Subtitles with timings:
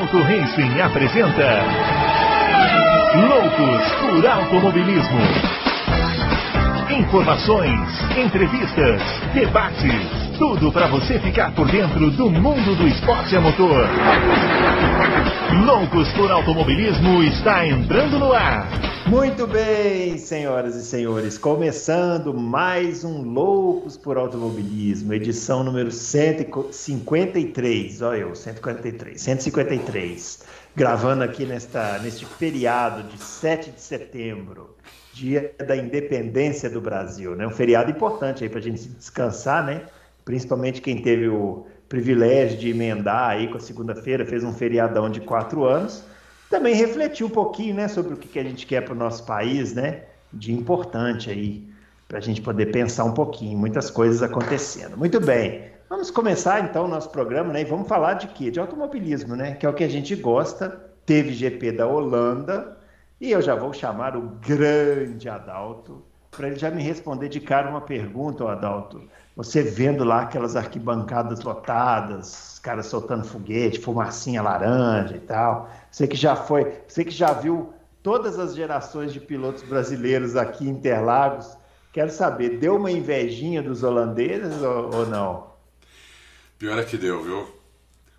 [0.00, 1.62] Auto Racing apresenta
[3.16, 5.20] Loucos por Automobilismo.
[6.98, 9.02] Informações, entrevistas,
[9.34, 13.86] debates, tudo para você ficar por dentro do mundo do esporte a motor.
[15.66, 18.66] Loucos por Automobilismo está entrando no ar.
[19.06, 28.20] Muito bem, senhoras e senhores, começando mais um Loucos por Automobilismo, edição número 153, olha
[28.20, 30.42] eu, 143, 153,
[30.74, 34.74] gravando aqui nesta, neste feriado de 7 de setembro,
[35.12, 37.46] dia da independência do Brasil, né?
[37.46, 39.82] Um feriado importante aí para a gente descansar, né?
[40.24, 45.20] Principalmente quem teve o privilégio de emendar aí com a segunda-feira, fez um feriadão de
[45.20, 46.04] quatro anos
[46.50, 49.72] também refletir um pouquinho né, sobre o que a gente quer para o nosso país,
[49.72, 50.02] né,
[50.32, 51.70] de importante aí,
[52.08, 54.96] para a gente poder pensar um pouquinho, muitas coisas acontecendo.
[54.96, 58.50] Muito bem, vamos começar então o nosso programa, né, e vamos falar de quê?
[58.50, 60.90] De automobilismo, né, que é o que a gente gosta.
[61.06, 62.76] Teve GP da Holanda,
[63.20, 67.70] e eu já vou chamar o grande Adalto, para ele já me responder de cara
[67.70, 69.02] uma pergunta, Adalto.
[69.42, 75.70] Você vendo lá aquelas arquibancadas lotadas, caras soltando foguete, fumacinha laranja e tal.
[75.90, 80.66] Você que já foi, você que já viu todas as gerações de pilotos brasileiros aqui
[80.66, 81.56] em Interlagos.
[81.90, 85.54] Quero saber, deu uma invejinha dos holandeses ou, ou não?
[86.58, 87.48] Pior é que deu, viu?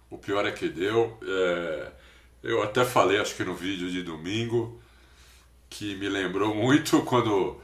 [0.09, 1.19] O pior é que deu.
[1.21, 1.91] É...
[2.41, 4.81] Eu até falei, acho que no vídeo de domingo,
[5.69, 7.61] que me lembrou muito quando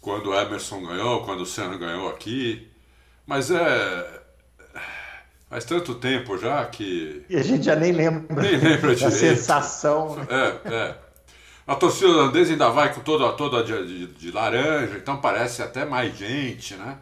[0.00, 2.65] quando o Emerson ganhou, quando o Senna ganhou aqui.
[3.26, 4.20] Mas é.
[5.48, 7.24] Faz tanto tempo já que.
[7.28, 8.42] E a gente já nem lembra.
[8.42, 9.06] Nem lembra direito.
[9.06, 10.16] A sensação.
[10.28, 10.94] É, é.
[11.66, 15.84] A torcida holandesa ainda vai com toda, toda de, de, de laranja, então parece até
[15.84, 16.96] mais gente, né?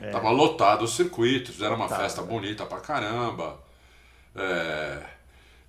[0.00, 0.10] É.
[0.10, 3.58] Tava lotado o circuito, fizeram uma festa bonita pra caramba.
[4.34, 5.02] É,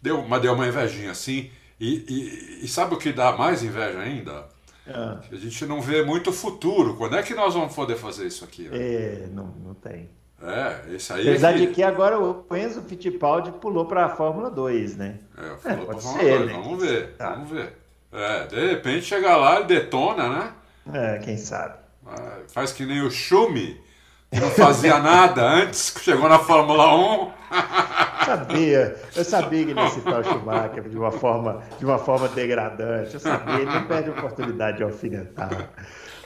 [0.01, 1.51] deu, mas deu uma invejinha assim.
[1.79, 4.45] E, e, e sabe o que dá mais inveja ainda?
[4.89, 5.19] Ah.
[5.31, 6.95] A gente não vê muito futuro.
[6.95, 8.69] Quando é que nós vamos poder fazer isso aqui?
[8.69, 8.77] Né?
[8.77, 10.09] É, não, não tem.
[10.41, 11.27] É, esse aí.
[11.27, 11.67] Apesar é que...
[11.67, 15.19] de que agora o Enzo Fittipaldi pulou para a Fórmula 2, né?
[15.35, 16.45] É, pulou é, para a Fórmula ser, 2.
[16.45, 16.53] Né?
[16.53, 17.29] Vamos ver, tá.
[17.31, 17.73] vamos ver.
[18.11, 20.53] É, de repente chega lá e detona, né?
[20.93, 21.75] É, quem sabe.
[22.47, 23.81] Faz que nem o Schumi,
[24.31, 27.31] que não fazia nada antes, chegou na Fórmula 1.
[28.27, 32.27] sabia, eu sabia que ele ia citar o Schumacher de uma forma, de uma forma
[32.27, 33.13] degradante.
[33.13, 35.69] Eu sabia, ele não perde a oportunidade de alfinetar.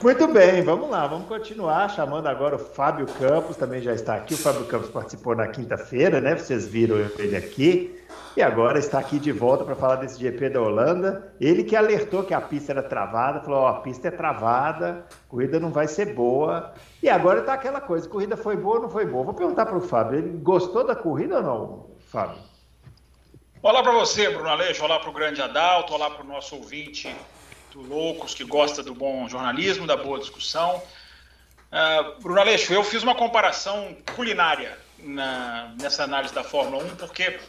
[0.02, 4.34] Muito bem, vamos lá, vamos continuar chamando agora o Fábio Campos, também já está aqui.
[4.34, 6.34] O Fábio Campos participou na quinta-feira, né?
[6.36, 7.96] Vocês viram ele aqui.
[8.34, 11.34] E agora está aqui de volta para falar desse GP da Holanda.
[11.38, 15.28] Ele que alertou que a pista era travada, falou: Ó, a pista é travada, a
[15.28, 16.72] corrida não vai ser boa.
[17.02, 19.24] E agora está aquela coisa: corrida foi boa ou não foi boa?
[19.24, 22.36] Vou perguntar para o Fábio: ele gostou da corrida ou não, Fábio?
[23.62, 24.84] Olá para você, Bruno Aleixo.
[24.84, 25.94] Olá para o grande Adalto.
[25.94, 27.16] Olá para o nosso ouvinte
[27.72, 30.76] do Loucos que gosta do bom jornalismo, da boa discussão.
[30.76, 37.40] Uh, Bruno Aleixo, eu fiz uma comparação culinária na, nessa análise da Fórmula 1, porque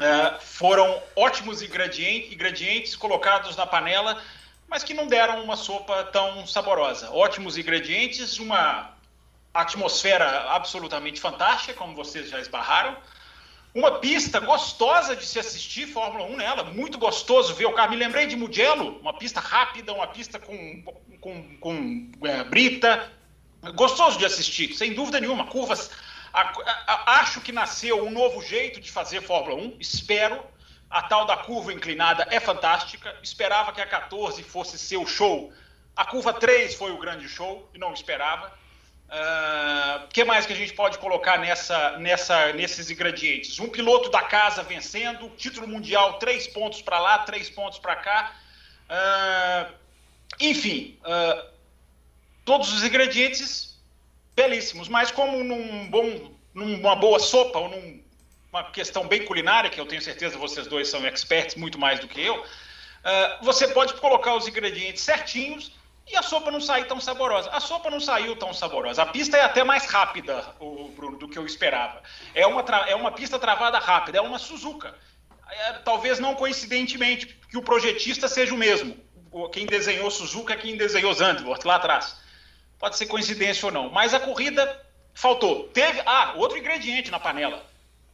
[0.00, 4.22] é, foram ótimos ingredientes, ingredientes colocados na panela,
[4.66, 7.10] mas que não deram uma sopa tão saborosa.
[7.10, 8.90] Ótimos ingredientes, uma
[9.52, 12.96] atmosfera absolutamente fantástica, como vocês já esbarraram.
[13.74, 17.90] Uma pista gostosa de se assistir Fórmula 1 nela, muito gostoso ver o carro.
[17.90, 20.82] Me lembrei de Mugello, uma pista rápida, uma pista com,
[21.20, 23.12] com, com é, brita.
[23.74, 25.46] Gostoso de assistir, sem dúvida nenhuma.
[25.46, 25.90] Curvas
[26.32, 30.42] acho que nasceu um novo jeito de fazer Fórmula 1, espero.
[30.90, 33.14] A tal da curva inclinada é fantástica.
[33.22, 35.52] Esperava que a 14 fosse ser o show.
[35.94, 38.50] A curva 3 foi o grande show e não esperava.
[39.08, 43.58] O uh, ah, que mais que a gente pode colocar nessa, nessa, nesses ingredientes?
[43.58, 48.36] Um piloto da casa vencendo, título mundial, três pontos para lá, três pontos para cá.
[48.90, 49.72] Uh,
[50.38, 51.42] enfim, uh,
[52.44, 53.80] todos os ingredientes
[54.36, 59.86] belíssimos, mas como num bom, numa boa sopa ou numa questão bem culinária, que eu
[59.86, 62.44] tenho certeza vocês dois são experts muito mais do que eu,
[63.42, 65.72] você pode colocar os ingredientes certinhos
[66.10, 67.50] e a sopa não sair tão saborosa.
[67.50, 69.02] A sopa não saiu tão saborosa.
[69.02, 72.02] A pista é até mais rápida, o Bruno, do que eu esperava.
[72.34, 74.94] É uma, é uma pista travada rápida, é uma Suzuka.
[75.50, 78.96] É, talvez não coincidentemente, que o projetista seja o mesmo.
[79.52, 82.16] Quem desenhou Suzuka é quem desenhou Zandvoort lá atrás.
[82.78, 83.90] Pode ser coincidência ou não.
[83.90, 84.84] Mas a corrida
[85.14, 85.68] faltou.
[85.68, 86.00] Teve.
[86.06, 87.64] Ah, outro ingrediente na panela.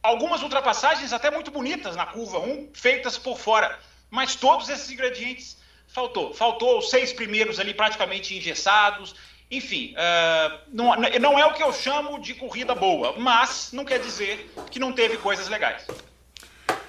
[0.03, 3.79] Algumas ultrapassagens até muito bonitas na curva 1, feitas por fora.
[4.09, 5.57] Mas todos esses ingredientes
[5.95, 6.33] faltou.
[6.33, 9.15] Faltou os seis primeiros ali praticamente engessados.
[9.49, 13.99] Enfim, uh, não, não é o que eu chamo de corrida boa, mas não quer
[13.99, 15.87] dizer que não teve coisas legais.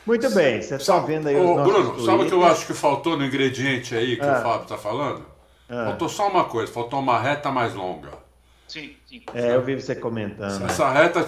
[0.05, 2.67] Muito bem, vocês estão vendo aí os Ô, nossos Bruno, sabe o que eu acho
[2.67, 4.39] que faltou no ingrediente aí que Ah.
[4.39, 5.27] o Fábio está falando?
[5.69, 5.87] Ah.
[5.87, 8.11] Faltou só uma coisa, faltou uma reta mais longa.
[8.69, 9.23] Sim, sim.
[9.35, 10.59] É, eu vi você comentando.
[10.59, 11.25] Se essa reta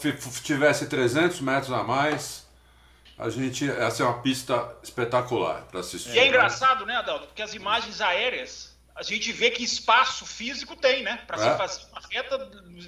[0.00, 0.12] fi-
[0.42, 2.46] tivesse 300 metros a mais,
[3.20, 6.14] a gente essa é uma pista espetacular para assistir.
[6.14, 7.26] E é engraçado, né, Adalto?
[7.26, 11.20] Porque as imagens aéreas, a gente vê que espaço físico tem, né?
[11.26, 11.52] Para É.
[11.52, 12.38] se fazer uma reta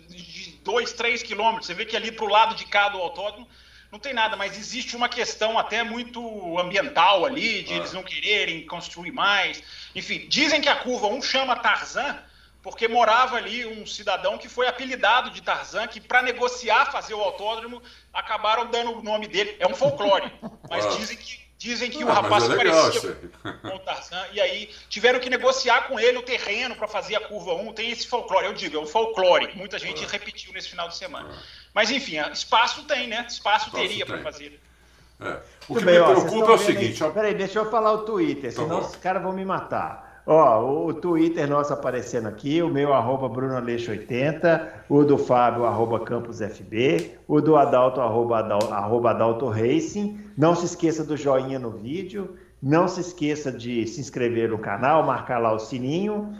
[0.08, 1.66] de 2, 3 quilômetros.
[1.66, 3.48] Você vê que ali para o lado de cá do autódromo
[3.90, 7.76] não tem nada, mas existe uma questão até muito ambiental ali, de É.
[7.76, 9.62] eles não quererem construir mais.
[9.94, 12.18] Enfim, dizem que a curva 1 chama Tarzan
[12.62, 17.20] porque morava ali um cidadão que foi apelidado de Tarzan, que para negociar fazer o
[17.20, 17.82] autódromo
[18.12, 19.56] acabaram dando o nome dele.
[19.58, 20.32] É um folclore,
[20.70, 20.88] mas Ah.
[20.90, 23.16] dizem que Dizem que Ah, o rapaz mas é legal parecia
[23.62, 27.20] com o Tarzan, e aí tiveram que negociar com ele o terreno para fazer a
[27.20, 27.72] curva 1.
[27.72, 29.48] Tem esse folclore, eu digo, é um folclore.
[29.54, 31.30] Muita gente repetiu nesse final de semana.
[31.72, 33.26] Mas enfim, espaço tem, né?
[33.28, 34.60] Espaço, Espaço teria para fazer.
[35.20, 35.24] É.
[35.68, 37.70] O Muito que bem, me ó, preocupa é o seguinte, aí- ó, Peraí, deixa eu
[37.70, 38.86] falar o Twitter, Tá senão bom.
[38.88, 40.11] os caras vão me matar.
[40.24, 47.18] Ó, o Twitter nosso aparecendo aqui, o meu arroba BrunoAleixo80, o do Fábio, arroba CampusFB,
[47.26, 50.20] o do Adalto, arroba, Adal- arroba Adalto Racing.
[50.38, 55.02] Não se esqueça do joinha no vídeo, não se esqueça de se inscrever no canal,
[55.04, 56.32] marcar lá o sininho.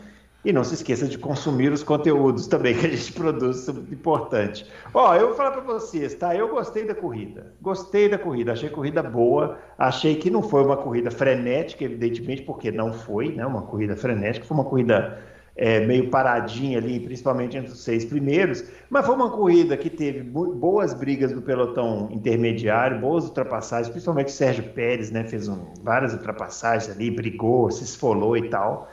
[0.43, 4.65] E não se esqueça de consumir os conteúdos também que a gente produz, é importante.
[4.93, 6.35] Ó, eu vou falar para vocês, tá?
[6.35, 7.53] Eu gostei da corrida.
[7.61, 9.57] Gostei da corrida, achei a corrida boa.
[9.77, 13.45] Achei que não foi uma corrida frenética, evidentemente, porque não foi, né?
[13.45, 15.17] Uma corrida frenética, foi uma corrida
[15.55, 18.65] é, meio paradinha ali, principalmente entre os seis primeiros.
[18.89, 24.31] Mas foi uma corrida que teve boas brigas do pelotão intermediário, boas ultrapassagens, principalmente o
[24.31, 25.23] Sérgio Pérez, né?
[25.23, 28.89] Fez um- várias ultrapassagens ali, brigou, se esfolou e tal.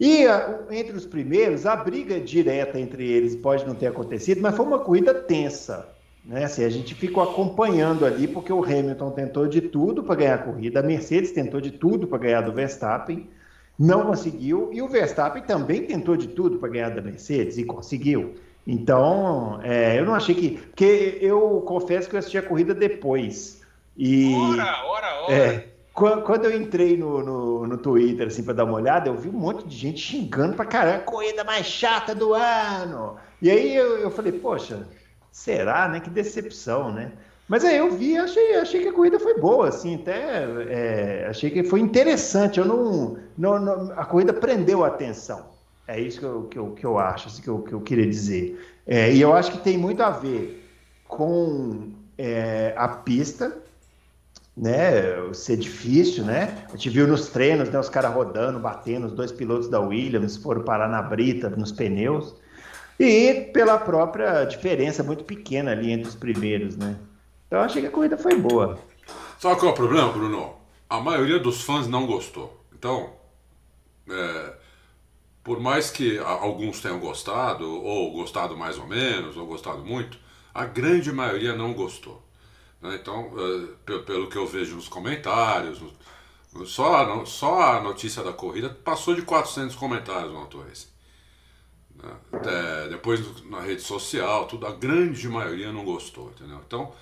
[0.00, 4.56] E a- entre os primeiros, a briga direta entre eles pode não ter acontecido, mas
[4.56, 5.96] foi uma corrida tensa.
[6.24, 6.44] Né?
[6.44, 10.38] Assim, a gente ficou acompanhando ali, porque o Hamilton tentou de tudo para ganhar a
[10.38, 13.28] corrida, a Mercedes tentou de tudo para ganhar do Verstappen,
[13.78, 18.34] não conseguiu, e o Verstappen também tentou de tudo para ganhar da Mercedes e conseguiu.
[18.66, 20.58] Então, é, eu não achei que.
[20.58, 23.62] Porque eu confesso que eu assisti a corrida depois.
[23.96, 24.34] E.
[24.34, 25.34] Ora, ora, ora.
[25.34, 25.68] É,
[26.22, 29.32] quando eu entrei no, no, no Twitter assim, para dar uma olhada, eu vi um
[29.32, 33.16] monte de gente xingando pra caramba, corrida mais chata do ano.
[33.40, 34.88] E aí eu, eu falei, poxa,
[35.30, 36.00] será, né?
[36.00, 37.12] Que decepção, né?
[37.46, 41.50] Mas aí eu vi, achei, achei que a corrida foi boa, assim, até é, achei
[41.50, 42.58] que foi interessante.
[42.60, 45.56] Eu não, não, não- a corrida prendeu a atenção.
[45.86, 48.06] É isso que eu, que eu, que eu acho, assim, que, eu, que eu queria
[48.06, 48.60] dizer.
[48.86, 50.62] É, e eu acho que tem muito a ver
[51.04, 53.62] com é, a pista,
[54.58, 56.64] né, ser difícil, né?
[56.68, 60.36] A gente viu nos treinos, né, os caras rodando, batendo, os dois pilotos da Williams
[60.36, 62.34] foram parar na brita, nos pneus,
[62.98, 66.96] e pela própria diferença muito pequena ali entre os primeiros, né?
[67.46, 68.78] Então eu achei que a corrida foi boa.
[69.38, 70.56] Sabe qual é o problema, Bruno?
[70.90, 72.64] A maioria dos fãs não gostou.
[72.76, 73.10] Então,
[74.10, 74.52] é,
[75.44, 80.18] por mais que alguns tenham gostado, ou gostado mais ou menos, ou gostado muito,
[80.52, 82.27] a grande maioria não gostou.
[82.80, 82.96] Né?
[83.00, 85.80] Então, é, pe- pelo que eu vejo nos comentários,
[86.66, 90.88] só, a só a notícia da corrida passou de 400 comentários no Auto Racing.
[91.94, 92.88] né?
[92.90, 96.60] Depois na rede social, tudo, a grande maioria não gostou, entendeu?
[96.66, 96.92] Então,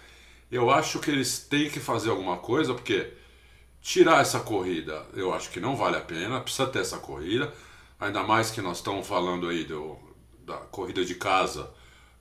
[0.51, 3.13] eu acho que eles têm que fazer alguma coisa, porque
[3.83, 7.53] tirar essa corrida eu acho que não vale a pena, precisa ter essa corrida,
[8.01, 9.99] ainda mais que nós estamos falando aí do,
[10.41, 11.71] da corrida de casa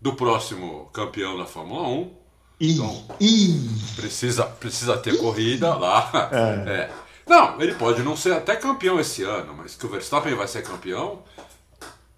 [0.02, 2.18] do próximo campeão da Fórmula 1.
[2.60, 6.10] Então- ih, Precisa, precisa ter corrida lá.
[6.68, 6.90] É.
[7.28, 10.62] Não, ele pode não ser até campeão esse ano, mas que o Verstappen vai ser
[10.62, 11.24] campeão,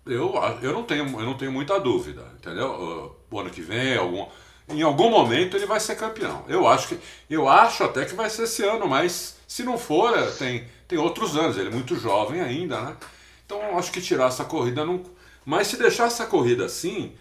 [0.06, 2.68] eu, eu, não, tenho, eu não tenho muita dúvida, entendeu?
[2.72, 4.26] Uh, O ano que vem, algum,
[4.70, 6.44] em algum momento ele vai ser campeão.
[6.48, 10.18] Eu acho, que, eu acho até que vai ser esse ano, mas se não for,
[10.18, 12.98] é, tem, tem outros anos, ele é muito jovem ainda, né?
[13.46, 15.02] Então acho que tirar essa corrida não.
[15.46, 17.14] Mas se deixar essa corrida assim,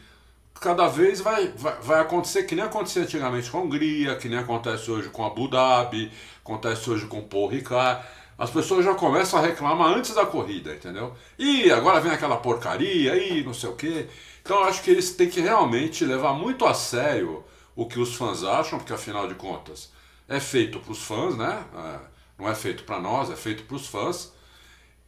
[0.60, 4.38] cada vez vai, vai, vai acontecer que nem acontecia antigamente com a Hungria, que nem
[4.38, 6.10] acontece hoje com Abu Dhabi,
[6.44, 8.04] acontece hoje com Paul Ricard.
[8.38, 11.14] As pessoas já começam a reclamar antes da corrida, entendeu?
[11.38, 14.06] E agora vem aquela porcaria, e não sei o quê.
[14.42, 17.42] Então eu acho que eles têm que realmente levar muito a sério
[17.75, 19.90] o que os fãs acham, porque afinal de contas
[20.28, 21.64] é feito para os fãs, né?
[21.75, 21.98] É,
[22.38, 24.32] não é feito para nós, é feito para os fãs.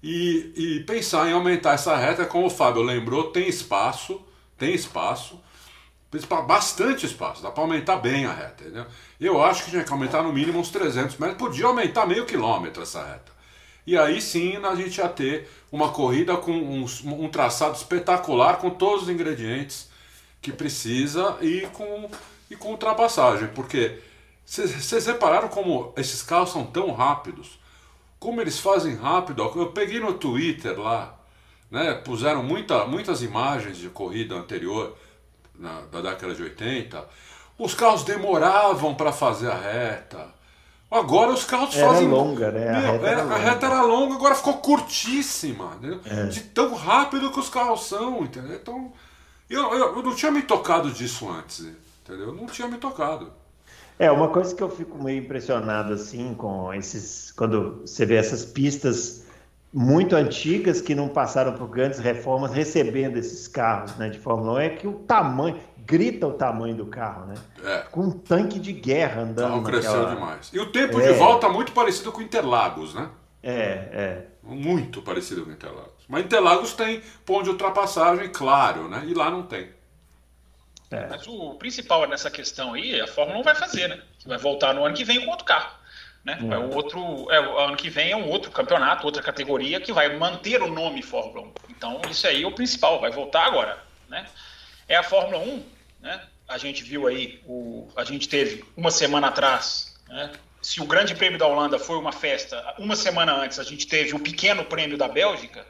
[0.02, 4.20] E, e pensar em aumentar essa reta, como o Fábio lembrou, tem espaço,
[4.58, 5.40] tem espaço,
[6.46, 8.86] bastante espaço, dá para aumentar bem a reta, entendeu?
[9.20, 12.82] Eu acho que tinha que aumentar no mínimo uns 300 metros, podia aumentar meio quilômetro
[12.82, 13.32] essa reta.
[13.86, 18.70] E aí sim a gente ia ter uma corrida com um, um traçado espetacular, com
[18.70, 19.88] todos os ingredientes
[20.42, 22.10] que precisa e com,
[22.50, 23.98] e com ultrapassagem, porque
[24.46, 27.58] Vocês repararam como esses carros são tão rápidos?
[28.18, 29.42] Como eles fazem rápido?
[29.42, 31.17] Eu peguei no Twitter lá,
[31.70, 31.94] né?
[31.94, 34.96] Puseram muita, muitas imagens de corrida anterior,
[35.58, 37.04] na, da década de 80.
[37.58, 40.38] Os carros demoravam para fazer a reta.
[40.90, 42.08] Agora os carros era fazem.
[42.08, 42.70] longa, né?
[42.70, 45.76] A, reta, era, a reta era longa, agora ficou curtíssima.
[46.06, 46.26] É.
[46.26, 48.56] De tão rápido que os carros são, entendeu?
[48.56, 48.92] Então.
[49.50, 51.60] Eu, eu, eu, não tinha me tocado disso antes,
[52.04, 52.28] entendeu?
[52.28, 53.32] Eu não tinha me tocado.
[53.98, 57.32] É, uma coisa que eu fico meio impressionado assim com esses.
[57.32, 59.24] Quando você vê essas pistas
[59.72, 64.58] muito antigas que não passaram por grandes reformas recebendo esses carros né, de Fórmula 1
[64.58, 67.34] é que o tamanho grita o tamanho do carro, né?
[67.64, 67.78] É.
[67.90, 69.46] Com um tanque de guerra andando.
[69.46, 70.14] O carro cresceu naquela...
[70.14, 70.50] demais.
[70.52, 71.12] E o tempo é.
[71.12, 73.08] de volta muito parecido com Interlagos, né?
[73.42, 73.54] É,
[73.92, 74.26] é.
[74.42, 76.04] Muito parecido com Interlagos.
[76.06, 79.02] Mas Interlagos tem ponto de ultrapassagem, claro, né?
[79.06, 79.70] E lá não tem.
[80.90, 81.06] É.
[81.06, 84.00] Mas o principal nessa questão aí, a Fórmula 1 vai fazer, né?
[84.18, 85.77] Que vai voltar no ano que vem com outro carro.
[86.24, 86.38] Né?
[86.42, 86.54] É.
[86.54, 90.16] é o outro, é, ano que vem é um outro campeonato, outra categoria que vai
[90.16, 91.52] manter o nome Fórmula 1.
[91.70, 93.82] Então, isso aí é o principal, vai voltar agora.
[94.08, 94.26] Né?
[94.88, 95.64] É a Fórmula 1,
[96.00, 96.20] né?
[96.46, 100.32] A gente viu aí, o, a gente teve uma semana atrás, né?
[100.62, 104.14] Se o Grande Prêmio da Holanda foi uma festa, uma semana antes a gente teve
[104.14, 105.64] o Pequeno Prêmio da Bélgica,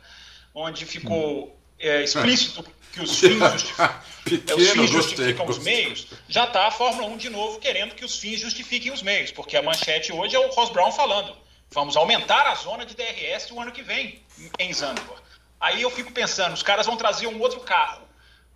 [0.55, 6.07] onde ficou é, explícito que os fins, justificam, Pequeno, os, fins justificam gostei, os meios,
[6.29, 9.57] já está a Fórmula 1 de novo querendo que os fins justifiquem os meios, porque
[9.57, 11.37] a manchete hoje é o Ross Brown falando.
[11.71, 14.23] Vamos aumentar a zona de DRS o ano que vem
[14.59, 15.23] em Zandvoort.
[15.61, 18.03] Aí eu fico pensando, os caras vão trazer um outro carro,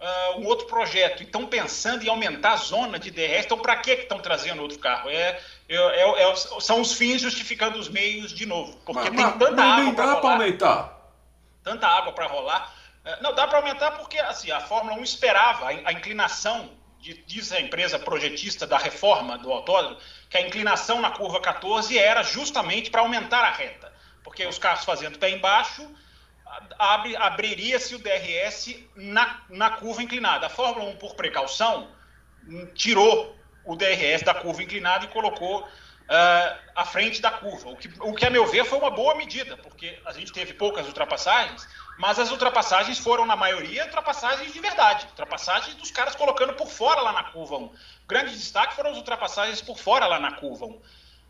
[0.00, 3.76] uh, um outro projeto, e estão pensando em aumentar a zona de DRS, então para
[3.76, 5.10] que estão trazendo outro carro?
[5.10, 9.38] É, é, é, é, são os fins justificando os meios de novo, porque mas, tem
[9.38, 11.02] tanta mas, água para aumentar.
[11.62, 12.81] Tanta água para rolar é,
[13.20, 17.60] não, dá para aumentar porque assim, a Fórmula 1 esperava a, inclinação, de, diz a
[17.60, 19.96] empresa projetista da reforma do autódromo,
[20.30, 23.92] que a inclinação na curva 14 era justamente para aumentar a reta.
[24.22, 25.88] Porque os carros fazendo pé embaixo,
[26.78, 30.46] abre, abriria-se o DRS na, na curva inclinada.
[30.46, 31.88] A Fórmula 1, por precaução,
[32.74, 37.70] tirou o DRS da curva inclinada e colocou uh, à frente da curva.
[37.70, 40.54] O que, o que, a meu ver, foi uma boa medida, porque a gente teve
[40.54, 41.66] poucas ultrapassagens,
[41.98, 45.06] mas as ultrapassagens foram, na maioria, ultrapassagens de verdade.
[45.06, 47.64] Ultrapassagens dos caras colocando por fora lá na curva 1.
[47.64, 47.72] O
[48.06, 50.80] grande destaque foram as ultrapassagens por fora lá na curva 1.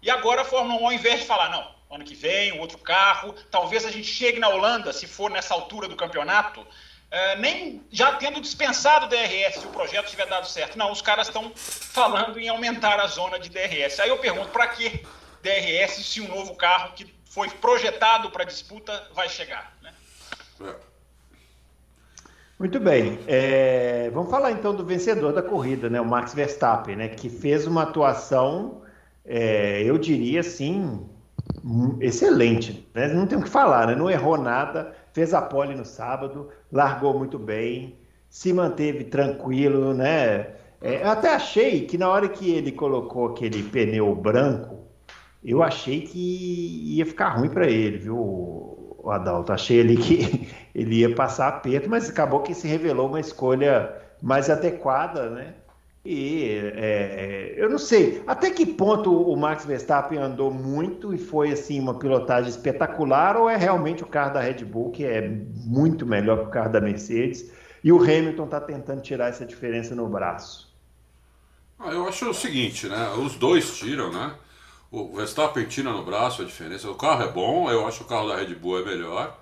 [0.02, 3.34] E agora a Fórmula 1, ao invés de falar, não, ano que vem, outro carro,
[3.50, 6.66] talvez a gente chegue na Holanda, se for nessa altura do campeonato,
[7.10, 10.78] é, nem já tendo dispensado o DRS, se o projeto tiver dado certo.
[10.78, 14.00] Não, os caras estão falando em aumentar a zona de DRS.
[14.00, 15.06] Aí eu pergunto, para que
[15.42, 19.76] DRS se um novo carro que foi projetado para disputa vai chegar?
[20.62, 20.74] Né?
[22.58, 23.18] Muito bem.
[23.26, 26.00] É, vamos falar então do vencedor da corrida, né?
[26.00, 27.08] O Max Verstappen, né?
[27.08, 28.82] Que fez uma atuação,
[29.24, 31.04] é, eu diria assim,
[32.00, 32.88] excelente.
[32.94, 33.08] Né?
[33.08, 33.96] Não tem o que falar, né?
[33.96, 37.98] Não errou nada, fez a pole no sábado, largou muito bem,
[38.30, 40.54] se manteve tranquilo, né?
[40.80, 44.78] É, eu até achei que na hora que ele colocou aquele pneu branco,
[45.44, 48.71] eu achei que ia ficar ruim para ele, viu,
[49.02, 49.52] o Adalto?
[49.52, 54.48] Achei ali que ele ia passar aperto, mas acabou que se revelou uma escolha mais
[54.48, 55.54] adequada, né?
[56.04, 61.52] E é, eu não sei até que ponto o Max Verstappen andou muito e foi
[61.52, 66.04] assim uma pilotagem espetacular ou é realmente o carro da Red Bull que é muito
[66.04, 67.52] melhor que o carro da Mercedes
[67.84, 70.72] e o Hamilton está tentando tirar essa diferença no braço.
[71.78, 73.10] Ah, eu acho o seguinte, né?
[73.18, 74.34] Os dois tiram, né?
[74.92, 76.90] O Verstappen tira no braço a diferença.
[76.90, 79.38] O carro é bom, eu acho que o carro da Red Bull é melhor.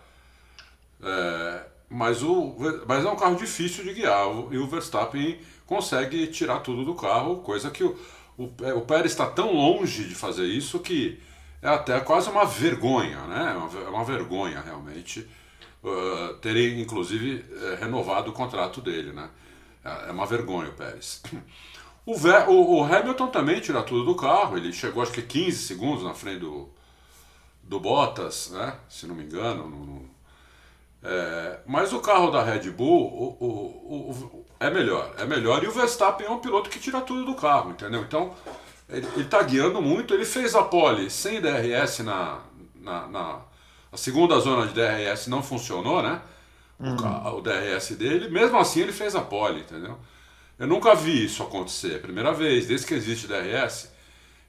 [1.02, 6.60] É, mas, o, mas é um carro difícil de guiar e o Verstappen consegue tirar
[6.60, 7.98] tudo do carro, coisa que o,
[8.38, 11.20] o, é, o Pérez está tão longe de fazer isso que
[11.60, 13.52] é até quase uma vergonha, né?
[13.54, 15.28] É uma, vergonha realmente
[15.82, 19.28] uh, terem inclusive uh, renovado o contrato dele, né?
[19.84, 21.22] É, é uma vergonha o Pérez.
[22.10, 26.04] O, o, o, Hamilton também tira tudo do carro, ele chegou acho que 15 segundos
[26.04, 26.68] na frente do,
[27.62, 28.74] do Bottas, né?
[28.88, 29.68] Se não me engano.
[29.68, 30.10] No, no,
[31.02, 35.62] é, mas o carro da Red Bull, o, o, é melhor, é melhor.
[35.64, 38.02] E o Verstappen é um piloto que tira tudo do carro, entendeu?
[38.02, 38.34] Então,
[38.88, 40.12] ele, está guiando muito.
[40.12, 42.40] Ele fez a pole sem DRS na,
[42.74, 43.38] na, na,
[43.90, 46.20] A segunda zona de DRS não funcionou, né?
[46.78, 46.96] Uhum.
[46.96, 48.28] O, o, DRS dele.
[48.28, 49.98] Mesmo assim, ele fez a pole, entendeu?
[50.60, 51.94] Eu nunca vi isso acontecer.
[51.94, 53.90] É primeira vez, desde que existe DRS,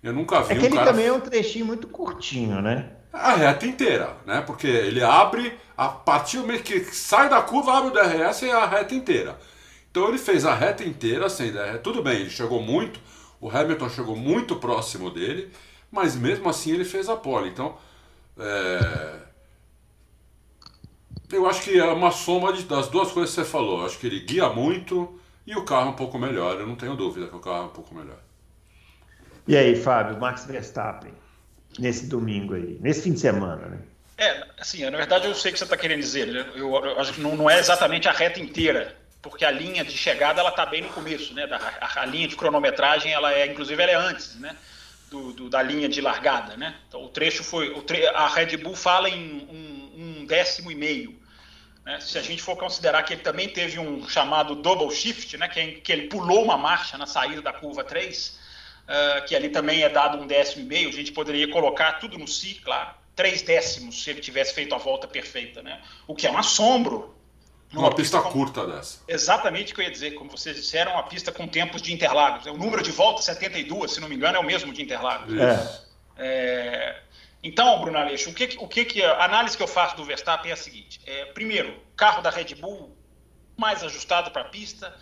[0.03, 0.91] eu nunca vi é que um ele cara...
[0.91, 2.91] também é um trechinho muito curtinho, né?
[3.13, 4.41] A reta inteira, né?
[4.41, 8.51] Porque ele abre, a partir do momento que sai da curva, abre o DRS e
[8.51, 9.39] a reta inteira.
[9.89, 11.79] Então ele fez a reta inteira sem DRS.
[11.81, 12.99] Tudo bem, ele chegou muito.
[13.39, 15.49] O Hamilton chegou muito próximo dele,
[15.89, 17.47] mas mesmo assim ele fez a pole.
[17.47, 17.77] Então,
[18.37, 19.15] é...
[21.31, 23.79] eu acho que é uma soma de, das duas coisas que você falou.
[23.79, 26.59] Eu acho que ele guia muito e o carro é um pouco melhor.
[26.59, 28.19] Eu não tenho dúvida que o carro é um pouco melhor.
[29.47, 31.13] E aí, Fábio, Max Verstappen,
[31.79, 33.79] nesse domingo aí, nesse fim de semana, né?
[34.17, 36.27] É, assim, na verdade eu sei o que você está querendo dizer.
[36.27, 36.45] Né?
[36.53, 39.97] Eu, eu, acho que não, não, é exatamente a reta inteira, porque a linha de
[39.97, 41.47] chegada ela está bem no começo, né?
[41.47, 44.55] Da, a, a, linha de cronometragem, ela é, inclusive, ela é antes, né?
[45.09, 46.75] Do, do, da linha de largada, né?
[46.87, 50.75] Então o trecho foi, o tre a Red Bull fala em um, um décimo e
[50.75, 51.19] meio.
[51.85, 51.99] Né?
[51.99, 55.47] Se a gente for considerar que ele também teve um chamado double shift, né?
[55.47, 59.83] Que, que ele pulou uma marcha na saída da curva 3, uh, que ali também
[59.83, 63.41] é dado um décimo e meio, a gente poderia colocar tudo no si, claro três
[63.41, 65.79] décimos se ele tivesse feito a volta perfeita, né?
[66.07, 67.15] O que é um assombro.
[67.71, 68.99] Uma pista, pista curta dessa.
[69.07, 72.45] Exatamente o que eu ia dizer, como vocês disseram, uma pista com tempos de Interlagos.
[72.47, 75.33] O número de voltas 72, se não me engano, é o mesmo de Interlagos.
[75.37, 75.81] É.
[76.17, 76.99] É...
[77.43, 80.51] Então, Bruno Aleixo, o que, o que, que a análise que eu faço do Verstappen
[80.51, 82.95] é a seguinte: é, primeiro, carro da Red Bull
[83.57, 84.95] mais ajustado para a pista,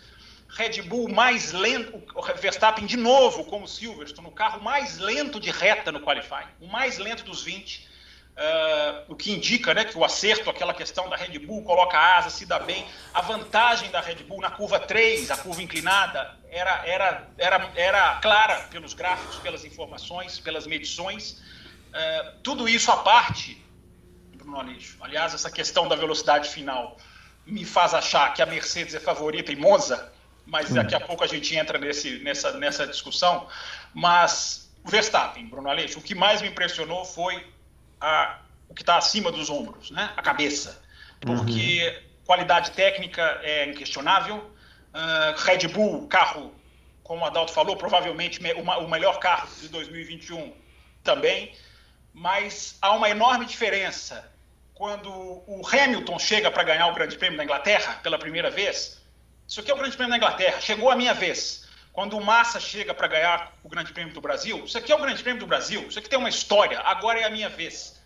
[0.48, 2.02] Red Bull mais lento,
[2.40, 6.98] Verstappen de novo, como Silverstone, o carro mais lento de reta no qualifying, o mais
[6.98, 7.90] lento dos 20.
[8.30, 12.30] Uh, o que indica né, que o acerto, aquela questão da Red Bull, coloca asa,
[12.30, 12.86] se dá bem.
[13.12, 18.16] A vantagem da Red Bull na curva 3, a curva inclinada, era, era, era, era
[18.16, 21.42] clara pelos gráficos, pelas informações, pelas medições.
[21.90, 23.62] Uh, tudo isso à parte,
[24.34, 24.96] Bruno Aleixo.
[25.00, 26.96] Aliás, essa questão da velocidade final
[27.46, 30.12] me faz achar que a Mercedes é favorita em Monza,
[30.46, 33.48] mas daqui a pouco a gente entra nesse, nessa, nessa discussão.
[33.92, 37.46] Mas o Verstappen, Bruno Aleixo, o que mais me impressionou foi
[38.00, 40.12] a, o que está acima dos ombros, né?
[40.16, 40.82] a cabeça.
[41.20, 42.24] Porque uhum.
[42.24, 44.38] qualidade técnica é inquestionável.
[44.92, 46.54] Uh, Red Bull, carro,
[47.02, 48.40] como o Adalto falou, provavelmente
[48.82, 50.52] o melhor carro de 2021
[51.02, 51.52] também.
[52.20, 54.30] Mas há uma enorme diferença
[54.74, 59.00] quando o Hamilton chega para ganhar o Grande Prêmio da Inglaterra pela primeira vez.
[59.48, 61.66] Isso aqui é o Grande Prêmio da Inglaterra, chegou a minha vez.
[61.94, 65.00] Quando o Massa chega para ganhar o Grande Prêmio do Brasil, isso aqui é o
[65.00, 67.98] Grande Prêmio do Brasil, isso aqui tem uma história, agora é a minha vez.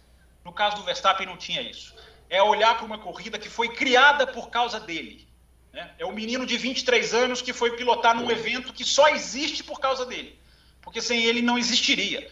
[0.45, 1.93] No caso do Verstappen não tinha isso.
[2.31, 5.27] É olhar para uma corrida que foi criada por causa dele.
[5.73, 5.91] Né?
[5.99, 9.81] É o menino de 23 anos que foi pilotar num evento que só existe por
[9.81, 10.39] causa dele.
[10.81, 12.31] Porque sem ele não existiria.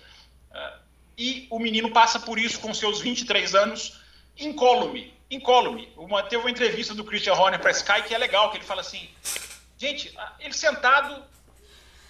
[1.16, 4.00] E o menino passa por isso com seus 23 anos,
[4.38, 5.14] incólume.
[5.30, 5.92] Incólume.
[5.96, 8.80] Uma, teve uma entrevista do Christian Horner para Sky que é legal, que ele fala
[8.80, 9.08] assim:
[9.78, 11.24] gente, ele sentado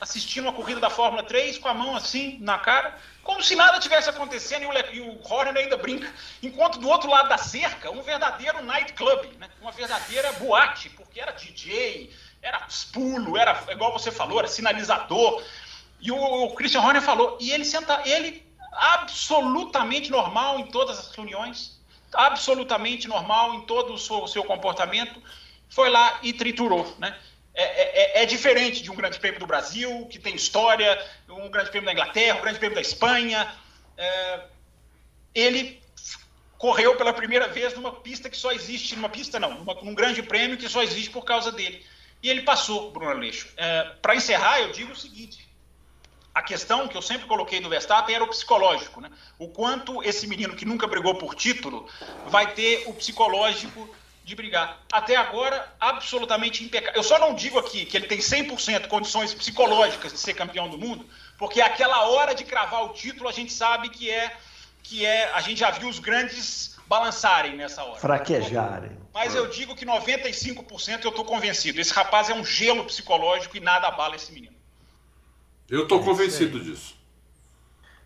[0.02, 3.78] assistindo uma corrida da Fórmula 3 com a mão assim na cara, como se nada
[3.78, 6.12] tivesse acontecendo, e o, Horner ainda brinca,
[6.42, 9.48] enquanto do outro lado da cerca, um verdadeiro nightclub, né?
[9.60, 12.12] uma verdadeira boate, porque era DJ,
[12.42, 15.40] era pulo, era, igual você falou, era sinalizador.
[16.00, 21.14] E o, o Christian Horner falou, e ele senta, ele absolutamente normal em todas as
[21.14, 21.80] reuniões,
[22.12, 25.22] absolutamente normal em todo o seu, o seu comportamento,
[25.68, 27.16] foi lá e triturou, né?
[27.54, 31.50] É, é, é, é, diferente de um Grande Prêmio do Brasil, que tem história, um
[31.50, 33.54] Grande Prêmio da Inglaterra, um Grande Prêmio da Espanha.
[33.96, 34.40] É,
[35.34, 35.82] ele
[36.56, 40.22] correu pela primeira vez numa pista que só existe, numa pista não, numa, num Grande
[40.22, 41.84] Prêmio que só existe por causa dele.
[42.22, 43.48] E ele passou, Bruno Aleixo.
[43.56, 45.46] É, Para encerrar, eu digo o seguinte:
[46.34, 49.10] a questão que eu sempre coloquei do Verstappen era o psicológico, né?
[49.38, 51.86] O quanto esse menino que nunca brigou por título
[52.26, 53.88] vai ter o psicológico
[54.24, 54.78] de brigar.
[54.90, 56.94] Até agora, absolutamente impecável.
[56.96, 60.78] Eu só não digo aqui que ele tem 100% condições psicológicas de ser campeão do
[60.78, 61.04] mundo,
[61.36, 64.34] porque aquela hora de cravar o título a gente sabe que é
[64.82, 68.00] que é, a gente já viu os grandes balançarem nessa hora.
[68.00, 68.90] Fraquejarem.
[69.14, 71.80] Mas eu digo que 95% eu estou convencido.
[71.80, 74.61] Esse rapaz é um gelo psicológico e nada abala esse menino.
[75.72, 76.94] Eu estou é convencido disso.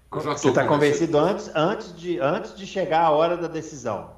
[0.09, 4.14] Você está convencido antes, antes, de, antes de chegar a hora da decisão.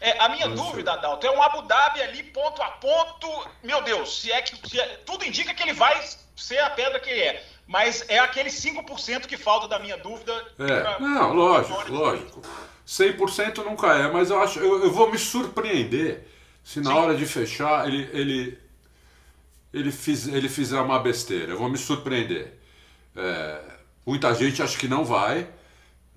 [0.00, 3.28] É, a minha dúvida, Adalto, é um Abu Dhabi ali, ponto a ponto.
[3.64, 4.68] Meu Deus, se é que.
[4.68, 6.00] Se é, tudo indica que ele vai
[6.36, 7.44] ser a pedra que ele é.
[7.66, 10.32] Mas é aquele 5% que falta da minha dúvida.
[10.56, 12.40] É, pra, não, lógico, lógico.
[12.86, 14.60] 100% nunca é, mas eu acho.
[14.60, 16.28] Eu, eu, vou me surpreender
[16.62, 16.96] se na Sim.
[16.96, 18.58] hora de fechar ele, ele,
[19.74, 21.50] ele, fiz, ele fizer uma besteira.
[21.50, 22.55] Eu vou me surpreender.
[23.16, 23.60] É,
[24.04, 25.48] muita gente acha que não vai.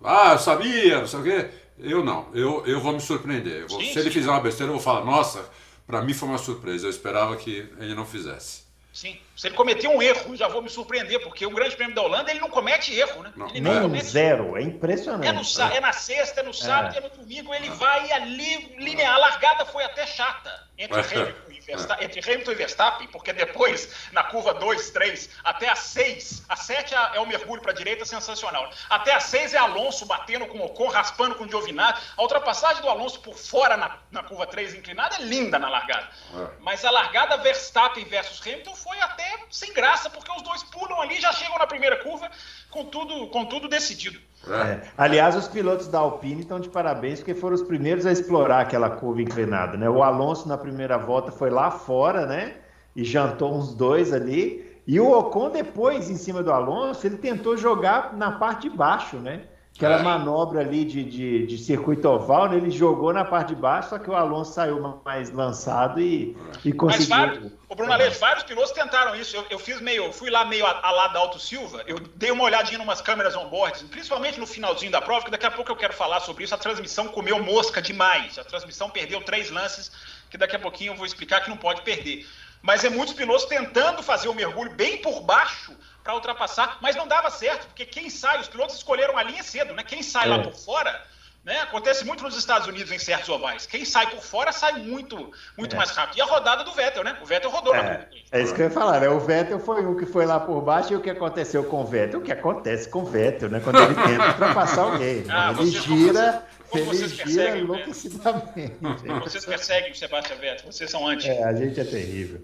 [0.03, 1.49] Ah, eu sabia, não sei o quê.
[1.79, 3.67] Eu não, eu, eu vou me surpreender.
[3.67, 3.99] Vou, sim, se sim.
[3.99, 5.49] ele fizer uma besteira, eu vou falar, nossa,
[5.87, 8.63] para mim foi uma surpresa, eu esperava que ele não fizesse.
[8.93, 12.01] Sim, Se ele cometer um erro, já vou me surpreender, porque o Grande Prêmio da
[12.01, 13.31] Holanda ele não comete erro, né?
[13.51, 15.25] Ele Nem um zero, é impressionante.
[15.25, 18.75] É, no, é na sexta, é no sábado, é, é no domingo, ele vai ali
[18.77, 19.13] linear.
[19.13, 24.23] A largada foi até chata entre Hamilton Verstappen, entre Hamilton e Verstappen, porque depois, na
[24.23, 28.05] curva 2, 3, até a 6, a 7 é, é o mergulho para a direita,
[28.05, 28.69] sensacional.
[28.89, 32.01] Até a 6 é Alonso batendo com o Ocon, raspando com o Giovinazzi.
[32.17, 36.07] A ultrapassagem do Alonso por fora na, na curva 3 inclinada é linda na largada.
[36.33, 36.47] É.
[36.59, 41.19] Mas a largada Verstappen versus Hamilton foi até sem graça, porque os dois pulam ali,
[41.19, 42.29] já chegam na primeira curva
[42.69, 44.19] com tudo, com tudo decidido.
[44.47, 44.81] É.
[44.97, 48.89] Aliás, os pilotos da Alpine estão de parabéns porque foram os primeiros a explorar aquela
[48.89, 49.89] curva inclinada, né?
[49.89, 52.55] O Alonso na primeira volta foi lá fora, né?
[52.95, 54.81] E jantou uns dois ali.
[54.87, 59.17] E o Ocon depois, em cima do Alonso, ele tentou jogar na parte de baixo,
[59.17, 59.43] né?
[59.75, 62.57] Aquela manobra ali de, de, de, circuito oval, né?
[62.57, 66.73] ele jogou na parte de baixo, só que o Alonso saiu mais lançado e, e
[66.73, 67.15] conseguiu.
[67.15, 69.37] Mas vários, o Bruno Aleixo, vários pilotos tentaram isso.
[69.37, 72.29] Eu, eu, fiz meio, fui lá meio a, a lá da Alto Silva, eu dei
[72.29, 75.71] uma olhadinha em umas câmeras on-board, principalmente no finalzinho da prova, que daqui a pouco
[75.71, 76.53] eu quero falar sobre isso.
[76.53, 78.37] A transmissão comeu mosca demais.
[78.37, 79.91] A transmissão perdeu três lances,
[80.29, 82.27] que daqui a pouquinho eu vou explicar que não pode perder.
[82.61, 87.07] Mas é muitos pilotos tentando fazer o mergulho bem por baixo para ultrapassar, mas não
[87.07, 89.83] dava certo, porque quem sai, os pilotos escolheram a linha cedo, né?
[89.83, 90.29] Quem sai é.
[90.29, 91.05] lá por fora,
[91.49, 91.61] né?
[91.61, 93.65] Acontece muito nos Estados Unidos em certos ovais.
[93.65, 95.77] Quem sai por fora sai muito, muito é.
[95.77, 96.17] mais rápido.
[96.17, 97.17] E a rodada do Vettel, né?
[97.23, 97.81] O Vettel rodou é.
[97.81, 99.09] na É isso que eu ia falar, né?
[99.09, 101.85] O Vettel foi o que foi lá por baixo e o que aconteceu com o
[101.85, 102.19] Vettel?
[102.19, 103.59] O que acontece com o Vettel, né?
[103.63, 105.25] Quando ele tenta ultrapassar alguém.
[105.27, 106.45] Ah, ele gira.
[106.69, 108.75] Como ele vocês gira enlouquecidamente.
[109.23, 111.27] Vocês perseguem o Sebastian Vettel, vocês são anti.
[111.27, 112.41] É, a gente é terrível.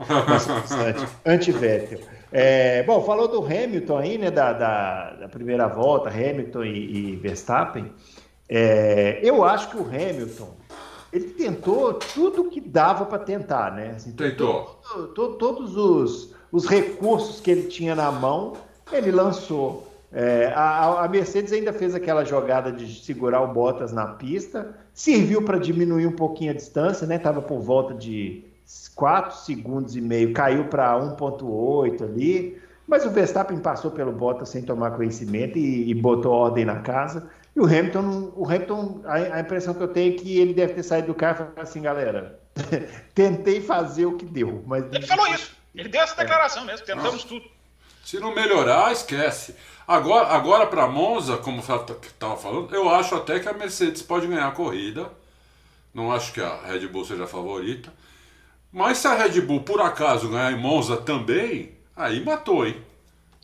[1.24, 2.00] Anti-Vettel.
[2.32, 7.16] É, bom, falou do Hamilton aí, né, da, da, da primeira volta, Hamilton e, e
[7.18, 7.94] Verstappen.
[8.48, 10.54] É, eu acho que o Hamilton,
[11.12, 13.94] ele tentou tudo que dava para tentar, né?
[13.96, 14.82] Assim, tentou.
[15.40, 18.54] todos os, os recursos que ele tinha na mão,
[18.92, 19.88] ele lançou.
[20.12, 25.42] É, a, a, Mercedes ainda fez aquela jogada de segurar o Bottas na pista, serviu
[25.42, 27.18] para diminuir um pouquinho a distância, né?
[27.18, 28.46] Tava por volta de
[28.96, 32.58] 4 segundos e meio, caiu para 1,8 ali.
[32.88, 37.28] Mas o Verstappen passou pelo Bottas sem tomar conhecimento e, e botou ordem na casa.
[37.56, 40.74] E o Hamilton, o Hamilton a, a, impressão que eu tenho é que ele deve
[40.74, 42.40] ter saído do carro e falado assim, galera,
[43.16, 44.64] tentei fazer o que deu.
[44.68, 44.84] Mas...
[44.92, 45.56] Ele falou isso.
[45.74, 46.66] Ele deu essa declaração é.
[46.66, 47.28] mesmo, tentamos Nossa.
[47.28, 47.46] tudo.
[48.04, 49.56] Se não melhorar, esquece.
[49.88, 54.48] Agora, agora para Monza, como estava falando, eu acho até que a Mercedes pode ganhar
[54.48, 55.10] a corrida.
[55.94, 57.92] Não acho que a Red Bull seja a favorita.
[58.72, 62.84] Mas se a Red Bull por acaso ganhar em Monza também, aí matou, hein?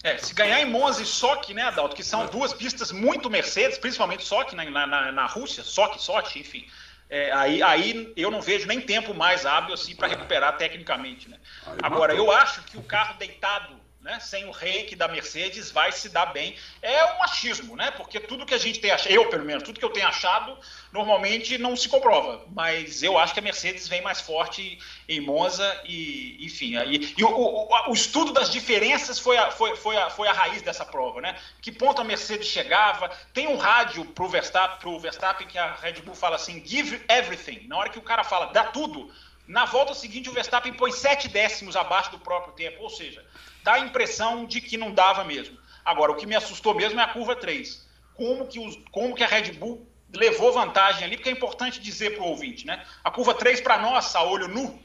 [0.03, 3.77] É, se ganhar em Monza e Sochi, né, Adalto, que são duas pistas muito Mercedes,
[3.77, 6.67] principalmente Sochi na, na, na Rússia, Sochi, Sochi, enfim.
[7.09, 11.37] É, aí, aí eu não vejo nem tempo mais hábil assim para recuperar tecnicamente, né?
[11.83, 16.09] Agora, eu acho que o carro deitado né, sem o reiki da Mercedes, vai se
[16.09, 16.55] dar bem.
[16.81, 17.91] É um achismo, né?
[17.91, 20.57] Porque tudo que a gente tem achado, eu pelo menos, tudo que eu tenho achado,
[20.91, 22.43] normalmente não se comprova.
[22.51, 27.13] Mas eu acho que a Mercedes vem mais forte em Monza e, enfim, aí.
[27.15, 30.63] E o, o, o estudo das diferenças foi a, foi, foi, a, foi a raiz
[30.63, 31.37] dessa prova, né?
[31.61, 33.09] Que ponto a Mercedes chegava?
[33.33, 37.67] Tem um rádio pro Verstappen, pro Verstappen que a Red Bull fala assim: give everything.
[37.67, 39.11] Na hora que o cara fala, dá tudo.
[39.47, 43.23] Na volta seguinte, o Verstappen põe sete décimos abaixo do próprio tempo, ou seja,
[43.63, 45.57] dá a impressão de que não dava mesmo.
[45.83, 47.87] Agora, o que me assustou mesmo é a curva 3.
[48.13, 52.15] Como que, os, como que a Red Bull levou vantagem ali, porque é importante dizer
[52.15, 52.85] para o ouvinte, né?
[53.03, 54.79] A curva 3, para nós, a olho nu,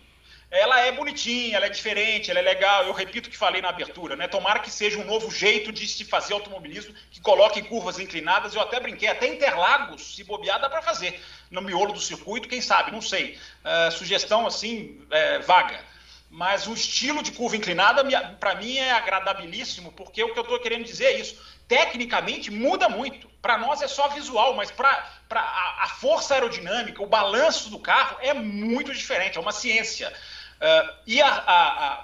[0.50, 2.84] ela é bonitinha, ela é diferente, ela é legal.
[2.84, 4.28] Eu repito o que falei na abertura, né?
[4.28, 8.54] Tomara que seja um novo jeito de se fazer automobilismo, que coloque curvas inclinadas.
[8.54, 11.20] Eu até brinquei, até Interlagos, se bobear, dá para fazer.
[11.50, 13.36] No miolo do circuito, quem sabe, não sei.
[13.64, 15.84] Uh, sugestão assim, é, vaga
[16.30, 18.04] mas o estilo de curva inclinada,
[18.38, 21.40] para mim, é agradabilíssimo, porque o que eu estou querendo dizer é isso.
[21.68, 23.28] Tecnicamente, muda muito.
[23.40, 24.88] Para nós é só visual, mas para
[25.30, 30.12] a, a, força aerodinâmica, o balanço do carro é muito diferente, é uma ciência.
[30.56, 31.20] Uh, e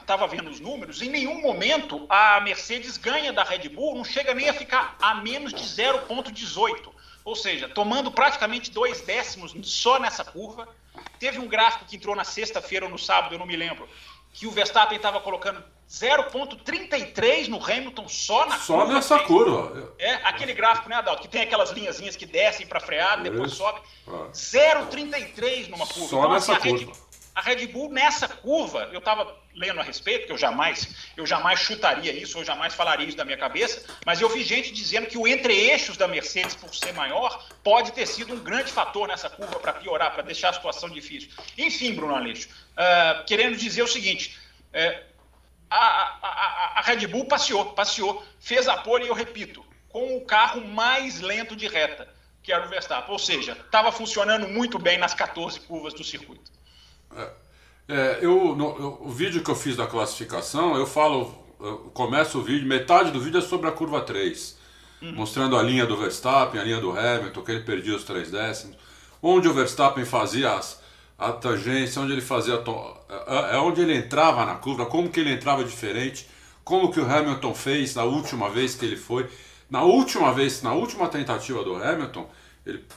[0.01, 4.35] estava vendo os números, em nenhum momento a Mercedes ganha da Red Bull, não chega
[4.35, 6.93] nem a ficar a menos de 0,18.
[7.25, 10.69] Ou seja, tomando praticamente dois décimos só nessa curva.
[11.19, 13.89] Teve um gráfico que entrou na sexta-feira ou no sábado, eu não me lembro,
[14.33, 18.87] que o Verstappen estava colocando 0,33 no Hamilton só na só curva.
[18.87, 19.95] Só nessa curva.
[19.99, 21.23] É, aquele gráfico, né, Adalto?
[21.23, 23.81] Que tem aquelas linhazinhas que descem para frear, depois sobe.
[24.33, 26.09] 0,33 numa curva.
[26.09, 26.93] Só então, nessa assim, curva.
[27.35, 31.61] A Red Bull, nessa curva, eu estava lendo a respeito, que eu jamais, eu jamais
[31.61, 35.17] chutaria isso, eu jamais falaria isso da minha cabeça, mas eu vi gente dizendo que
[35.17, 39.59] o entre-eixos da Mercedes, por ser maior, pode ter sido um grande fator nessa curva
[39.59, 41.31] para piorar, para deixar a situação difícil.
[41.57, 44.39] Enfim, Bruno Aleixo, uh, querendo dizer o seguinte,
[44.75, 45.13] uh,
[45.71, 50.21] a, a, a Red Bull passeou, passeou, fez a pole, e eu repito, com o
[50.25, 52.09] carro mais lento de reta,
[52.43, 53.11] que era o Verstappen.
[53.11, 56.51] Ou seja, estava funcionando muito bem nas 14 curvas do circuito.
[57.17, 57.29] É,
[57.89, 62.43] é, eu, no, o vídeo que eu fiz da classificação, eu falo, eu começo o
[62.43, 64.59] vídeo, metade do vídeo é sobre a curva 3,
[65.03, 65.13] uhum.
[65.15, 68.77] mostrando a linha do Verstappen, a linha do Hamilton, que ele perdia os 3 décimos,
[69.23, 70.81] onde o Verstappen fazia as,
[71.19, 72.55] a tangência, onde ele fazia
[73.27, 76.29] é, é onde ele entrava na curva, como que ele entrava diferente,
[76.65, 79.29] como que o Hamilton fez na última vez que ele foi.
[79.69, 82.29] Na última vez, na última tentativa do Hamilton,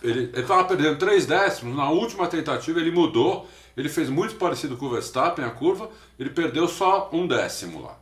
[0.04, 4.86] ele estava perdendo três décimos, na última tentativa ele mudou, ele fez muito parecido com
[4.86, 7.98] o Verstappen, a curva, ele perdeu só um décimo lá.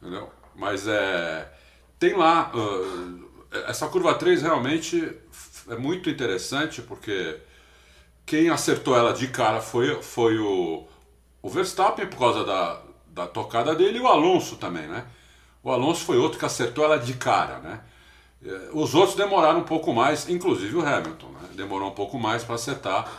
[0.00, 0.30] Entendeu?
[0.54, 1.52] Mas é.
[1.98, 2.52] Tem lá.
[2.54, 3.28] Uh,
[3.66, 5.16] essa curva 3 realmente
[5.68, 7.38] é muito interessante porque
[8.26, 10.86] quem acertou ela de cara foi, foi o,
[11.40, 15.06] o Verstappen por causa da, da tocada dele e o Alonso também, né?
[15.62, 17.80] O Alonso foi outro que acertou ela de cara, né?
[18.44, 21.48] É, os outros demoraram um pouco mais, inclusive o Hamilton, né?
[21.54, 23.10] Demorou um pouco mais para acertar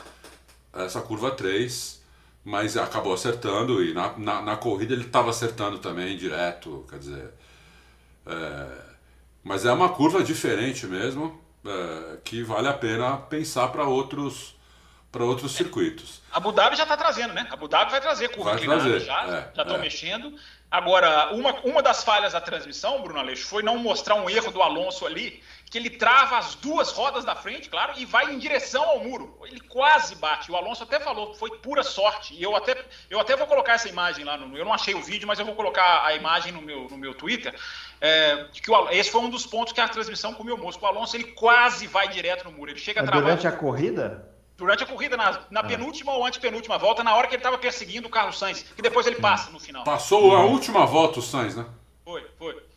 [0.73, 2.01] essa curva 3,
[2.43, 7.34] mas acabou acertando e na, na, na corrida ele estava acertando também direto, quer dizer.
[8.25, 8.67] É,
[9.43, 14.58] mas é uma curva diferente mesmo, é, que vale a pena pensar para outros
[15.12, 16.21] para outros circuitos.
[16.32, 17.47] Abu Dhabi já está trazendo, né?
[17.49, 18.99] Abu Dhabi vai trazer curva vai inclinada trazer.
[18.99, 19.79] já, é, já estão é.
[19.79, 20.36] mexendo.
[20.69, 24.62] Agora, uma, uma das falhas da transmissão, Bruno Aleixo, foi não mostrar um erro do
[24.62, 28.84] Alonso ali, que ele trava as duas rodas da frente, claro, e vai em direção
[28.84, 29.38] ao muro.
[29.45, 30.51] Ele quase bate.
[30.51, 32.34] O Alonso até falou, foi pura sorte.
[32.34, 32.75] E eu até,
[33.10, 34.58] eu até vou colocar essa imagem lá no.
[34.58, 37.13] Eu não achei o vídeo, mas eu vou colocar a imagem no meu, no meu
[37.13, 37.53] Twitter.
[38.01, 40.79] É, que o, esse foi um dos pontos que a transmissão comeu moço.
[40.82, 42.71] O Alonso ele quase vai direto no muro.
[42.71, 43.21] Ele chega a travar.
[43.21, 44.27] Durante a corrida?
[44.58, 45.63] durante a corrida, na, na ah.
[45.63, 49.08] penúltima ou antepenúltima volta, na hora que ele estava perseguindo o Carlos Sainz, que depois
[49.08, 49.86] ele passa no final.
[49.86, 51.65] Passou a última volta o Sainz, né?
[52.03, 52.68] Foi, foi.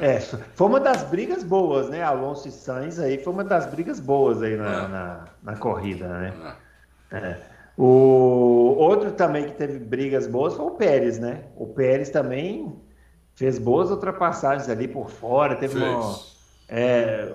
[0.00, 2.02] É, foi uma das brigas boas, né?
[2.02, 4.88] Alonso e Sainz aí foi uma das brigas boas aí na, é.
[4.88, 6.34] na, na, corrida, né?
[7.10, 7.16] É.
[7.16, 7.40] é.
[7.76, 11.44] O outro também que teve brigas boas foi o Pérez, né?
[11.56, 12.76] O Pérez também
[13.34, 15.84] fez boas ultrapassagens ali por fora, teve fez.
[15.84, 17.32] uma é,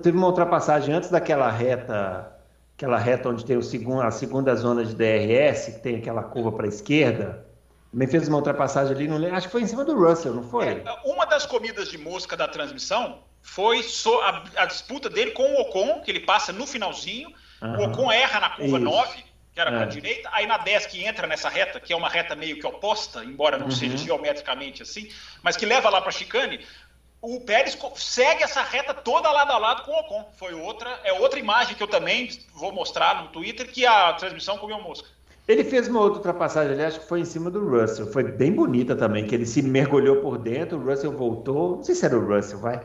[0.00, 2.32] teve uma ultrapassagem antes daquela reta,
[2.76, 6.52] aquela reta onde tem o segundo, a segunda zona de DRS, que tem aquela curva
[6.52, 7.44] para a esquerda.
[7.92, 10.66] Também fez uma ultrapassagem ali, não acho que foi em cima do Russell, não foi?
[10.66, 15.42] É, uma das comidas de mosca da transmissão foi so, a, a, disputa dele com
[15.42, 17.30] o Ocon, que ele passa no finalzinho.
[17.60, 17.80] Uhum.
[17.80, 18.84] O Ocon erra na curva Isso.
[18.84, 19.86] 9, que era para a é.
[19.86, 23.22] direita, aí na 10 que entra nessa reta, que é uma reta meio que oposta,
[23.22, 23.70] embora não uhum.
[23.70, 25.10] seja geometricamente assim,
[25.42, 26.60] mas que leva lá para a chicane,
[27.20, 30.32] o Pérez segue essa reta toda lado a lado com o Ocon.
[30.36, 34.56] Foi outra, é outra imagem que eu também vou mostrar no Twitter que a transmissão
[34.56, 35.06] comeu mosca.
[35.46, 38.06] Ele fez uma outra ultrapassagem ali, acho que foi em cima do Russell.
[38.12, 41.76] Foi bem bonita também, que ele se mergulhou por dentro, o Russell voltou.
[41.76, 42.80] Não sei se era o Russell, vai.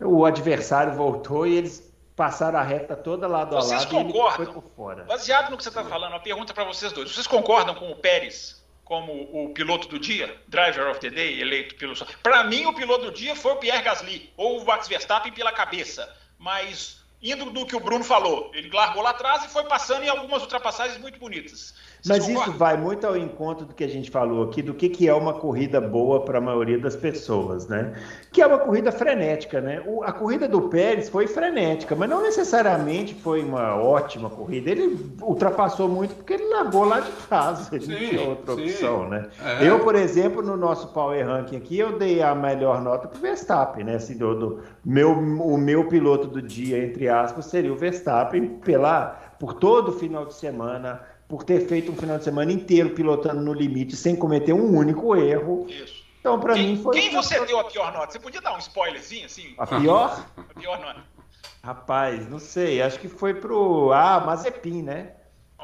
[0.00, 4.46] O adversário voltou e eles passaram a reta toda lado vocês a lado concordam, e
[4.46, 5.04] foi por fora.
[5.04, 7.10] Baseado no que você está falando, uma pergunta para vocês dois.
[7.12, 11.74] Vocês concordam com o Pérez como o piloto do dia, driver of the day, eleito
[11.76, 11.94] pelo.
[12.22, 15.52] Para mim, o piloto do dia foi o Pierre Gasly, ou o Max Verstappen pela
[15.52, 16.08] cabeça.
[16.38, 20.08] Mas indo do que o Bruno falou, ele largou lá atrás e foi passando em
[20.10, 21.74] algumas ultrapassagens muito bonitas.
[22.06, 25.08] Mas isso vai muito ao encontro do que a gente falou aqui, do que, que
[25.08, 27.94] é uma corrida boa para a maioria das pessoas, né?
[28.30, 29.82] Que é uma corrida frenética, né?
[29.86, 34.70] O, a corrida do Pérez foi frenética, mas não necessariamente foi uma ótima corrida.
[34.70, 38.62] Ele ultrapassou muito porque ele largou lá de trás, ele não tinha outra sim.
[38.64, 39.28] opção, né?
[39.42, 39.66] É.
[39.66, 43.20] Eu, por exemplo, no nosso Power Ranking aqui, eu dei a melhor nota para o
[43.20, 43.94] Verstappen, né?
[43.94, 49.18] Assim, do, do, meu, o meu piloto do dia, entre aspas, seria o Verstappen pela,
[49.38, 51.00] por todo o final de semana
[51.34, 55.16] por ter feito um final de semana inteiro pilotando no limite sem cometer um único
[55.16, 55.66] erro.
[55.68, 56.04] Isso.
[56.20, 56.94] Então, para mim, foi.
[56.94, 58.12] Quem você deu a pior nota?
[58.12, 59.52] Você podia dar um spoilerzinho assim?
[59.58, 60.24] A pior?
[60.38, 61.02] a pior nota.
[61.60, 62.80] Rapaz, não sei.
[62.80, 63.90] Acho que foi pro.
[63.92, 65.10] Ah, Mazepin, né?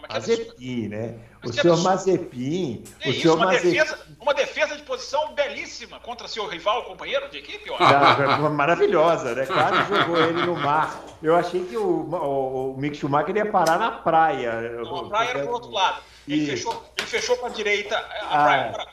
[0.08, 1.18] Mazepin, né?
[1.44, 2.84] o senhor Mazepin.
[3.04, 3.72] o senhor uma, Mazepin...
[3.72, 7.70] Defesa, uma defesa de posição belíssima contra seu rival, companheiro de equipe?
[7.78, 9.46] Ah, maravilhosa, né?
[9.46, 11.00] Quase jogou ele no mar.
[11.22, 14.60] Eu achei que o, o, o Mick Schumacher ia parar na praia.
[14.82, 16.02] Não, a praia era pro outro lado.
[16.28, 16.46] Ele e...
[16.46, 17.96] fechou, ele fechou pra direita.
[17.96, 18.72] A ah, praia, é.
[18.72, 18.86] pra,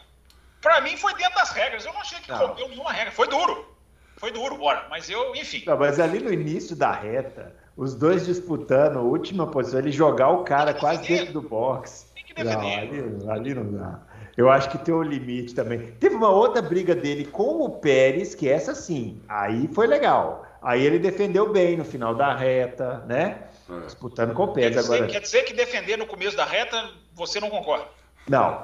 [0.61, 1.85] pra, mim foi dentro das regras.
[1.85, 3.11] Eu não achei que rompeu nenhuma regra.
[3.11, 3.75] Foi duro.
[4.17, 4.87] Foi duro, bora.
[4.89, 5.63] Mas eu, enfim.
[5.65, 10.29] Não, mas ali no início da reta os dois disputando a última posição, ele jogar
[10.31, 12.07] o cara quase dentro do box.
[12.43, 13.99] Não, ali, ali não dá.
[14.35, 15.79] Eu acho que tem um limite também.
[15.99, 20.45] Teve uma outra briga dele com o Pérez, que essa sim, aí foi legal.
[20.61, 23.43] Aí ele defendeu bem no final da reta, né?
[23.69, 23.79] É.
[23.85, 24.75] Disputando com o Pérez.
[24.75, 25.11] Quer dizer, agora...
[25.11, 27.85] quer dizer que defender no começo da reta, você não concorda?
[28.29, 28.61] Não,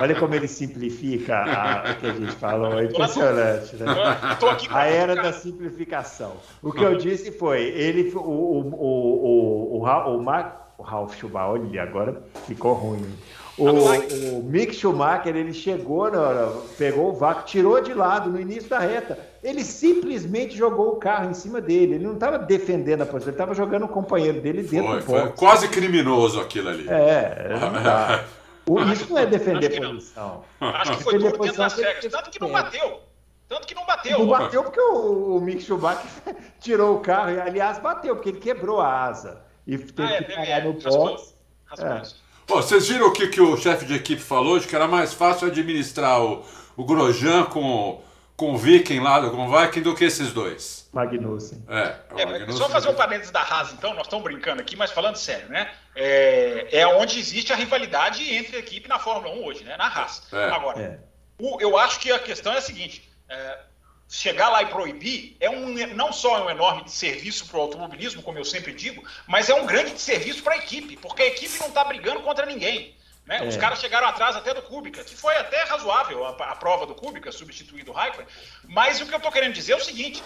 [0.00, 2.78] Olha como ele simplifica a, o que a gente falou.
[2.78, 3.86] É impressionante, né?
[4.70, 6.32] A era da simplificação.
[6.62, 10.22] O que eu disse foi, ele, o, o, o, o, o, o,
[10.80, 13.06] o Ralf Schumacher, olha, agora ficou ruim.
[13.58, 18.70] O, o Mick Schumacher, ele chegou, na, pegou o vácuo, tirou de lado no início
[18.70, 19.18] da reta.
[19.42, 21.96] Ele simplesmente jogou o carro em cima dele.
[21.96, 25.26] Ele não estava defendendo a posição, ele estava jogando o companheiro dele dentro foi, do
[25.26, 26.86] Foi quase criminoso aquilo ali.
[26.88, 28.24] É, não dá.
[28.66, 30.44] O, isso não é defender a posição.
[30.60, 33.00] Acho que foi tudo dentro das regras, tanto que não bateu.
[33.48, 34.18] Tanto que não bateu.
[34.20, 36.08] Não bateu porque o, o Mick Schumacher
[36.60, 37.30] tirou o carro.
[37.30, 39.42] E, aliás, bateu, porque ele quebrou a asa.
[39.66, 41.34] E teve ah, é, que parar é, no box.
[41.78, 42.02] É.
[42.46, 44.58] vocês viram o que, que o chefe de equipe falou?
[44.58, 46.44] De que era mais fácil administrar o,
[46.76, 48.00] o Grosjean com,
[48.36, 50.79] com o Viking lá, com o Viking, do que esses dois.
[50.92, 51.64] Magnussen.
[51.68, 54.90] É, é Magnussen só fazer um parênteses da Haas, então, nós estamos brincando aqui, mas
[54.90, 55.70] falando sério, né?
[55.94, 59.76] É, é onde existe a rivalidade entre a equipe na Fórmula 1 hoje, né?
[59.76, 60.22] Na Haas.
[60.32, 60.50] É.
[60.50, 60.98] Agora, é.
[61.38, 63.58] O, eu acho que a questão é a seguinte: é,
[64.08, 68.22] chegar lá e proibir é um, não só é um enorme serviço para o automobilismo,
[68.22, 71.58] como eu sempre digo, mas é um grande serviço para a equipe, porque a equipe
[71.60, 72.96] não está brigando contra ninguém.
[73.24, 73.46] Né?
[73.46, 73.58] Os é.
[73.58, 77.30] caras chegaram atrás até do Kubica, que foi até razoável a, a prova do Kubica,
[77.30, 78.26] substituído o Raikkonen.
[78.64, 80.20] Mas o que eu estou querendo dizer é o seguinte: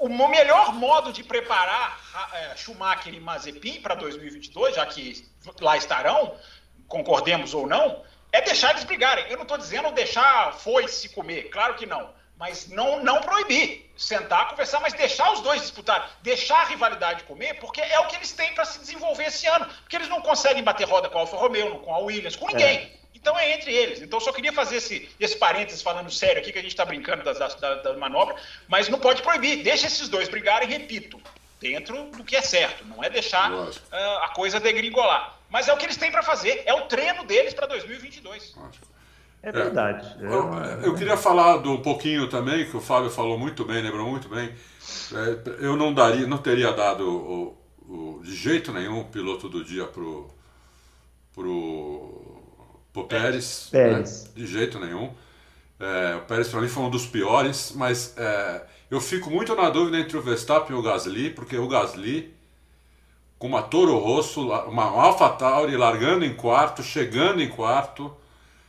[0.00, 2.00] o melhor modo de preparar
[2.34, 5.26] é, Schumacher e Mazepin para 2022, já que
[5.60, 6.36] lá estarão,
[6.88, 9.26] concordemos ou não, é deixar eles brigarem.
[9.28, 12.10] Eu não estou dizendo deixar foi se comer, claro que não.
[12.36, 17.54] Mas não, não proibir, sentar, conversar, mas deixar os dois disputarem, deixar a rivalidade comer,
[17.60, 19.64] porque é o que eles têm para se desenvolver esse ano.
[19.64, 22.78] Porque eles não conseguem bater roda com a Alfa Romeo, com a Williams, com ninguém.
[22.78, 23.01] É.
[23.22, 24.02] Então é entre eles.
[24.02, 27.22] Então só queria fazer esse, esse parênteses falando sério aqui, que a gente está brincando
[27.22, 28.34] das, das, da manobra,
[28.66, 29.62] mas não pode proibir.
[29.62, 31.22] Deixa esses dois brigarem, repito,
[31.60, 32.84] dentro do que é certo.
[32.84, 33.70] Não é deixar uh,
[34.22, 35.38] a coisa degringolar.
[35.48, 36.64] Mas é o que eles têm para fazer.
[36.66, 38.56] É o treino deles para 2022.
[39.40, 40.16] É verdade.
[40.20, 43.82] É, eu, eu, queria falar do, um pouquinho também, que o Fábio falou muito bem,
[43.82, 44.52] lembrou muito bem.
[45.12, 47.58] É, eu não daria, não teria dado o,
[47.88, 50.28] o, de jeito nenhum o piloto do dia pro,
[51.34, 52.31] pro
[52.92, 53.68] pro Pérez.
[53.70, 54.24] Pérez.
[54.24, 54.30] Né?
[54.34, 55.12] De jeito nenhum.
[55.80, 59.70] É, o Pérez para mim foi um dos piores, mas é, eu fico muito na
[59.70, 62.32] dúvida entre o Verstappen e o Gasly, porque o Gasly,
[63.38, 68.16] com uma Toro Rosso, uma Alpha Tauri largando em quarto, chegando em quarto,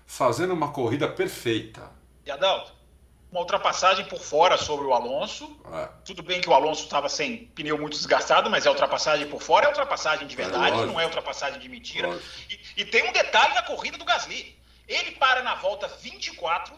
[0.07, 1.91] fazendo uma corrida perfeita.
[2.25, 2.71] E Adalto,
[3.33, 5.57] uma ultrapassagem por fora sobre o Alonso.
[5.73, 5.89] É.
[6.05, 9.65] Tudo bem que o Alonso estava sem pneu muito desgastado, mas é ultrapassagem por fora,
[9.65, 12.15] é ultrapassagem de verdade, é, não é ultrapassagem de mentira.
[12.49, 14.57] E, e, tem um detalhe na corrida do Gasly.
[14.87, 16.73] Ele para na volta 24,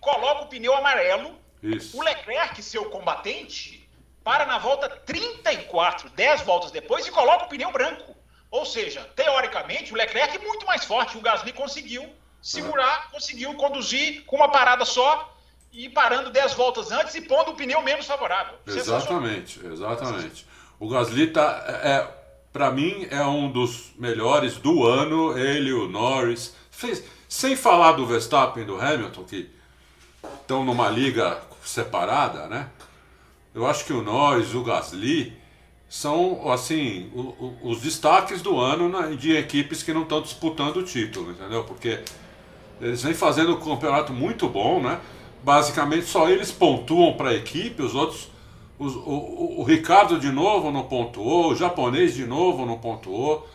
[0.00, 1.38] coloca o pneu amarelo.
[1.62, 1.96] Isso.
[1.96, 3.88] O Leclerc, seu combatente,
[4.22, 8.14] para na volta 34, 10 voltas depois, e coloca o pneu branco.
[8.50, 11.18] Ou seja, teoricamente, o Leclerc é muito mais forte.
[11.18, 12.08] O Gasly conseguiu
[12.40, 15.34] segurar, conseguiu conduzir com uma parada só
[15.72, 18.54] e parando 10 voltas antes e pondo o pneu menos favorável.
[18.66, 20.46] Exatamente, exatamente.
[20.78, 22.23] O Gasly tá, é, é
[22.54, 26.54] para mim é um dos melhores do ano, ele o Norris.
[26.70, 29.50] Fez, sem falar do Verstappen e do Hamilton, que
[30.40, 32.68] estão numa liga separada, né?
[33.52, 35.32] Eu acho que o Norris, o Gasly
[35.88, 40.76] são assim o, o, os destaques do ano na, de equipes que não estão disputando
[40.76, 41.64] o título, entendeu?
[41.64, 42.04] Porque
[42.80, 45.00] eles vêm fazendo um campeonato muito bom, né?
[45.42, 48.28] basicamente só eles pontuam para a equipe, os outros.
[48.78, 53.48] Os, o, o, Ricardo de novo não pontuou, o japonês de novo não pontuou.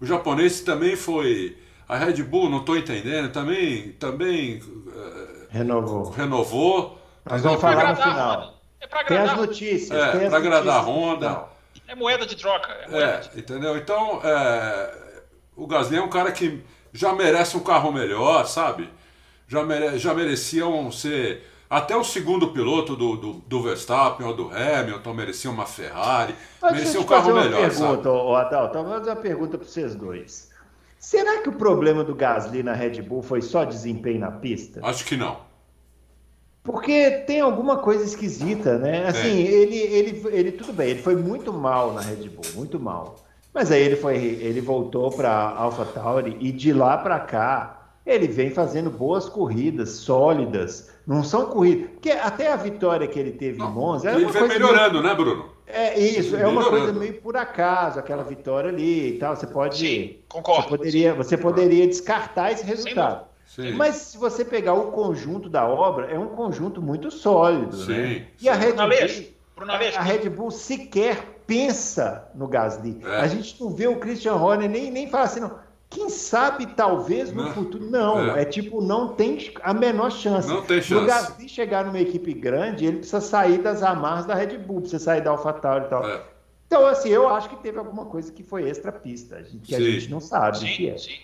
[0.00, 1.58] O japonês também foi.
[1.88, 3.92] A Red Bull, não estou entendendo, também.
[3.92, 6.10] também uh, renovou.
[6.10, 6.98] renovou.
[7.24, 8.54] Nós vamos falar no final.
[8.80, 9.24] É para agradar.
[9.24, 9.90] Tem as notícias.
[9.90, 11.44] É, para agradar a Honda.
[11.88, 12.72] É moeda de troca.
[12.88, 13.40] É, é de...
[13.40, 13.76] entendeu?
[13.76, 15.22] Então, é,
[15.56, 18.88] o Gasly é um cara que já merece um carro melhor, sabe?
[19.52, 21.46] já, mere, já mereciam ser.
[21.72, 26.72] Até o segundo piloto do, do, do Verstappen ou do Hamilton merecia uma Ferrari, Mas
[26.72, 27.62] merecia um carro melhor.
[27.62, 28.10] Pergunta?
[28.38, 30.50] Adalto, vou fazer uma pergunta para vocês dois.
[30.98, 34.80] Será que o problema do Gasly na Red Bull foi só desempenho na pista?
[34.84, 35.38] Acho que não.
[36.62, 39.08] Porque tem alguma coisa esquisita, né?
[39.08, 43.16] Assim, ele, ele, ele, tudo bem, ele foi muito mal na Red Bull, muito mal.
[43.54, 48.50] Mas aí ele foi, ele voltou para AlphaTauri e de lá para cá ele vem
[48.50, 50.91] fazendo boas corridas, sólidas.
[51.06, 51.90] Não são corridas.
[51.90, 54.12] Porque até a vitória que ele teve não, em Monza.
[54.12, 55.04] Ele vem melhorando, meio...
[55.04, 55.46] né, Bruno?
[55.66, 59.34] É isso, é uma coisa meio por acaso, aquela vitória ali e tal.
[59.34, 59.78] Você pode.
[59.78, 60.62] Sim, concordo.
[60.62, 63.26] Você poderia, você poderia descartar esse resultado.
[63.46, 63.72] Sim.
[63.72, 67.76] Mas se você pegar o conjunto da obra, é um conjunto muito sólido.
[67.76, 67.92] Sim.
[67.92, 68.26] Né?
[68.40, 73.00] E a Red, Bull, a Red Bull sequer pensa no Gasly.
[73.04, 73.20] É.
[73.20, 75.61] A gente não vê o Christian Horner nem, nem fala assim, não
[75.92, 77.84] Quem sabe, talvez no não, futuro.
[77.84, 78.42] Não, é.
[78.42, 78.44] é.
[78.46, 80.48] tipo, não tem a menor chance.
[80.48, 81.04] Não tem chance.
[81.04, 85.04] O Gasly chegar numa equipe grande, ele precisa sair das amarras da Red Bull, precisa
[85.04, 86.08] sair da AlphaTauri e tal.
[86.08, 86.22] É.
[86.66, 89.74] Então, assim, eu acho que teve alguma coisa que foi extra pista, que sim.
[89.74, 90.96] a gente não sabe sim, o que é.
[90.96, 91.18] Sim.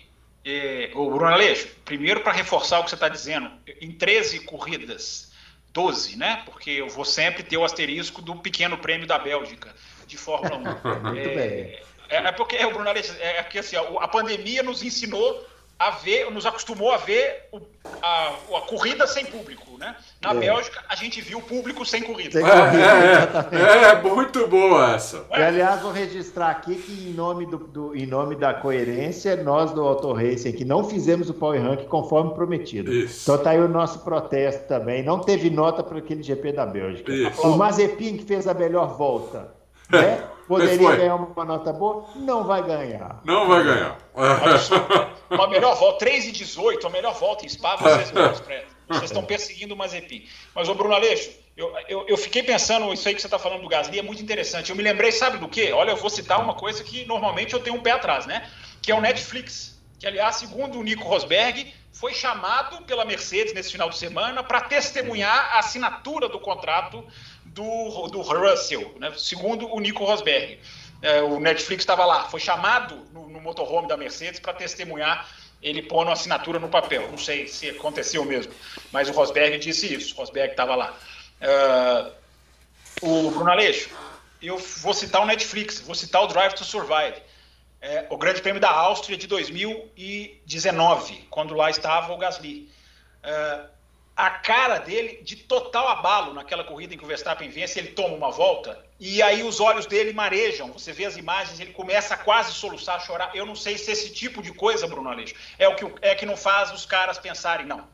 [0.45, 3.49] É, o Bruno Aleixo, primeiro para reforçar o que você está dizendo,
[3.81, 5.31] em 13 corridas,
[5.73, 6.43] 12, né?
[6.45, 9.73] Porque eu vou sempre ter o asterisco do pequeno prêmio da Bélgica
[10.05, 11.01] de Fórmula 1.
[11.09, 11.79] Muito é, bem.
[12.09, 15.45] É, é porque, é, o Bruno Aleixo, é porque assim, a, a pandemia nos ensinou
[15.79, 17.61] a ver, nos acostumou a ver o,
[18.01, 19.95] a, a, corrida sem público, né?
[20.21, 20.33] Na é.
[20.33, 22.31] Bélgica, a gente viu o público sem corrida.
[22.33, 25.25] Sem corrida é, é, é, muito boa essa.
[25.31, 29.71] E, aliás, vou registrar aqui que, em nome, do, do, em nome da coerência, nós
[29.71, 32.91] do Auto Racing aqui não fizemos o Power Rank conforme prometido.
[32.91, 33.21] Isso.
[33.21, 35.01] Então tá aí o nosso protesto também.
[35.01, 37.09] Não teve nota para aquele GP da Bélgica.
[37.09, 37.41] Isso.
[37.41, 39.53] O Mazepin, que fez a melhor volta,
[39.89, 40.27] né?
[40.49, 42.07] Poderia ganhar uma nota boa?
[42.15, 43.21] Não vai ganhar.
[43.23, 43.99] Não vai ganhar.
[45.29, 48.33] Uma melhor volta, 3 e 18, a melhor volta em Spa, vocês não
[48.87, 50.27] Vocês estão perseguindo o Mazepin.
[50.55, 53.61] Mas, ô Bruno Aleixo, eu, eu, eu, fiquei pensando, isso aí que você está falando
[53.61, 54.71] do Gasly é muito interessante.
[54.71, 55.71] Eu me lembrei, sabe do quê?
[55.71, 58.49] Olha, eu vou citar uma coisa que normalmente eu tenho um pé atrás, né?
[58.81, 59.79] Que é o Netflix.
[59.99, 64.61] Que, aliás, segundo o Nico Rosberg, foi chamado pela Mercedes nesse final de semana para
[64.61, 67.05] testemunhar a assinatura do contrato
[67.59, 69.13] do, do Russell, né?
[69.17, 70.59] segundo o Nico Rosberg.
[71.01, 75.27] É, o Netflix estava lá, foi chamado no, no motorhome da Mercedes para testemunhar
[75.61, 77.09] ele pondo assinatura no papel.
[77.09, 78.53] Não sei se aconteceu mesmo,
[78.91, 80.13] mas o Rosberg disse isso.
[80.13, 80.97] O Rosberg estava lá.
[81.41, 82.11] Uh,
[83.01, 83.89] o Bruno Aleixo,
[84.41, 87.21] eu vou citar o Netflix, vou citar o Drive to Survive.
[87.81, 92.69] É, o Grande Prêmio da Áustria de 2019, quando lá estava o Gasly.
[93.23, 93.69] Uh,
[94.19, 98.13] a cara dele de total abalo naquela corrida em que o Verstappen vence, ele toma
[98.13, 100.73] uma volta e aí os olhos dele marejam.
[100.73, 103.33] Você vê as imagens, ele começa a quase soluçar, a chorar.
[103.33, 106.25] Eu não sei se esse tipo de coisa, Bruno Aleixo, é o que, é que
[106.25, 107.87] não faz os caras pensarem, não.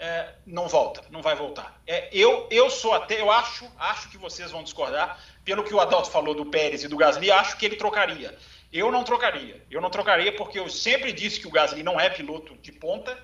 [0.00, 1.80] É, não volta, não vai voltar.
[1.86, 5.78] É, eu, eu sou até, eu acho, acho que vocês vão discordar, pelo que o
[5.78, 8.36] Adalto falou do Pérez e do Gasly, acho que ele trocaria.
[8.72, 9.64] Eu não trocaria.
[9.70, 13.16] Eu não trocaria porque eu sempre disse que o Gasly não é piloto de ponta,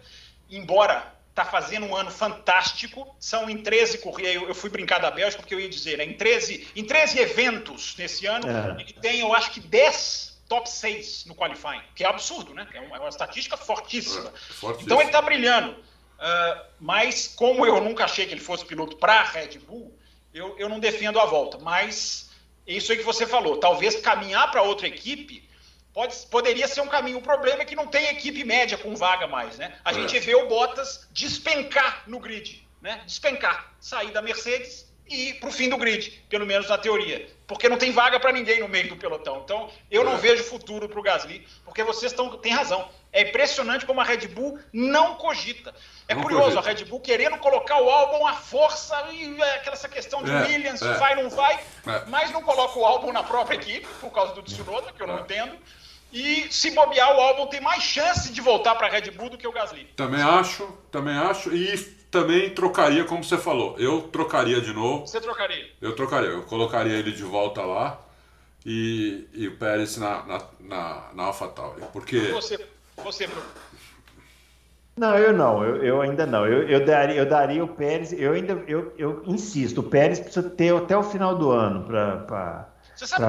[0.49, 3.15] embora está fazendo um ano fantástico.
[3.21, 4.35] São em 13 corridas.
[4.35, 6.05] Eu, fui brincar da Bélgica porque eu ia dizer, né?
[6.05, 8.81] em, 13, em 13 eventos nesse ano, é.
[8.81, 12.67] ele tem, eu acho que 10 top 6 no qualifying, que é absurdo, né?
[12.73, 14.31] É uma, é uma estatística fortíssima.
[14.31, 14.87] É, fortíssimo.
[14.87, 15.73] Então ele está brilhando.
[15.73, 19.97] Uh, mas como eu nunca achei que ele fosse piloto para a Red Bull,
[20.35, 21.59] eu, eu não defendo a volta.
[21.59, 22.31] Mas
[22.67, 25.48] isso aí que você falou, talvez caminhar para outra equipe
[25.93, 27.19] Pode, poderia ser um caminho.
[27.19, 29.75] O problema é que não tem equipe média com vaga mais, né?
[29.85, 29.95] A é.
[29.95, 33.03] gente vê o Bottas despencar no grid, né?
[33.07, 37.29] Despencar, sair da Mercedes e ir para o fim do grid, pelo menos na teoria.
[37.47, 39.41] Porque não tem vaga para ninguém no meio do pelotão.
[39.43, 40.19] Então, eu não é.
[40.19, 42.89] vejo futuro para o Gasly, porque vocês tão, têm razão.
[43.13, 45.75] É impressionante como a Red Bull não cogita.
[46.07, 46.61] É não curioso, cogita.
[46.61, 50.31] a Red Bull querendo colocar o álbum à força, e é aquela essa questão de
[50.31, 50.95] é, Williams, é.
[50.95, 51.55] vai, não vai,
[51.87, 52.05] é.
[52.07, 55.19] mas não coloca o álbum na própria equipe, por causa do Tsunoda, que eu não
[55.19, 55.21] é.
[55.21, 55.57] entendo.
[56.13, 59.37] E se bobear, o álbum tem mais chance de voltar para a Red Bull do
[59.37, 59.85] que o Gasly.
[59.95, 61.55] Também acho, também acho.
[61.55, 61.77] E
[62.11, 63.77] também trocaria, como você falou.
[63.79, 65.07] Eu trocaria de novo.
[65.07, 65.71] Você trocaria?
[65.81, 66.31] Eu trocaria.
[66.31, 68.01] Eu colocaria ele de volta lá
[68.65, 71.83] e, e o Pérez na, na, na, na AlphaTauri.
[71.93, 72.21] Porque...
[72.33, 72.67] Você,
[73.03, 73.47] você, Bruno.
[74.99, 76.45] Não, eu não, eu, eu ainda não.
[76.45, 80.51] Eu, eu, daria, eu daria o Pérez, eu ainda eu, eu insisto, o Pérez precisa
[80.51, 82.69] ter até o final do ano para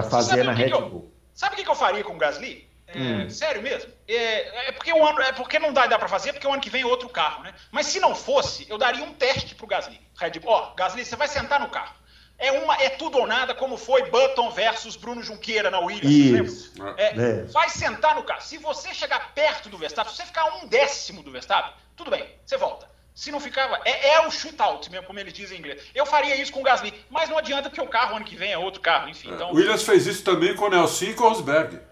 [0.09, 1.13] fazer na Red Bull.
[1.33, 2.67] sabe o que eu faria com o Gasly?
[2.87, 3.29] É, hum.
[3.29, 3.91] Sério mesmo?
[4.07, 6.61] É, é, porque um ano, é porque não dá, dá para fazer, porque o ano
[6.61, 7.53] que vem é outro carro, né?
[7.71, 9.99] Mas se não fosse, eu daria um teste pro Gasly.
[10.17, 11.93] Red Bull, ó, Gasly, você vai sentar no carro.
[12.39, 16.49] É, uma, é tudo ou nada, como foi Button versus Bruno Junqueira na Williams.
[16.49, 16.73] Isso.
[16.95, 17.43] É, é.
[17.43, 18.41] Vai sentar no carro.
[18.41, 22.25] Se você chegar perto do Verstappen, se você ficar um décimo do Verstappen, tudo bem,
[22.45, 22.89] você volta.
[23.13, 25.83] Se não ficava, é, é o shootout mesmo, como eles dizem em inglês.
[25.93, 28.53] Eu faria isso com o Gasly, mas não adianta porque o carro ano que vem
[28.53, 29.29] é outro carro, enfim.
[29.31, 29.33] É.
[29.33, 29.51] Então...
[29.51, 31.88] Williams fez isso também com o Nelson e com o Rosberg.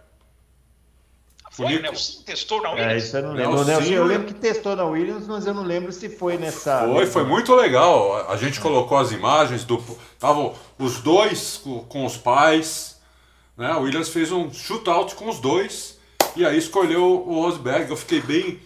[1.57, 2.93] Foi, o Nelson testou na Williams?
[2.93, 3.65] É, isso eu não lembro.
[3.65, 6.87] Nelson, eu lembro que testou na Williams, mas eu não lembro se foi nessa.
[6.87, 8.29] Foi, foi muito legal.
[8.29, 9.83] A gente colocou as imagens do.
[10.13, 12.97] Estavam os dois com os pais.
[13.57, 13.73] Né?
[13.73, 15.97] O Williams fez um shootout com os dois.
[16.35, 17.89] E aí escolheu o Rosberg.
[17.89, 18.59] Eu fiquei bem.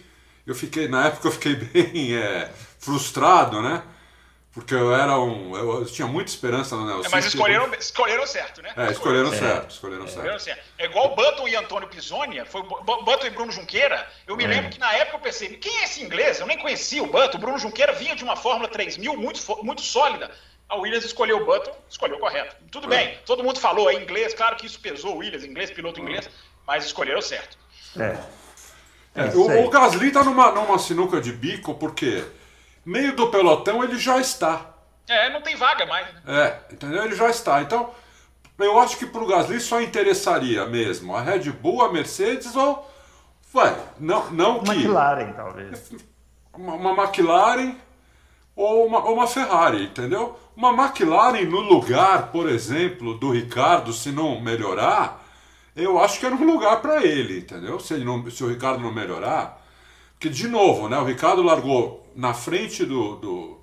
[0.46, 3.82] Eu fiquei, na época eu fiquei bem é, frustrado, né?
[4.52, 5.56] Porque eu era um.
[5.56, 7.08] Eu, tinha muita esperança no Nelson.
[7.08, 8.70] É, mas escolheram, escolheram certo, né?
[8.76, 9.70] É, escolheram, certo.
[9.70, 10.08] Escolheram, é.
[10.08, 10.42] certo.
[10.42, 10.62] certo.
[10.76, 14.06] É igual Button e Antônio Pisonia, foi Button e Bruno Junqueira.
[14.26, 14.48] Eu me é.
[14.48, 16.38] lembro que na época eu pensei, quem é esse inglês?
[16.38, 17.38] Eu nem conhecia o Button.
[17.38, 20.30] O Bruno Junqueira vinha de uma Fórmula 3000 muito, muito sólida.
[20.68, 22.54] A Williams escolheu o Button, escolheu correto.
[22.70, 22.96] Tudo é.
[22.96, 26.28] bem, todo mundo falou é inglês, claro que isso pesou o Williams, inglês, piloto inglês,
[26.66, 27.56] mas escolheram certo.
[27.98, 28.18] É.
[29.14, 32.24] É, o, o, Gasly tá numa, numa sinuca de bico porque
[32.84, 34.72] meio do pelotão ele já está.
[35.08, 36.06] É, não tem vaga mais.
[36.06, 36.22] Né?
[36.26, 37.04] É, entendeu?
[37.04, 37.60] Ele já está.
[37.62, 37.90] Então,
[38.58, 42.90] eu acho que pro Gasly só interessaria mesmo a Red Bull, a Mercedes ou.
[43.52, 44.70] Vai, não, não que.
[44.70, 45.92] McLaren, talvez.
[46.54, 47.74] Uma, uma McLaren
[48.54, 50.38] ou uma, ou uma Ferrari, entendeu?
[50.56, 55.22] Uma McLaren no lugar, por exemplo, do Ricardo, se não melhorar,
[55.74, 57.80] eu acho que era um lugar para ele, entendeu?
[57.80, 59.60] Se, ele não, se o Ricardo não melhorar.
[60.12, 63.16] Porque, de novo, né, o Ricardo largou na frente do.
[63.16, 63.62] do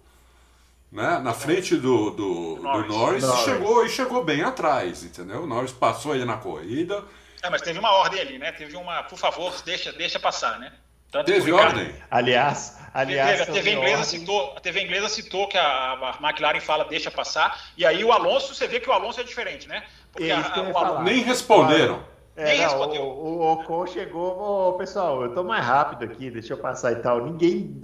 [0.91, 3.45] né, na frente do, do, Norris, do Norris, Norris.
[3.45, 5.43] Chegou, e chegou bem atrás, entendeu?
[5.43, 7.04] O Norris passou ele na corrida.
[7.43, 8.52] É, mas teve uma ordem ali, né?
[8.52, 10.74] Teve uma, por favor, deixa, deixa passar, né?
[11.12, 11.93] Tanto Teve ordem.
[12.12, 16.86] Aliás, aliás a, TV inglesa citou, a TV inglesa citou que a, a, McLaren fala
[16.86, 19.84] deixa passar, e aí o Alonso, você vê que o Alonso é diferente, né?
[20.12, 21.04] Porque a, a, Alonso...
[21.04, 22.04] Nem responderam.
[22.36, 23.04] É, Nem respondeu.
[23.04, 26.97] O, o Ocon chegou, oh, pessoal, eu tô mais rápido aqui, deixa eu passar e
[26.97, 27.26] tal.
[27.26, 27.82] Ninguém.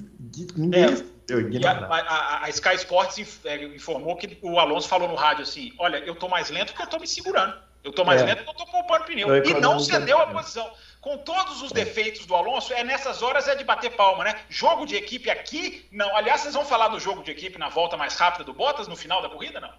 [0.56, 0.84] Ninguém.
[0.84, 1.68] É.
[1.68, 5.98] A, a, a, Sky Sports é, informou que o Alonso falou no rádio assim: olha,
[5.98, 7.56] eu tô mais lento porque eu tô me segurando.
[7.84, 8.26] Eu tô mais é.
[8.26, 9.46] lento porque eu tô poupando pneu.
[9.46, 10.70] E não cedeu a posição
[11.06, 14.38] com todos os defeitos do Alonso, é nessas horas é de bater palma, né?
[14.50, 16.18] Jogo de equipe aqui, não.
[16.18, 18.96] Aliás, vocês vão falar do jogo de equipe na volta mais rápida do Bottas no
[18.96, 19.70] final da corrida, não?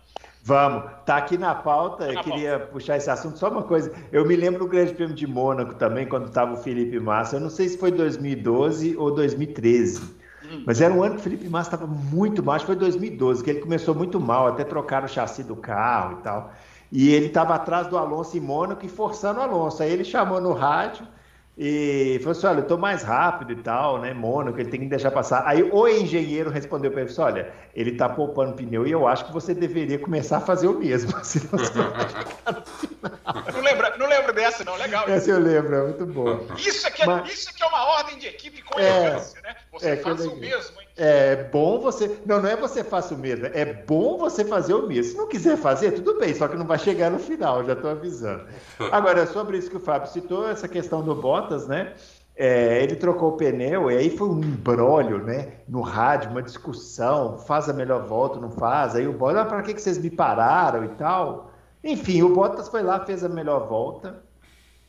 [0.45, 2.07] Vamos, tá aqui na pauta.
[2.07, 2.73] Tá eu queria pauta.
[2.73, 3.41] puxar esse assunto.
[3.41, 6.57] Só uma coisa, eu me lembro do Grande Prêmio de Mônaco também, quando estava o
[6.57, 7.37] Felipe Massa.
[7.37, 10.26] Eu não sei se foi 2012 ou 2013.
[10.67, 13.61] Mas era um ano que o Felipe Massa estava muito que foi 2012, que ele
[13.61, 16.53] começou muito mal, até trocaram o chassi do carro e tal.
[16.91, 19.83] E ele estava atrás do Alonso em Mônaco e forçando o Alonso.
[19.83, 21.07] Aí ele chamou no rádio
[21.59, 24.13] e falou assim: olha, eu estou mais rápido e tal, né?
[24.13, 25.43] Mônaco, ele tem que deixar passar.
[25.47, 29.25] Aí o engenheiro respondeu para ele: assim, olha, ele está poupando pneu e eu acho
[29.25, 31.13] que você deveria começar a fazer o mesmo.
[31.25, 35.09] Senão você vai não, lembra, não lembro dessa, não, legal.
[35.09, 36.47] Essa eu lembro, é muito bom.
[36.59, 37.33] Isso aqui é, Mas...
[37.33, 39.57] isso aqui é uma ordem de equipe com elegância, é, né?
[39.79, 40.89] Você é, faz o mesmo, hein?
[40.97, 42.19] É bom você.
[42.25, 45.13] Não, não é você faça o mesmo, é bom você fazer o mesmo.
[45.13, 47.91] Se não quiser fazer, tudo bem, só que não vai chegar no final, já estou
[47.91, 48.45] avisando.
[48.91, 51.95] Agora, sobre isso que o Fábio citou, essa questão do Bottas, né?
[52.39, 55.55] É, ele trocou o pneu e aí foi um embrólio, né?
[55.67, 58.95] No rádio, uma discussão, faz a melhor volta, não faz.
[58.95, 61.51] Aí o Bottas, ah, para que, que vocês me pararam e tal?
[61.83, 64.23] Enfim, o Bottas foi lá, fez a melhor volta.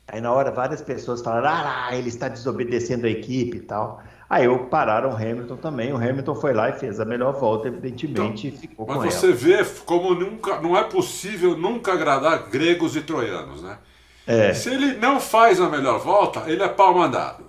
[0.10, 4.02] Aí na hora várias pessoas falaram, ah, ele está desobedecendo a equipe e tal.
[4.30, 5.94] Aí eu pararam o Hamilton também.
[5.94, 9.64] O Hamilton foi lá e fez a melhor volta, evidentemente, então, ficou mas você vê
[9.86, 13.78] como nunca, não é possível nunca agradar gregos e troianos, né?
[14.26, 14.54] É.
[14.54, 17.46] Se ele não faz a melhor volta, ele é pau mandado.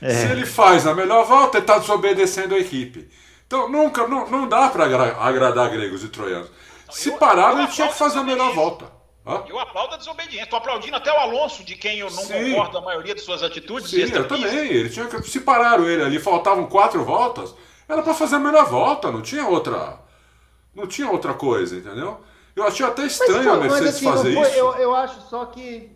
[0.00, 0.14] É.
[0.14, 3.06] Se ele faz a melhor volta, ele está desobedecendo a equipe.
[3.46, 6.50] Então nunca, não, não dá para agradar gregos e troianos.
[6.90, 8.93] Se parar, ele tinha que fazer a melhor volta.
[9.26, 9.42] Hã?
[9.48, 10.44] Eu aplaudo a desobediência.
[10.44, 12.50] Estou aplaudindo até o Alonso, de quem eu não Sim.
[12.50, 13.90] concordo a maioria de suas atitudes.
[13.90, 14.54] Sim, eu também.
[14.54, 15.22] Ele tinha que...
[15.22, 17.54] Se pararam ele ali, faltavam quatro voltas,
[17.88, 19.98] era para fazer a melhor volta, não tinha outra.
[20.74, 22.20] Não tinha outra coisa, entendeu?
[22.54, 24.58] Eu achei até estranho mas, a Mercedes assim, fazer foi, isso.
[24.58, 25.90] Eu, eu acho só que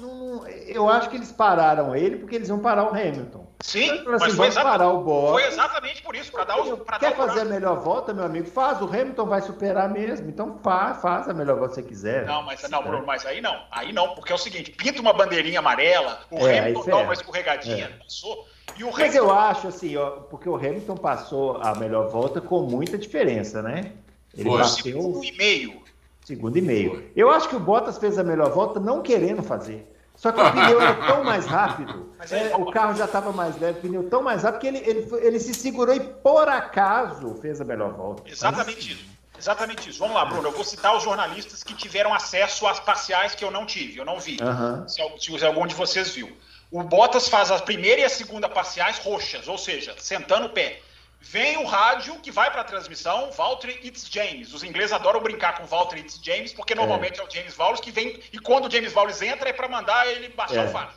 [0.00, 3.45] não, eu acho que eles pararam ele porque eles vão parar o Hamilton.
[3.60, 5.40] Sim, assim, mas foi, parar o Bottas.
[5.40, 8.46] foi exatamente por isso, para dar o pra Quer fazer a melhor volta, meu amigo?
[8.46, 12.26] Faz, o Hamilton vai superar mesmo, então faz, faz a melhor volta que você quiser.
[12.26, 15.12] Não, mas não, Bruno, mas aí não, aí não, porque é o seguinte, pinta uma
[15.12, 18.04] bandeirinha amarela, o é, Hamilton dá uma escorregadinha, é.
[18.04, 18.46] passou,
[18.78, 19.18] e o Mas Hamilton...
[19.18, 23.92] eu acho assim, ó, porque o Hamilton passou a melhor volta com muita diferença, né?
[24.36, 24.58] Ele foi.
[24.58, 24.82] bateu...
[24.82, 25.82] Segundo e meio.
[26.24, 27.10] Segundo e meio.
[27.16, 29.95] Eu acho que o Bottas fez a melhor volta não querendo fazer.
[30.16, 33.78] Só que o pneu era tão mais rápido, é, o carro já estava mais leve,
[33.78, 37.60] o pneu tão mais rápido que ele, ele, ele se segurou e por acaso fez
[37.60, 38.22] a melhor volta.
[38.26, 39.16] Exatamente isso.
[39.38, 39.98] Exatamente isso.
[39.98, 40.48] Vamos lá, Bruno.
[40.48, 44.04] Eu vou citar os jornalistas que tiveram acesso às parciais que eu não tive, eu
[44.04, 44.38] não vi.
[44.40, 44.88] Uhum.
[44.88, 46.34] Se, se, algum de vocês viu.
[46.70, 50.80] O Bottas faz a primeira e a segunda parciais roxas, ou seja, sentando o pé.
[51.28, 54.54] Vem o rádio que vai para a transmissão, Valtteri It's James.
[54.54, 56.76] Os ingleses adoram brincar com Valtteri It's James, porque é.
[56.76, 59.52] normalmente é, é o James Wallace que vem, e quando o James Wallace entra é
[59.52, 60.68] para mandar ele baixar é.
[60.68, 60.92] o faro.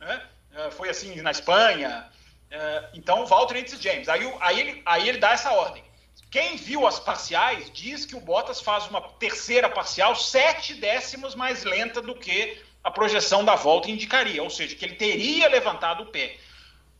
[0.00, 0.22] Né?
[0.56, 2.08] É, foi assim na Espanha.
[2.50, 4.08] É, então, Valtteri It's James.
[4.08, 5.84] Aí, aí, ele, aí ele dá essa ordem.
[6.32, 11.62] Quem viu as parciais diz que o Bottas faz uma terceira parcial sete décimos mais
[11.62, 16.06] lenta do que a projeção da volta indicaria, ou seja, que ele teria levantado o
[16.06, 16.36] pé.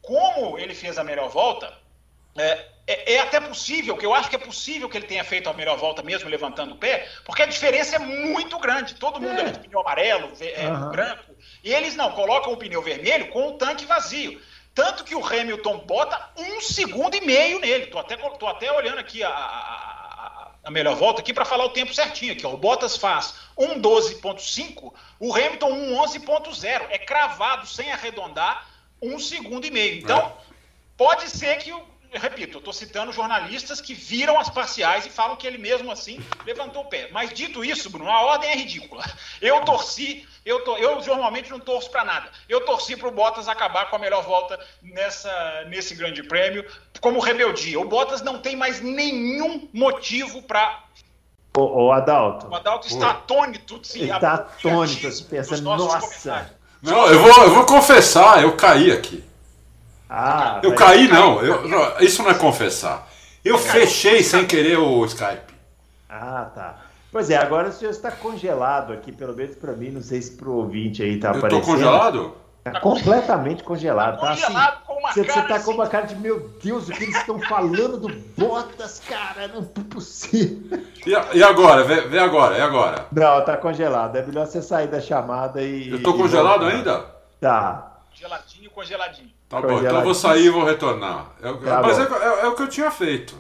[0.01, 1.80] Como ele fez a melhor volta,
[2.37, 5.49] é, é, é, até possível, que eu acho que é possível que ele tenha feito
[5.49, 8.95] a melhor volta mesmo levantando o pé, porque a diferença é muito grande.
[8.95, 9.45] Todo mundo é.
[9.45, 10.91] de pneu amarelo, uhum.
[10.91, 14.41] branco, e eles não colocam o pneu vermelho com o tanque vazio.
[14.75, 17.87] Tanto que o Hamilton bota um segundo e meio nele.
[17.87, 21.71] Tô até, tô até olhando aqui a, a, a melhor volta aqui para falar o
[21.71, 22.33] tempo certinho.
[22.33, 22.55] Aqui, ó.
[22.55, 26.87] O Bottas faz 1,12,5, o Hamilton 1,11,0.
[26.91, 28.67] É cravado, sem arredondar,
[29.03, 29.99] um segundo e meio.
[29.99, 30.33] Então, é.
[30.97, 35.11] pode ser que o eu repito, eu estou citando jornalistas que viram as parciais e
[35.11, 37.09] falam que ele mesmo assim levantou o pé.
[37.13, 39.05] Mas dito isso, Bruno, a ordem é ridícula.
[39.41, 42.29] Eu torci, eu, to, eu normalmente não torço para nada.
[42.49, 46.65] Eu torci para o Bottas acabar com a melhor volta nessa, nesse grande prêmio,
[47.01, 47.79] como rebeldia.
[47.79, 50.85] O Bottas não tem mais nenhum motivo para
[51.57, 52.49] o, o Adalto.
[52.49, 53.81] O Adalto está atônito.
[53.85, 56.59] Sim, Ele está atônito, pensando, nossa.
[56.83, 59.30] Não, eu vou, eu vou confessar, eu caí aqui.
[60.11, 61.41] Ah, eu caí, não.
[61.41, 61.65] Eu,
[62.01, 63.09] isso não é confessar.
[63.45, 65.55] Eu fechei sem querer o Skype.
[66.09, 66.79] Ah, tá.
[67.13, 70.33] Pois é, agora o senhor está congelado aqui, pelo menos para mim, não sei se
[70.33, 71.53] para o ouvinte aí está aparecendo.
[71.53, 72.35] Eu estou congelado?
[72.65, 74.21] Tá completamente congelado.
[74.21, 74.53] Tá, assim,
[74.87, 75.65] com uma você, cara você tá assim.
[75.65, 79.63] com uma cara de meu Deus, o que eles estão falando do Bottas, cara, não
[79.63, 80.81] é possível.
[81.07, 81.85] E, e agora?
[81.85, 83.07] Vê, vê, agora, e agora?
[83.11, 84.17] Não, tá congelado.
[84.17, 85.91] É melhor você sair da chamada e.
[85.91, 87.07] Eu tô congelado ainda?
[87.41, 88.03] Tá.
[88.13, 89.40] Geladinho, congeladinho.
[89.51, 91.33] Tá bom, então eu vou sair e vou retornar.
[91.43, 93.35] É, tá mas é, é, é, o que eu tinha feito.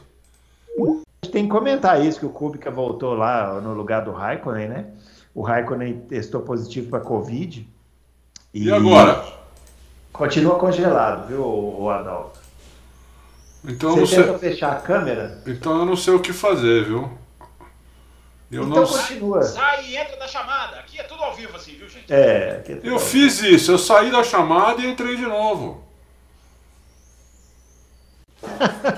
[0.76, 4.68] A gente tem que comentar isso, que o Kubica voltou lá no lugar do Raikkonen,
[4.68, 4.86] né?
[5.32, 7.64] O Raikkonen testou positivo para Covid.
[8.52, 9.24] E, e, agora?
[10.12, 12.40] Continua congelado, viu, o Adalto?
[13.64, 14.50] Então Você tenta sei...
[14.50, 15.40] fechar a câmera?
[15.46, 17.08] Então eu não sei o que fazer, viu?
[18.50, 18.88] Eu então não...
[18.88, 19.42] continua.
[19.44, 20.80] Sai e entra da chamada.
[20.80, 22.12] Aqui é tudo ao vivo assim, viu, gente?
[22.12, 22.64] É.
[22.66, 25.88] é eu fiz isso, eu saí da chamada e entrei de novo.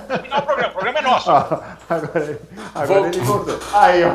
[0.08, 1.30] Terminar o programa, o programa é nosso.
[1.30, 2.40] Ah, agora
[2.74, 3.58] agora ele voltou.
[3.72, 4.14] Aí, ó.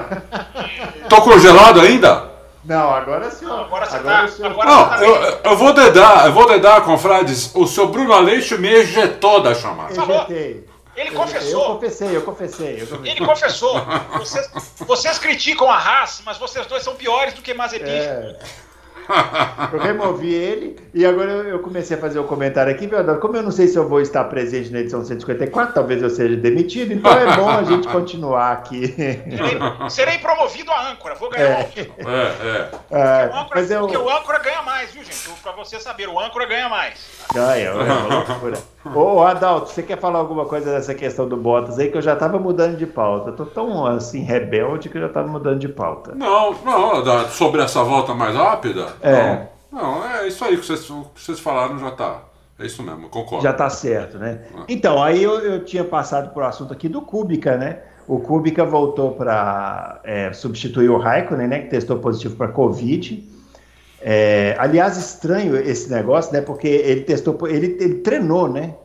[1.09, 2.31] Tô congelado ainda?
[2.63, 3.45] Não, agora sim.
[3.45, 4.27] Não, agora você agora tá.
[4.27, 4.51] Senhor...
[4.51, 7.51] Agora não, tá eu, eu, vou dedar, eu vou dedar, confrades.
[7.55, 9.93] O seu Bruno Aleixo me ejetou da chamada.
[9.93, 10.67] Ejetei.
[10.97, 11.61] Ele confessou.
[11.61, 13.11] Eu confessei, eu confessei, eu confessei.
[13.11, 13.85] Ele confessou.
[14.17, 14.49] Vocês,
[14.79, 17.85] vocês criticam a raça, mas vocês dois são piores do que Mazepin.
[17.85, 18.35] É.
[19.71, 23.35] Eu removi ele e agora eu comecei a fazer o um comentário aqui, meu Como
[23.35, 26.93] eu não sei se eu vou estar presente na edição 154, talvez eu seja demitido,
[26.93, 28.87] então é bom a gente continuar aqui.
[28.87, 31.69] Serei, serei promovido a âncora, vou ganhar é.
[31.99, 32.23] um é,
[32.91, 33.23] é.
[33.23, 33.27] é.
[33.27, 33.79] Porque, o âncora, eu...
[33.81, 35.29] porque o âncora ganha mais, viu, gente?
[35.41, 37.16] Pra você saber, o âncora ganha mais.
[37.33, 38.57] Ganha, é uma loucura.
[38.95, 42.15] Ô, Adalto, você quer falar alguma coisa dessa questão do Bottas aí que eu já
[42.15, 43.29] tava mudando de pauta?
[43.29, 46.15] Eu tô tão assim rebelde que eu já tava mudando de pauta.
[46.15, 48.87] Não, não, sobre essa volta mais rápida?
[49.01, 49.47] É.
[49.71, 52.21] Não, não é isso aí que vocês, que vocês falaram já tá.
[52.59, 53.43] É isso mesmo, concordo.
[53.43, 54.41] Já tá certo, né?
[54.55, 54.63] É.
[54.67, 57.81] Então, aí eu, eu tinha passado por assunto aqui do Kubica, né?
[58.07, 61.59] O Kubica voltou para é, substituir o Raikkonen, né?
[61.59, 63.36] Que testou positivo para Covid.
[64.01, 66.41] É, aliás, estranho esse negócio, né?
[66.41, 68.75] Porque ele testou, ele, ele treinou, né?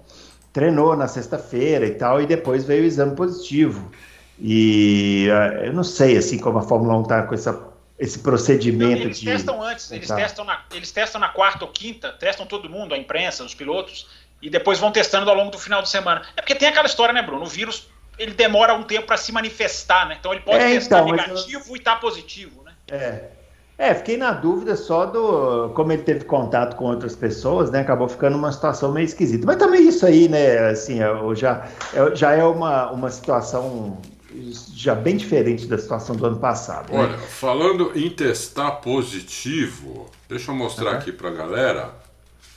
[0.52, 3.90] Treinou na sexta-feira e tal, e depois veio o exame positivo.
[4.38, 8.96] E uh, eu não sei assim como a Fórmula 1 está com essa, esse procedimento
[8.96, 9.26] não, eles de.
[9.26, 10.16] Testam antes, eles tá.
[10.16, 14.08] testam, na, eles testam na quarta ou quinta, testam todo mundo, a imprensa, os pilotos,
[14.40, 16.22] e depois vão testando ao longo do final de semana.
[16.36, 17.44] É porque tem aquela história, né, Bruno?
[17.44, 17.88] O vírus
[18.18, 20.16] ele demora um tempo para se manifestar, né?
[20.18, 21.76] Então ele pode é, testar então, negativo eu...
[21.76, 22.72] e estar tá positivo, né?
[22.88, 23.41] É.
[23.78, 25.70] É, fiquei na dúvida só do.
[25.70, 27.80] Como ele teve contato com outras pessoas, né?
[27.80, 29.44] Acabou ficando uma situação meio esquisita.
[29.46, 30.70] Mas também isso aí, né?
[30.70, 30.98] Assim,
[31.34, 31.66] já,
[32.14, 33.98] já é uma, uma situação
[34.74, 36.92] já bem diferente da situação do ano passado.
[36.92, 36.98] Né?
[37.00, 40.96] Olha, falando em testar positivo, deixa eu mostrar uhum.
[40.98, 41.90] aqui pra galera.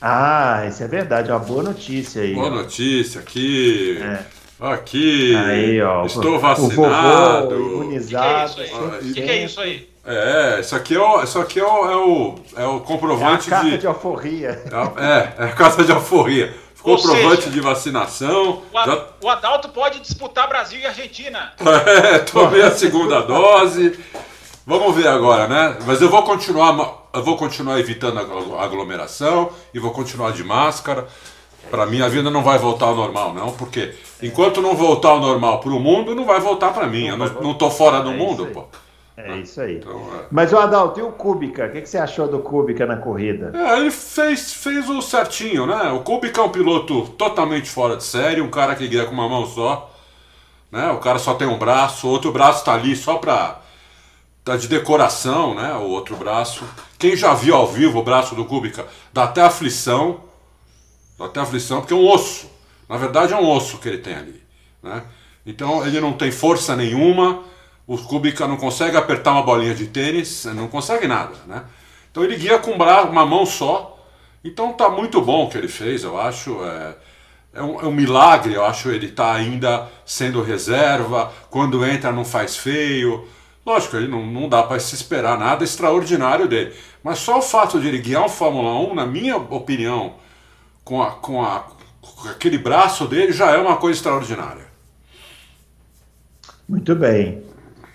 [0.00, 2.34] Ah, isso é verdade, uma boa notícia aí.
[2.34, 2.50] Boa ó.
[2.50, 3.98] notícia aqui.
[4.00, 4.24] É.
[4.58, 5.34] Aqui.
[5.36, 7.54] Aí, ó, estou vacinado.
[7.54, 8.62] O vovô imunizado.
[8.62, 9.88] O que, que, é isso aí?
[10.06, 13.54] É, isso aqui é o, isso aqui é o, é o, é o comprovante é
[13.54, 13.78] a carta de.
[13.78, 14.62] de alforria.
[14.96, 16.54] É, é a carta de alforria.
[16.80, 18.62] Comprovante seja, de vacinação.
[18.72, 19.06] O, já...
[19.20, 21.52] o Adalto pode disputar Brasil e Argentina.
[21.60, 23.98] É, tomei a segunda dose.
[24.64, 25.76] Vamos ver agora, né?
[25.84, 28.18] Mas eu vou continuar, eu vou continuar evitando
[28.56, 31.08] a aglomeração e vou continuar de máscara.
[31.68, 33.92] Para mim a vida não vai voltar ao normal, não, porque
[34.22, 37.08] enquanto não voltar ao normal para o mundo, não vai voltar para mim.
[37.08, 38.66] Eu não, não tô fora do é mundo, pô.
[39.16, 39.76] É isso aí.
[39.76, 40.26] Então, é.
[40.30, 41.66] Mas o Adalto, e o Kubica?
[41.66, 43.50] O que, que, você achou do Kubica na corrida?
[43.54, 45.90] É, ele fez, fez o certinho, né?
[45.90, 49.28] O Kubica é um piloto totalmente fora de série, um cara que guia com uma
[49.28, 49.90] mão só.
[50.70, 50.90] Né?
[50.90, 53.62] O cara só tem um braço, o outro braço tá ali só pra.
[54.44, 55.72] tá de decoração, né?
[55.74, 56.64] O outro braço.
[56.98, 60.20] Quem já viu ao vivo o braço do Kubica dá até aflição.
[61.18, 62.50] Dá até aflição, porque é um osso.
[62.86, 64.42] Na verdade é um osso que ele tem ali.
[64.82, 65.02] Né?
[65.46, 67.42] Então ele não tem força nenhuma
[67.86, 71.64] o Kubica não consegue apertar uma bolinha de tênis, não consegue nada, né?
[72.10, 74.04] Então ele guia com uma mão só.
[74.42, 76.64] Então tá muito bom o que ele fez, eu acho.
[76.64, 76.96] É,
[77.54, 81.32] é, um, é um milagre, eu acho, ele tá ainda sendo reserva.
[81.48, 83.28] Quando entra não faz feio.
[83.64, 86.74] Lógico, ele não, não dá para se esperar nada extraordinário dele.
[87.02, 90.14] Mas só o fato de ele guiar um Fórmula 1, na minha opinião,
[90.84, 91.66] com, a, com, a,
[92.00, 94.66] com aquele braço dele já é uma coisa extraordinária.
[96.68, 97.45] Muito bem.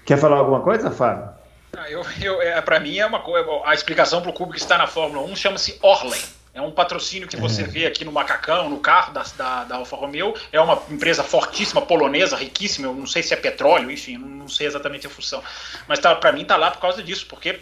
[0.05, 1.29] Quer falar alguma coisa, Fábio?
[1.77, 3.47] Ah, eu, eu, é, para mim é uma coisa.
[3.65, 6.21] A explicação para o que está na Fórmula 1 chama-se Orlen.
[6.53, 7.65] É um patrocínio que você é.
[7.65, 10.33] vê aqui no macacão, no carro da, da, da, Alfa Romeo.
[10.51, 12.87] É uma empresa fortíssima, polonesa, riquíssima.
[12.87, 15.41] Eu não sei se é petróleo, enfim, não sei exatamente a função.
[15.87, 17.61] Mas tá, para mim tá lá por causa disso, porque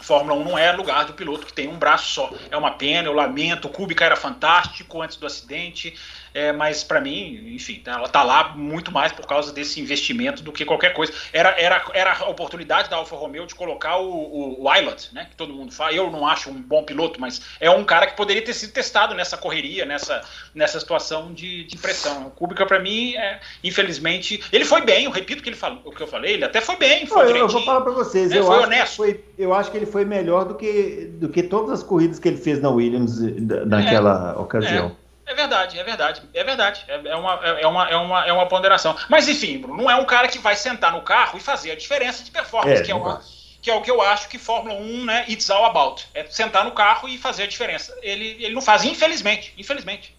[0.00, 2.32] Fórmula 1 não é lugar do piloto que tem um braço só.
[2.48, 3.66] É uma pena, eu lamento.
[3.66, 5.98] O Kubica era fantástico antes do acidente.
[6.34, 10.52] É, mas para mim, enfim, ela tá lá muito mais por causa desse investimento do
[10.52, 11.12] que qualquer coisa.
[11.32, 14.68] Era, era, era a oportunidade da Alfa Romeo de colocar o, o, o
[15.12, 15.92] né, que todo mundo fala.
[15.92, 19.14] Eu não acho um bom piloto, mas é um cara que poderia ter sido testado
[19.14, 20.22] nessa correria, nessa,
[20.54, 22.28] nessa situação de, de pressão.
[22.28, 25.80] O Kubica, para mim, é, infelizmente, ele foi bem, eu repito o que, ele falou,
[25.84, 27.06] o que eu falei, ele até foi bem.
[27.06, 28.96] Foi eu, eu vou falar para vocês, né, eu, foi acho honesto.
[28.96, 32.28] Foi, eu acho que ele foi melhor do que, do que todas as corridas que
[32.28, 33.18] ele fez na Williams
[33.66, 34.96] naquela é, ocasião.
[35.04, 35.07] É.
[35.28, 36.84] É verdade, é verdade, é verdade.
[36.88, 38.96] É, é, uma, é, uma, é, uma, é uma ponderação.
[39.10, 41.76] Mas enfim, Bruno, não é um cara que vai sentar no carro e fazer a
[41.76, 43.22] diferença de performance, é, que, é uma,
[43.60, 46.02] que é o que eu acho que Fórmula 1, né, it's all about.
[46.14, 47.94] É sentar no carro e fazer a diferença.
[48.00, 50.16] Ele, ele não faz, infelizmente, infelizmente.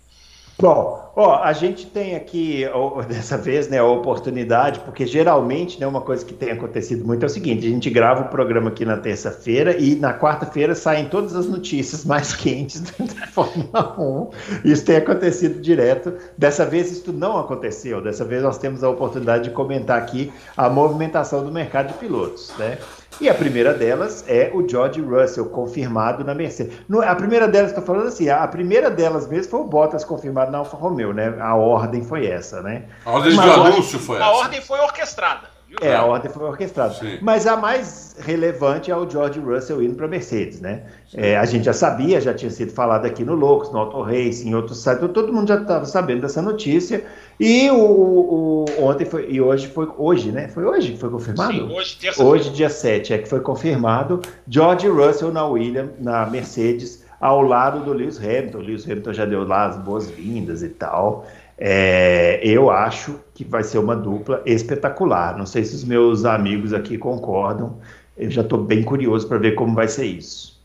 [0.61, 2.65] Bom, ó, a gente tem aqui
[3.07, 7.27] dessa vez né, a oportunidade, porque geralmente né, uma coisa que tem acontecido muito é
[7.27, 11.33] o seguinte: a gente grava o programa aqui na terça-feira e na quarta-feira saem todas
[11.33, 14.29] as notícias mais quentes da Fórmula 1.
[14.65, 16.13] Isso tem acontecido direto.
[16.37, 18.01] Dessa vez isso não aconteceu.
[18.01, 22.51] Dessa vez nós temos a oportunidade de comentar aqui a movimentação do mercado de pilotos.
[22.59, 22.77] Né?
[23.21, 26.73] E a primeira delas é o George Russell, confirmado na Mercedes.
[26.87, 30.51] No, a primeira delas, estou falando assim, a primeira delas mesmo foi o Bottas confirmado
[30.51, 31.35] na Alfa Romeo, né?
[31.39, 32.85] A ordem foi essa, né?
[33.05, 34.25] A ordem de anúncio foi essa.
[34.25, 35.58] A ordem foi orquestrada.
[35.81, 36.93] É, a ordem foi orquestrada.
[36.93, 37.19] Sim.
[37.21, 40.83] Mas a mais relevante é o George Russell indo para a Mercedes, né?
[41.13, 44.49] É, a gente já sabia, já tinha sido falado aqui no Loucos, no Auto Racing,
[44.49, 47.03] em outros sites, todo mundo já estava sabendo dessa notícia.
[47.39, 50.47] E o, o, ontem foi, e hoje foi hoje, né?
[50.47, 51.53] Foi hoje que foi confirmado?
[51.53, 57.03] Sim, hoje, Hoje, dia 7, é que foi confirmado George Russell na Williams, na Mercedes,
[57.19, 58.57] ao lado do Lewis Hamilton.
[58.57, 61.25] O Lewis Hamilton já deu lá as boas-vindas e tal.
[61.61, 65.37] É, eu acho que vai ser uma dupla espetacular.
[65.37, 67.81] Não sei se os meus amigos aqui concordam.
[68.15, 70.57] Eu já estou bem curioso para ver como vai ser isso.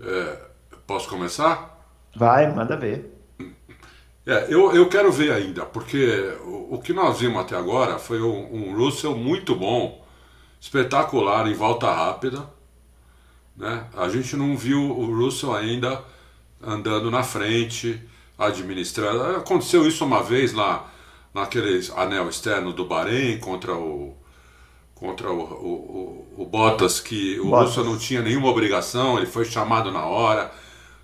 [0.00, 0.38] É,
[0.86, 1.78] posso começar?
[2.16, 3.14] Vai, manda ver.
[4.26, 8.22] É, eu, eu quero ver ainda, porque o, o que nós vimos até agora foi
[8.22, 10.04] um, um, Russell muito bom,
[10.60, 12.46] espetacular em volta rápida.
[13.56, 13.84] Né?
[13.94, 16.02] A gente não viu o Russell ainda
[16.62, 18.00] andando na frente,
[18.40, 19.36] administrando.
[19.36, 20.90] Aconteceu isso uma vez lá
[21.32, 24.16] naquele anel externo do Bahrein contra o
[24.94, 27.68] contra o, o, o, o Bottas, que o Bottas.
[27.68, 30.52] Russell não tinha nenhuma obrigação, ele foi chamado na hora,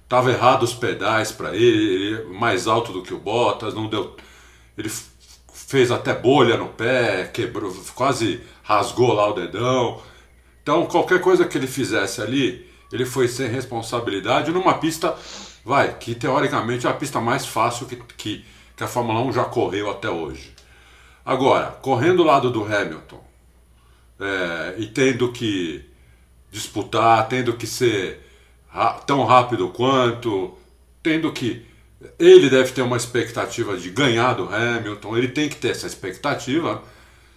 [0.05, 4.15] estava errado os pedais para ele, ele, mais alto do que o Bottas, não deu.
[4.77, 4.91] Ele
[5.51, 10.03] fez até bolha no pé, quebrou, quase rasgou lá o dedão.
[10.63, 15.17] Então qualquer coisa que ele fizesse ali, ele foi sem responsabilidade numa pista
[15.67, 18.45] vai, que teoricamente é a pista mais fácil que, que,
[18.77, 20.55] que a Fórmula 1 já correu até hoje.
[21.25, 23.21] Agora, correndo do lado do Hamilton
[24.21, 25.85] é, e tendo que
[26.53, 28.21] disputar, tendo que ser
[29.09, 30.57] tão rápido quanto,
[31.03, 31.67] tendo que.
[32.17, 36.81] Ele deve ter uma expectativa de ganhar do Hamilton, ele tem que ter essa expectativa.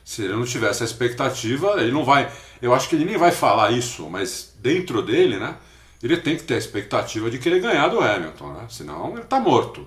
[0.05, 2.31] Se ele não tiver essa expectativa, ele não vai.
[2.61, 5.55] Eu acho que ele nem vai falar isso, mas dentro dele, né?
[6.01, 8.65] Ele tem que ter a expectativa de querer ganhar do Hamilton, né?
[8.69, 9.85] senão ele está morto.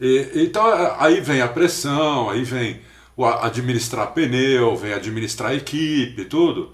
[0.00, 0.64] E, então
[0.98, 2.80] aí vem a pressão, aí vem
[3.16, 6.72] o administrar pneu, vem administrar equipe, tudo.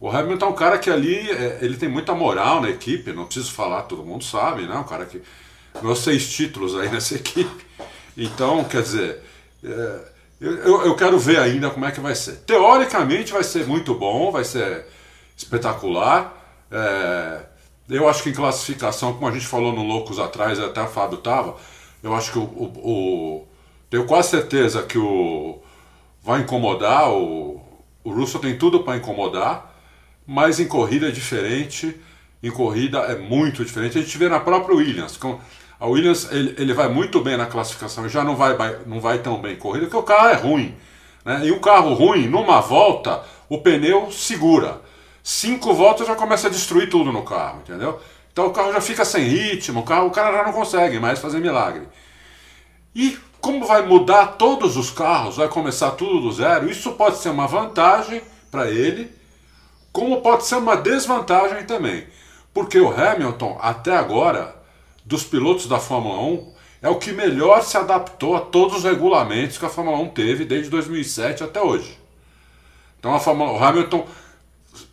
[0.00, 3.24] O Hamilton é um cara que ali é, ele tem muita moral na equipe, não
[3.24, 4.74] preciso falar, todo mundo sabe, né?
[4.74, 5.22] Um cara que
[5.80, 7.64] ganhou seis títulos aí nessa equipe.
[8.16, 9.20] Então, quer dizer,
[9.64, 10.00] é,
[10.40, 12.38] eu, eu quero ver ainda como é que vai ser.
[12.38, 14.84] Teoricamente vai ser muito bom, vai ser
[15.36, 16.36] espetacular.
[16.70, 17.51] É,
[17.88, 21.18] eu acho que em classificação, como a gente falou no Loucos atrás, até o Fábio
[21.18, 21.56] tava,
[22.02, 23.46] eu acho que o, o, o
[23.90, 25.58] tenho quase certeza que o
[26.22, 27.60] vai incomodar, o,
[28.04, 29.74] o Russell tem tudo para incomodar,
[30.26, 32.00] mas em corrida é diferente,
[32.42, 33.98] em corrida é muito diferente.
[33.98, 35.38] A gente vê na própria Williams, com,
[35.78, 38.56] a Williams ele, ele vai muito bem na classificação, já não vai,
[38.86, 40.74] não vai tão bem em corrida, porque o carro é ruim.
[41.24, 41.46] Né?
[41.46, 44.80] E um carro ruim, numa volta, o pneu segura
[45.22, 48.00] cinco voltas já começa a destruir tudo no carro, entendeu?
[48.32, 51.18] Então o carro já fica sem ritmo, o, carro, o cara já não consegue mais
[51.18, 51.86] fazer milagre.
[52.94, 57.30] E como vai mudar todos os carros, vai começar tudo do zero, isso pode ser
[57.30, 59.10] uma vantagem para ele,
[59.92, 62.06] como pode ser uma desvantagem também.
[62.54, 64.54] Porque o Hamilton, até agora,
[65.04, 66.52] dos pilotos da Fórmula 1,
[66.82, 70.44] é o que melhor se adaptou a todos os regulamentos que a Fórmula 1 teve
[70.44, 71.98] desde 2007 até hoje.
[72.98, 74.06] Então a Fórmula, o Hamilton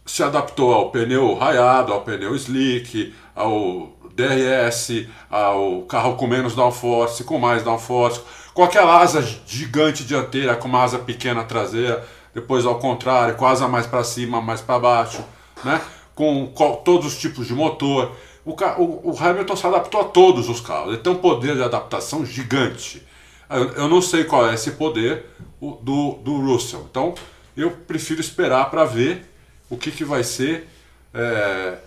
[0.09, 7.23] se adaptou ao pneu raiado, ao pneu slick, ao DRS, ao carro com menos downforce,
[7.23, 8.19] com mais downforce,
[8.51, 12.03] com aquela asa gigante dianteira, com uma asa pequena traseira,
[12.33, 15.23] depois ao contrário, com a asa mais para cima, mais para baixo,
[15.63, 15.79] né?
[16.15, 18.11] com, com todos os tipos de motor.
[18.43, 21.61] O, o, o, Hamilton se adaptou a todos os carros, ele tem um poder de
[21.61, 23.05] adaptação gigante.
[23.47, 25.27] Eu, eu não sei qual é esse poder
[25.61, 27.13] do, do Russell, então
[27.55, 29.28] eu prefiro esperar para ver
[29.69, 30.67] o que, que vai ser.
[31.13, 31.77] É,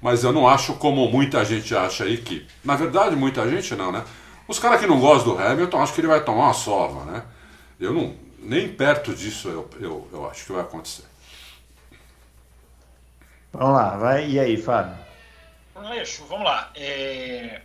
[0.00, 2.46] mas eu não acho como muita gente acha aí que.
[2.62, 4.04] Na verdade, muita gente não, né?
[4.46, 7.22] Os caras que não gostam do Hamilton acham que ele vai tomar uma sova, né?
[7.80, 8.14] Eu não.
[8.38, 11.04] Nem perto disso eu, eu, eu acho que vai acontecer.
[13.50, 14.28] Vamos lá, vai.
[14.28, 14.94] E aí, Fábio?
[15.74, 16.70] Aleixo, vamos lá.
[16.74, 17.62] É...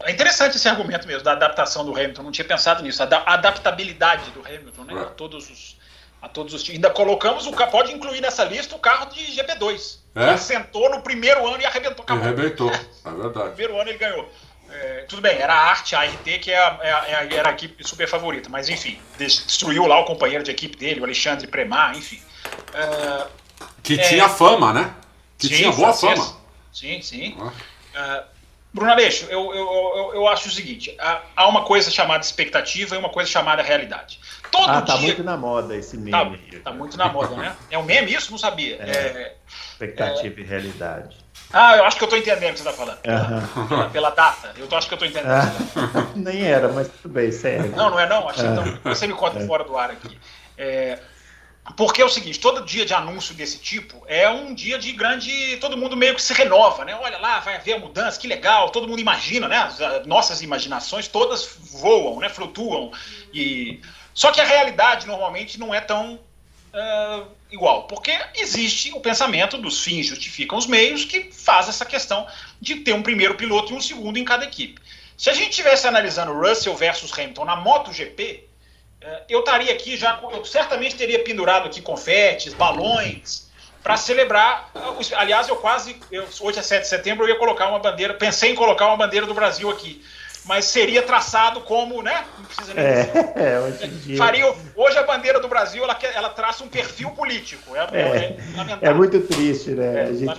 [0.00, 0.10] é...
[0.10, 2.24] interessante esse argumento mesmo da adaptação do Hamilton.
[2.24, 3.02] Não tinha pensado nisso.
[3.02, 4.94] A adaptabilidade do Hamilton, né?
[4.94, 5.00] É.
[5.02, 5.79] A todos os
[6.20, 9.98] a todos os Ainda colocamos o pode incluir nessa lista o carro de GP2.
[10.14, 10.28] É?
[10.28, 13.48] Ele sentou no primeiro ano e arrebentou o Arrebentou, é verdade.
[13.48, 14.28] No primeiro ano ele ganhou.
[14.72, 17.48] É, tudo bem, era a Arte, a ART, que é a, é a, é era
[17.48, 21.48] a equipe super favorita, mas enfim, destruiu lá o companheiro de equipe dele, o Alexandre
[21.48, 22.22] Premar, enfim.
[22.72, 23.26] É,
[23.82, 24.94] que tinha fama, né?
[25.36, 26.18] Que sim, tinha boa francês.
[26.18, 26.40] fama.
[26.72, 27.36] Sim, sim.
[27.94, 28.24] Ah.
[28.72, 30.96] Bruno Aleixo, eu, eu, eu, eu, acho o seguinte:
[31.36, 34.20] há uma coisa chamada expectativa e uma coisa chamada realidade.
[34.50, 35.06] Todo ah, tá dia...
[35.06, 36.38] muito na moda esse meme.
[36.38, 37.56] Tá, tá, muito na moda, né?
[37.70, 38.30] É um meme isso?
[38.30, 38.76] Não sabia.
[38.80, 39.36] É, é,
[39.72, 40.42] expectativa é...
[40.42, 41.16] e realidade.
[41.52, 42.98] Ah, eu acho que eu tô entendendo o que você tá falando.
[42.98, 44.52] Pela, pela, pela data.
[44.56, 45.32] Eu tô, acho que eu tô entendendo.
[45.32, 47.74] Ah, nem era, mas tudo bem, sério.
[47.74, 48.28] Não, não é não?
[48.28, 49.46] Acho, então, você me conta é.
[49.46, 50.16] fora do ar aqui.
[50.56, 50.98] É,
[51.76, 55.56] porque é o seguinte, todo dia de anúncio desse tipo é um dia de grande.
[55.58, 56.94] Todo mundo meio que se renova, né?
[57.00, 59.56] Olha lá, vai haver a mudança, que legal, todo mundo imagina, né?
[59.56, 62.28] As nossas imaginações todas voam, né?
[62.28, 62.92] Flutuam.
[63.32, 63.80] E...
[64.14, 69.82] Só que a realidade normalmente não é tão uh, igual, porque existe o pensamento dos
[69.82, 72.26] fins justificam os meios que faz essa questão
[72.60, 74.80] de ter um primeiro piloto e um segundo em cada equipe.
[75.16, 78.49] Se a gente estivesse analisando Russell versus Hamilton na MotoGP,
[79.28, 83.48] eu estaria aqui já, eu certamente teria pendurado aqui confetes, balões,
[83.82, 84.70] para celebrar.
[85.16, 88.52] Aliás, eu quase, eu, hoje é 7 de setembro, eu ia colocar uma bandeira, pensei
[88.52, 90.04] em colocar uma bandeira do Brasil aqui
[90.44, 92.24] mas seria traçado como, né?
[92.38, 93.32] Não precisa nem é, dizer.
[93.40, 94.16] É, hoje, dia...
[94.16, 97.76] Faria, hoje a bandeira do Brasil ela, ela traça um perfil político.
[97.76, 98.36] É, é,
[98.82, 100.02] é, é muito triste, né?
[100.02, 100.30] a gente,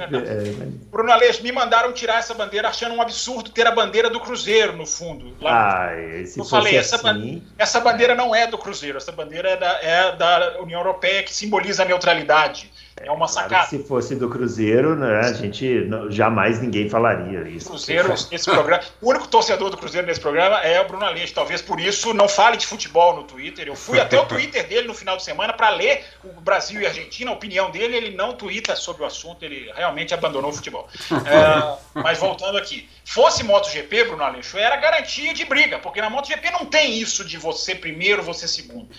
[0.89, 1.12] Bruno
[1.43, 5.36] me mandaram tirar essa bandeira achando um absurdo ter a bandeira do Cruzeiro no fundo.
[5.41, 5.88] Lá.
[5.88, 7.43] Ah, eu falei, essa, assim...
[7.58, 11.34] essa bandeira não é do Cruzeiro, essa bandeira é da, é da União Europeia que
[11.34, 12.71] simboliza a neutralidade.
[12.98, 13.50] É uma sacada.
[13.50, 17.70] Claro se fosse do Cruzeiro, né, a gente jamais ninguém falaria isso.
[17.70, 21.34] Cruzeiro, esse programa, o único torcedor do Cruzeiro nesse programa é o Bruno Aleixo.
[21.34, 23.68] Talvez por isso não fale de futebol no Twitter.
[23.68, 26.86] Eu fui até o Twitter dele no final de semana para ler o Brasil e
[26.86, 27.96] a Argentina, a opinião dele.
[27.96, 30.88] Ele não twitta sobre o assunto, ele realmente abandonou o futebol.
[31.12, 36.52] É, mas voltando aqui, fosse MotoGP, Bruno Aleixo, era garantia de briga, porque na MotoGP
[36.52, 38.89] não tem isso de você primeiro, você segundo.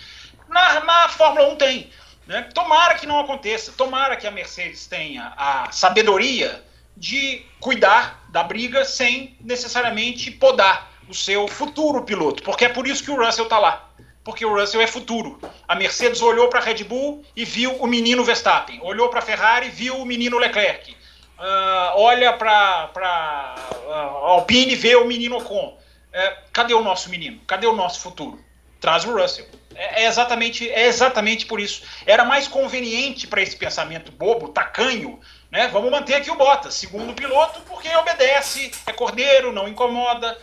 [0.49, 1.89] Na, na Fórmula 1 tem.
[2.27, 2.41] Né?
[2.53, 6.63] Tomara que não aconteça, tomara que a Mercedes tenha a sabedoria
[6.95, 13.03] de cuidar da briga sem necessariamente podar o seu futuro piloto, porque é por isso
[13.03, 13.89] que o Russell está lá.
[14.23, 15.37] Porque o Russell é futuro.
[15.67, 18.79] A Mercedes olhou para a Red Bull e viu o menino Verstappen.
[18.81, 20.91] Olhou para a Ferrari e viu o menino Leclerc.
[20.91, 23.89] Uh, olha para uh,
[24.25, 25.77] Alpine e vê o menino Ocon.
[26.13, 27.41] Uh, cadê o nosso menino?
[27.45, 28.39] Cadê o nosso futuro?
[28.79, 29.45] Traz o Russell.
[29.75, 31.83] É, é, exatamente, é exatamente por isso.
[32.05, 35.19] Era mais conveniente para esse pensamento bobo, tacanho,
[35.51, 35.67] né?
[35.67, 40.37] Vamos manter aqui o Bottas, segundo piloto, porque obedece, é cordeiro, não incomoda,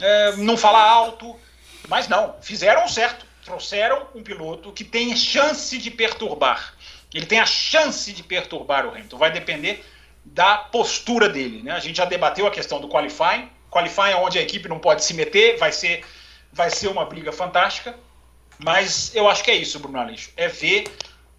[0.00, 1.38] é, não fala alto.
[1.88, 3.26] Mas não, fizeram certo.
[3.44, 6.74] Trouxeram um piloto que tem chance de perturbar.
[7.12, 9.18] Ele tem a chance de perturbar o Hamilton.
[9.18, 9.84] Vai depender
[10.24, 11.62] da postura dele.
[11.62, 11.72] Né?
[11.72, 13.50] A gente já debateu a questão do qualifying.
[13.70, 16.04] Qualifying é onde a equipe não pode se meter, vai ser,
[16.52, 17.94] vai ser uma briga fantástica.
[18.62, 20.30] Mas eu acho que é isso, Bruno Aleixo.
[20.36, 20.84] É ver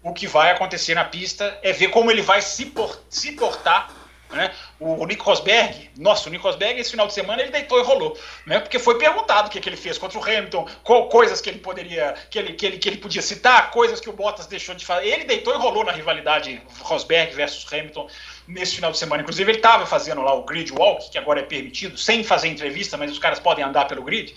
[0.02, 3.90] o que vai acontecer na pista, é ver como ele vai se, por, se portar.
[4.30, 4.52] Né?
[4.80, 8.18] O, Nico Rosberg, nossa, o Nico Rosberg esse final de semana ele deitou e rolou,
[8.44, 8.58] né?
[8.58, 10.66] Porque foi perguntado o que, que ele fez contra o Hamilton,
[11.08, 14.12] coisas que ele poderia, que ele, que, ele, que ele podia citar, coisas que o
[14.12, 15.06] Bottas deixou de fazer.
[15.06, 18.08] Ele deitou e rolou na rivalidade Rosberg versus Hamilton
[18.48, 19.22] nesse final de semana.
[19.22, 22.96] Inclusive, ele estava fazendo lá o grid walk, que agora é permitido, sem fazer entrevista,
[22.96, 24.34] mas os caras podem andar pelo grid.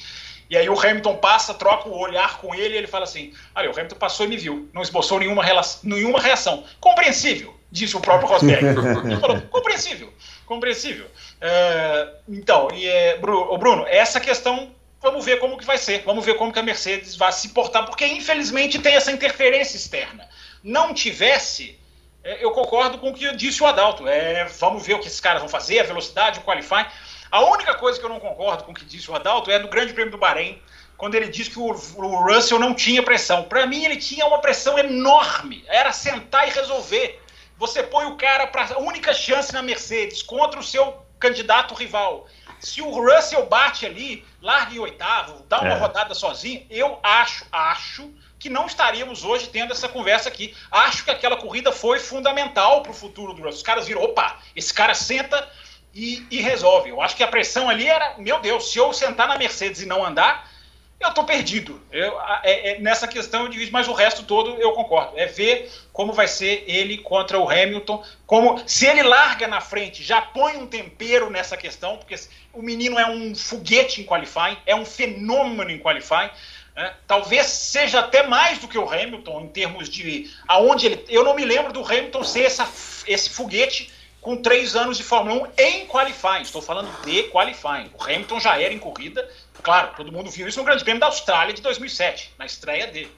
[0.49, 3.69] E aí o Hamilton passa, troca o olhar com ele e ele fala assim: Olha,
[3.69, 5.43] o Hamilton passou e me viu, não esboçou nenhuma,
[5.83, 6.63] nenhuma reação.
[6.79, 8.65] Compreensível, disse o próprio Rosberg.
[9.05, 10.13] ele falou: compreensível.
[10.45, 11.07] compreensível.
[11.41, 14.71] É, então, e é, Bruno, essa questão,
[15.01, 17.85] vamos ver como que vai ser, vamos ver como que a Mercedes vai se portar,
[17.85, 20.27] porque infelizmente tem essa interferência externa.
[20.63, 21.77] Não tivesse,
[22.23, 24.07] é, eu concordo com o que disse o Adalto.
[24.07, 26.85] É, vamos ver o que esses caras vão fazer, a velocidade, o qualifying.
[27.31, 29.67] A única coisa que eu não concordo com o que disse o Adalto é no
[29.67, 30.61] Grande Prêmio do Bahrein,
[30.97, 33.43] quando ele disse que o, o Russell não tinha pressão.
[33.43, 35.63] Para mim, ele tinha uma pressão enorme.
[35.67, 37.21] Era sentar e resolver.
[37.57, 42.27] Você põe o cara para a única chance na Mercedes contra o seu candidato rival.
[42.59, 45.77] Se o Russell bate ali, larga em oitavo, dá uma é.
[45.77, 50.55] rodada sozinho, eu acho, acho que não estaríamos hoje tendo essa conversa aqui.
[50.71, 53.57] Acho que aquela corrida foi fundamental para o futuro do Russell.
[53.57, 55.47] Os caras viram, opa, esse cara senta
[55.97, 56.91] e, e, resolve.
[56.91, 59.87] Eu acho que a pressão ali era, meu Deus, se eu sentar na Mercedes e
[59.87, 60.47] não andar,
[60.99, 61.81] eu estou perdido.
[61.91, 65.17] Eu, é, é, nessa questão eu divido, mas o resto todo eu concordo.
[65.17, 68.03] É ver como vai ser ele contra o Hamilton.
[68.27, 72.13] Como se ele larga na frente, já põe um tempero nessa questão, porque
[72.53, 76.29] o menino é um foguete em qualifying, é um fenômeno em qualifying.
[76.75, 76.93] Né?
[77.07, 81.05] Talvez seja até mais do que o Hamilton em termos de aonde ele.
[81.09, 82.71] Eu não me lembro do Hamilton ser essa,
[83.07, 86.41] esse foguete com três anos de Fórmula 1 em qualifying.
[86.41, 87.91] Estou falando de qualifying.
[87.97, 89.29] O Hamilton já era em corrida,
[89.61, 93.11] claro, todo mundo viu isso no Grande Prêmio da Austrália de 2007, na estreia dele.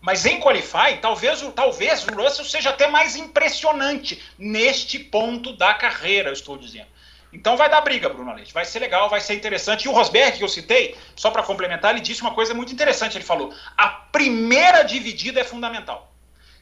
[0.00, 6.28] Mas em qualifying, talvez, talvez o Russell seja até mais impressionante neste ponto da carreira,
[6.28, 6.88] eu estou dizendo.
[7.32, 8.52] Então vai dar briga, Bruno Leite.
[8.52, 9.84] Vai ser legal, vai ser interessante.
[9.84, 13.16] E o Rosberg, que eu citei, só para complementar, ele disse uma coisa muito interessante.
[13.16, 16.12] Ele falou: a primeira dividida é fundamental.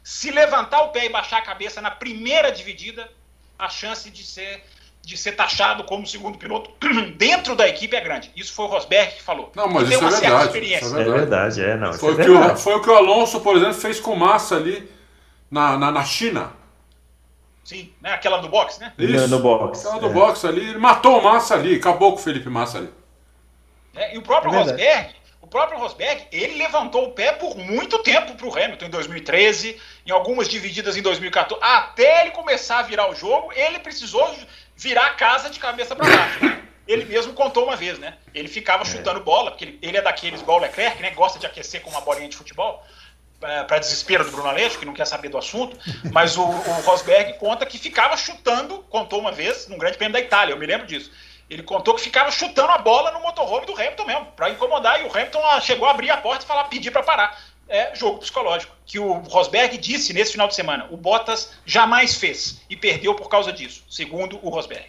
[0.03, 3.11] Se levantar o pé e baixar a cabeça na primeira dividida,
[3.61, 4.64] a chance de ser
[5.02, 6.70] de ser taxado como segundo piloto
[7.16, 8.30] dentro da equipe é grande.
[8.36, 9.50] Isso foi o Rosberg que falou.
[9.56, 11.00] Não, mas isso é, verdade, isso é, verdade.
[11.00, 11.64] é verdade.
[11.64, 11.92] É não.
[11.94, 14.56] Foi, é o que o, foi o que o Alonso, por exemplo, fez com Massa
[14.56, 14.90] ali
[15.50, 16.52] na, na, na China.
[17.64, 18.12] Sim, né?
[18.12, 18.92] aquela do boxe, né?
[18.98, 19.86] Isso, no boxe.
[19.86, 20.12] Aquela do é.
[20.12, 22.90] boxe ali, ele matou o Massa ali, acabou com o Felipe Massa ali.
[23.94, 25.14] É, e o próprio Rosberg,
[25.51, 30.11] próprio Rosberg, ele levantou o pé por muito tempo para o Hamilton em 2013, em
[30.11, 31.61] algumas divididas em 2014.
[31.62, 34.34] Até ele começar a virar o jogo, ele precisou
[34.76, 36.44] virar a casa de cabeça para baixo.
[36.44, 36.62] Né?
[36.86, 38.16] Ele mesmo contou uma vez, né?
[38.34, 38.86] Ele ficava é.
[38.86, 41.11] chutando bola, porque ele, é daqueles igual o Leclerc, né?
[41.11, 42.84] Gosta de aquecer com uma bolinha de futebol
[43.42, 45.76] é, para desespero do Bruno Aleixo, que não quer saber do assunto,
[46.12, 50.20] mas o, o, Rosberg conta que ficava chutando, contou uma vez, num grande prêmio da
[50.20, 51.11] Itália, eu me lembro disso.
[51.51, 55.05] Ele contou que ficava chutando a bola no motorhome do Hamilton mesmo, para incomodar, e
[55.05, 57.36] o Hamilton ah, chegou a abrir a porta e falar, pedir para parar.
[57.68, 60.86] É jogo psicológico, que o Rosberg disse nesse final de semana.
[60.90, 64.86] O Bottas jamais fez e perdeu por causa disso, segundo o Rosberg.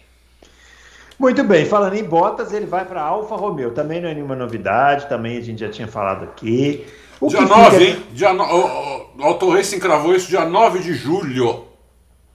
[1.18, 3.72] Muito bem, falando em Bottas, ele vai para Alfa Romeo.
[3.72, 6.86] Também não é nenhuma novidade, também a gente já tinha falado aqui.
[7.20, 7.90] O dia 9, fica...
[7.90, 8.06] hein?
[8.12, 8.44] Dia no...
[8.44, 11.71] O Auto Racing cravou isso dia 9 de julho.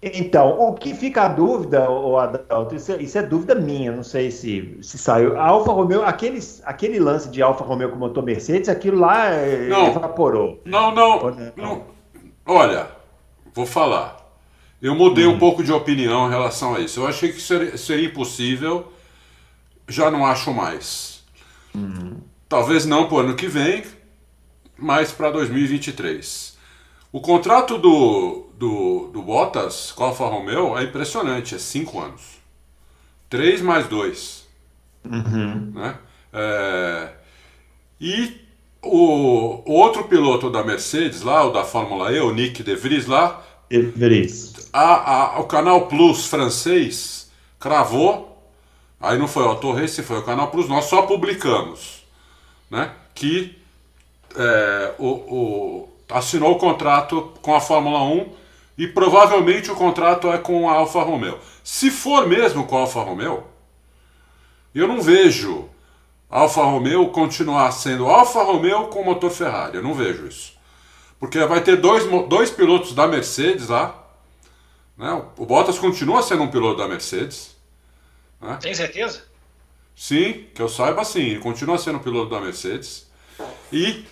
[0.01, 4.03] Então, o que fica a dúvida, o Adalto, isso é, isso é, dúvida minha, não
[4.03, 5.35] sei se, se saiu.
[5.39, 9.67] A Alfa Romeo, aquele, aquele lance de Alfa Romeo com motor Mercedes, aquilo lá é,
[9.67, 10.61] não, evaporou.
[10.63, 11.19] Não, não,
[11.55, 11.83] não,
[12.45, 12.89] Olha,
[13.55, 14.17] vou falar.
[14.79, 15.31] Eu mudei hum.
[15.31, 16.99] um pouco de opinião em relação a isso.
[16.99, 18.93] Eu achei que seria, seria impossível,
[19.87, 21.23] já não acho mais.
[21.75, 22.17] Hum.
[22.47, 23.83] Talvez não para o ano que vem,
[24.77, 26.55] mas para 2023.
[27.11, 32.21] O contrato do, do, do Bottas com a Alfa Romeo é impressionante, é 5 anos.
[33.29, 34.47] 3 mais 2.
[35.05, 35.71] Uhum.
[35.73, 35.95] Né?
[36.33, 37.09] É,
[38.01, 38.41] e
[38.81, 43.43] o, outro piloto da Mercedes lá, o da Fórmula E, o Nick De Vries lá,
[43.69, 44.69] De Vries.
[44.73, 48.41] A, a, o Canal Plus francês cravou,
[48.99, 52.05] aí não foi o Auto Race, foi o Canal Plus, nós só publicamos,
[52.69, 53.57] né, que
[54.35, 58.46] é, o, o assinou o contrato com a Fórmula 1
[58.77, 61.39] e provavelmente o contrato é com a Alfa Romeo.
[61.63, 63.43] Se for mesmo com a Alfa Romeo,
[64.73, 65.67] eu não vejo
[66.29, 69.77] a Alfa Romeo continuar sendo Alfa Romeo com motor Ferrari.
[69.77, 70.53] Eu não vejo isso.
[71.19, 74.03] Porque vai ter dois, dois pilotos da Mercedes lá.
[74.95, 75.23] Né?
[75.37, 77.55] O Bottas continua sendo um piloto da Mercedes.
[78.39, 78.57] Né?
[78.61, 79.23] Tem certeza?
[79.95, 81.21] Sim, que eu saiba sim.
[81.21, 83.07] Ele continua sendo um piloto da Mercedes.
[83.73, 84.05] E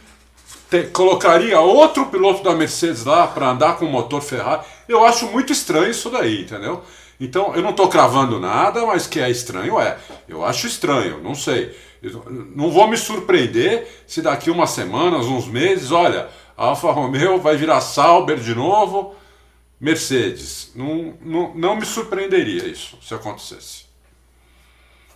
[0.70, 4.66] te, colocaria outro piloto da Mercedes lá para andar com o motor Ferrari.
[4.88, 6.84] Eu acho muito estranho isso daí, entendeu?
[7.20, 9.97] Então, eu não estou cravando nada, mas que é estranho é.
[10.28, 11.76] Eu acho estranho, não sei.
[12.03, 12.24] Eu
[12.55, 17.55] não vou me surpreender se daqui umas semanas, uns meses, olha, a Alfa Romeo vai
[17.55, 19.16] virar Sauber de novo,
[19.80, 20.72] Mercedes.
[20.76, 23.84] Não, não, não me surpreenderia isso se acontecesse.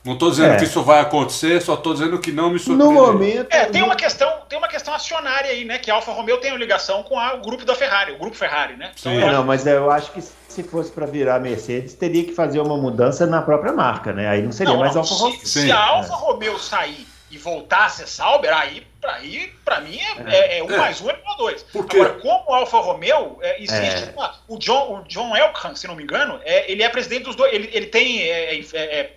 [0.10, 0.58] Não estou dizendo é.
[0.58, 2.96] que isso vai acontecer, só estou dizendo que não me surpreende.
[2.96, 3.48] No momento.
[3.52, 5.78] É, tem uma questão, tem uma questão acionária aí, né?
[5.78, 8.36] Que a Alfa Romeo tem uma ligação com a, o grupo da Ferrari, o grupo
[8.36, 8.92] Ferrari, né?
[8.96, 9.18] Sim.
[9.18, 12.60] Então, é, não, mas eu acho que se fosse para virar Mercedes, teria que fazer
[12.60, 14.28] uma mudança na própria marca, né?
[14.28, 15.40] Aí não seria não, mais Alfa Romeo.
[15.42, 20.00] Se, se a Alfa Romeo sair e voltar a ser Sauber, aí, aí para mim,
[20.26, 20.78] é, é, é um é.
[20.78, 21.62] mais um é igual dois.
[21.72, 22.00] Porque...
[22.00, 24.14] Agora, como Alfa Romeo, é, existe é.
[24.18, 27.36] uma, o John, o John Elkann, se não me engano, é, ele é presidente dos
[27.36, 28.24] dois, ele, ele tem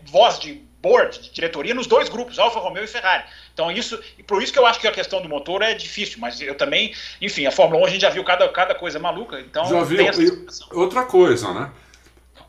[0.04, 3.24] voz de board, de diretoria, nos dois grupos, Alfa Romeo e Ferrari.
[3.54, 6.18] Então, isso, e por isso que eu acho que a questão do motor é difícil,
[6.18, 9.40] mas eu também, enfim, a Fórmula 1 a gente já viu cada, cada coisa maluca,
[9.40, 10.04] então já viu,
[10.72, 11.70] outra coisa, né?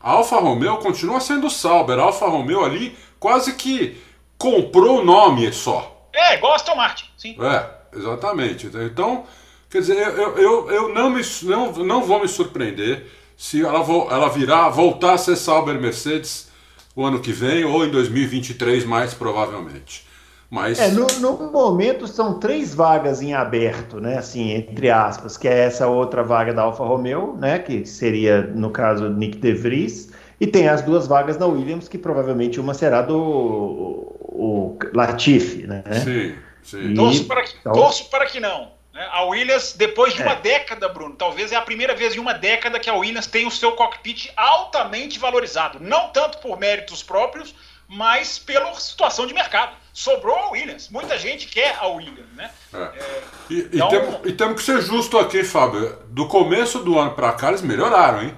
[0.02, 3.96] A Alfa Romeo continua sendo Sauber, a Alfa Romeo ali quase que
[4.36, 6.08] comprou o nome só.
[6.12, 7.36] É, igual Aston Martin, sim.
[7.40, 8.66] É, exatamente.
[8.66, 9.24] Então,
[9.70, 13.06] quer dizer, eu, eu, eu não, me, não, não vou me surpreender
[13.36, 13.78] se ela,
[14.10, 16.52] ela virar, voltar a ser Sauber Mercedes
[16.94, 20.06] o ano que vem ou em 2023, mais provavelmente.
[20.50, 20.78] Mas...
[20.78, 24.18] É, no, no, momento são três vagas em aberto, né?
[24.18, 27.58] Assim, entre aspas, que é essa outra vaga da Alfa Romeo, né?
[27.58, 31.98] Que seria, no caso, Nick De Vries, e tem as duas vagas da Williams, que
[31.98, 35.82] provavelmente uma será do o Latifi, né?
[36.04, 36.90] Sim, sim.
[36.90, 37.72] E, torço, para que, então...
[37.72, 38.73] torço para que não.
[38.94, 39.08] Né?
[39.10, 40.40] A Williams, depois de uma é.
[40.40, 43.50] década, Bruno, talvez é a primeira vez em uma década que a Williams tem o
[43.50, 45.80] seu cockpit altamente valorizado.
[45.80, 47.52] Não tanto por méritos próprios,
[47.88, 49.76] mas pela situação de mercado.
[49.92, 50.88] Sobrou a Williams.
[50.90, 52.50] Muita gente quer a Williams, né?
[52.72, 52.78] É.
[52.78, 54.20] É, e, então...
[54.24, 55.98] e, temos, que ser justo aqui, Fábio.
[56.08, 58.36] Do começo do ano para cá, eles melhoraram, hein?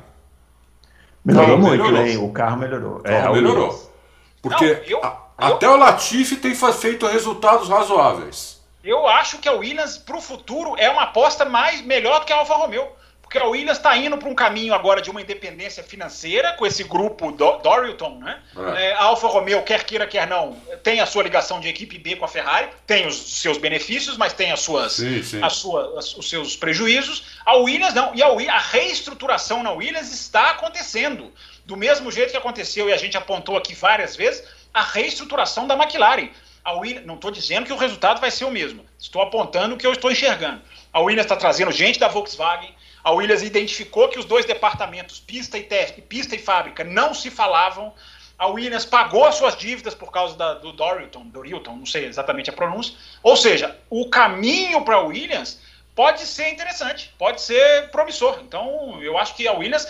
[1.22, 2.06] Melhorou muito, melhorou.
[2.06, 2.16] hein?
[2.18, 3.02] O carro melhorou.
[3.04, 3.92] É, melhorou.
[4.40, 5.46] Porque Não, eu, a, eu...
[5.54, 8.55] até o Latifi tem feito resultados razoáveis.
[8.86, 12.32] Eu acho que a Williams, para o futuro, é uma aposta mais melhor do que
[12.32, 12.88] a Alfa Romeo.
[13.20, 16.84] Porque a Williams está indo para um caminho agora de uma independência financeira com esse
[16.84, 18.40] grupo do, Dorilton, né?
[18.76, 18.84] É.
[18.84, 22.14] É, a Alfa Romeo, quer queira, quer não, tem a sua ligação de equipe B
[22.14, 25.42] com a Ferrari, tem os seus benefícios, mas tem as suas, sim, sim.
[25.42, 27.24] As suas, os seus prejuízos.
[27.44, 28.14] A Williams não.
[28.14, 31.32] E a, a reestruturação na Williams está acontecendo.
[31.64, 35.74] Do mesmo jeito que aconteceu, e a gente apontou aqui várias vezes, a reestruturação da
[35.74, 36.28] McLaren.
[36.66, 38.84] A Williams, não estou dizendo que o resultado vai ser o mesmo.
[38.98, 40.60] Estou apontando o que eu estou enxergando.
[40.92, 42.74] A Williams está trazendo gente da Volkswagen.
[43.04, 47.30] A Williams identificou que os dois departamentos, pista e teste, pista e fábrica, não se
[47.30, 47.94] falavam.
[48.36, 52.50] A Williams pagou as suas dívidas por causa da, do Dorilton, Dorilton, não sei exatamente
[52.50, 52.96] a pronúncia.
[53.22, 55.60] Ou seja, o caminho para a Williams
[55.94, 58.40] pode ser interessante, pode ser promissor.
[58.42, 59.86] Então, eu acho que a Williams.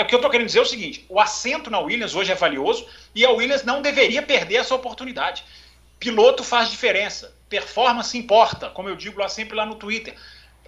[0.00, 2.36] o que eu estou querendo dizer é o seguinte: o assento na Williams hoje é
[2.36, 5.42] valioso e a Williams não deveria perder essa oportunidade.
[6.00, 7.32] Piloto faz diferença.
[7.48, 10.14] Performance importa, como eu digo lá sempre lá no Twitter.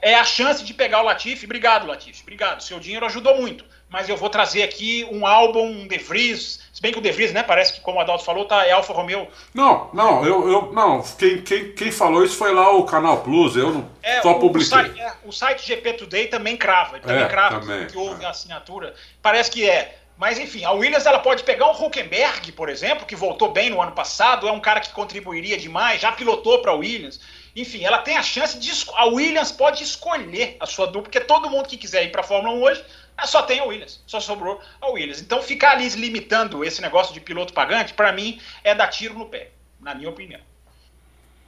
[0.00, 1.46] É a chance de pegar o Latifi.
[1.46, 2.22] Obrigado, Latifi.
[2.22, 2.62] Obrigado.
[2.62, 3.64] Seu dinheiro ajudou muito.
[3.88, 6.60] Mas eu vou trazer aqui um álbum, um De Vries.
[6.72, 7.42] Se bem que o De Vries, né?
[7.42, 9.28] Parece que, como o Adalto falou, tá, é Alfa Romeo.
[9.54, 11.02] Não, não, eu, eu não.
[11.02, 13.54] Quem, quem, quem falou isso foi lá o Canal Plus.
[13.54, 14.78] Eu não é, só publiquei.
[14.78, 16.98] O site, é, o site GP Today também crava.
[16.98, 18.26] Também é, crava também, que houve é.
[18.26, 18.94] a assinatura.
[19.22, 23.16] Parece que é mas enfim, a Williams ela pode pegar um Huckenberg, por exemplo, que
[23.16, 26.74] voltou bem no ano passado, é um cara que contribuiria demais, já pilotou para a
[26.74, 27.20] Williams.
[27.54, 28.70] Enfim, ela tem a chance de.
[28.94, 32.24] A Williams pode escolher a sua dupla, porque todo mundo que quiser ir para a
[32.24, 32.84] Fórmula 1 hoje
[33.24, 35.20] só tem a Williams, só sobrou a Williams.
[35.20, 39.26] Então ficar ali limitando esse negócio de piloto pagante, para mim, é dar tiro no
[39.26, 39.50] pé,
[39.80, 40.40] na minha opinião.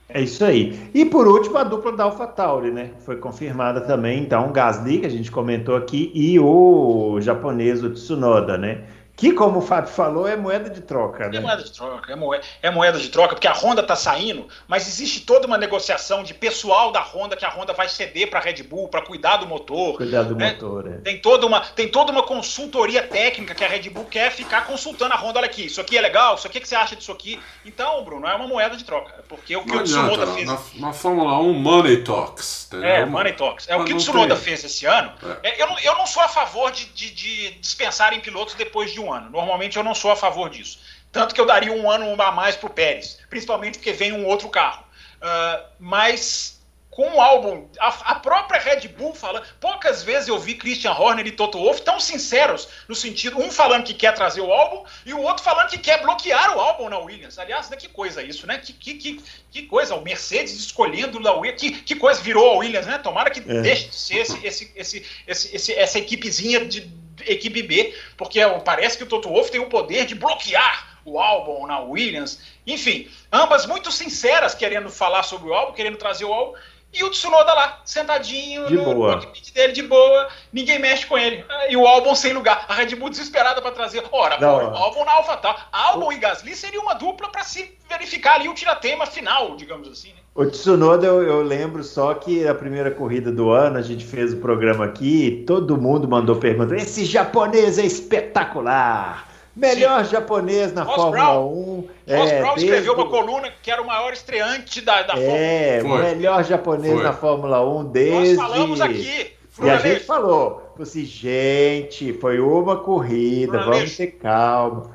[0.09, 0.79] É isso aí.
[0.93, 2.91] E por último, a dupla da AlphaTauri, né?
[3.01, 8.59] Foi confirmada também, então, Gasly, que a gente comentou aqui, e o japonês, o Tsunoda,
[8.59, 8.85] né?
[9.17, 11.37] Que, como o Fábio falou, é moeda de troca, né?
[11.37, 14.49] É moeda de troca, é moeda, é moeda de troca, porque a Honda está saindo,
[14.67, 18.41] mas existe toda uma negociação de pessoal da Honda que a Honda vai ceder para
[18.41, 19.97] a Red Bull para cuidar do motor.
[19.99, 20.53] Cuidar do né?
[20.53, 20.97] motor, é.
[20.99, 25.15] Tem toda, uma, tem toda uma consultoria técnica que a Red Bull quer ficar consultando
[25.15, 25.39] a Honda.
[25.39, 27.41] Olha aqui, isso aqui é legal, isso aqui o que você acha disso aqui?
[27.65, 29.25] Então, Bruno, é uma moeda de troca.
[29.29, 30.47] Porque o que Não o Tsunoda fez.
[30.47, 32.69] Na, na, Fórmula 1, Money Talks.
[32.69, 32.89] Entendeu?
[32.89, 33.69] É, Money Talks.
[33.69, 34.45] É o que o Tsunoda tem.
[34.45, 35.13] fez esse ano.
[35.43, 35.51] É.
[35.51, 38.93] É, eu, não, eu não sou a favor de, de, de dispensar em pilotos depois
[38.93, 39.31] de um ano.
[39.31, 40.81] Normalmente eu não sou a favor disso.
[41.11, 44.27] Tanto que eu daria um ano a mais para o Pérez, principalmente porque vem um
[44.27, 44.85] outro carro.
[45.23, 46.55] Uh, mas
[46.95, 49.43] com o álbum, a, a, própria Red Bull fala.
[49.61, 53.83] Poucas vezes eu vi Christian Horner e Toto Wolff tão sinceros no sentido, um falando
[53.83, 56.99] que quer trazer o álbum e o outro falando que quer bloquear o álbum na
[56.99, 57.37] Williams.
[57.37, 58.59] Aliás, né, que coisa isso, né?
[58.59, 59.21] Que, que, que,
[59.51, 62.97] que coisa, o Mercedes escolhendo da Williams, que, que coisa virou a Williams, né?
[62.99, 63.61] Tomara que é.
[63.61, 66.83] deixe de ser esse, esse, esse, esse essa equipezinha de
[67.27, 71.67] equipe B, porque parece que o Toto Wolff tem o poder de bloquear o álbum
[71.67, 72.41] na Williams.
[72.67, 76.55] Enfim, ambas muito sinceras querendo falar sobre o álbum, querendo trazer o álbum.
[76.93, 81.45] E o Tsunoda lá, sentadinho de no cockpit dele, de boa, ninguém mexe com ele.
[81.69, 82.67] E o Albon sem lugar.
[82.69, 84.05] A Red Bull desesperada para trazer.
[84.13, 85.59] Ora, pô, o Albon na AlphaTauri.
[85.73, 90.13] Albon e Gasly seria uma dupla para se verificar ali o tiratema final, digamos assim,
[90.13, 90.21] né?
[90.35, 94.33] O Tsunoda, eu, eu, lembro só que a primeira corrida do ano, a gente fez
[94.33, 99.29] o programa aqui, todo mundo mandou perguntar: esse japonês é espetacular!
[99.55, 100.11] Melhor Sim.
[100.11, 101.87] japonês na Ross Fórmula Brown.
[102.09, 102.17] 1.
[102.17, 106.01] Ross é, Brown escreveu uma coluna que era o maior estreante da, da é, Fórmula
[106.01, 106.03] 1.
[106.03, 107.03] É, melhor japonês Foi.
[107.05, 108.35] na Fórmula 1 desde.
[108.35, 109.33] Nós falamos aqui.
[109.63, 114.91] E a gente falou, assim, gente, foi uma corrida, vamos ter calma.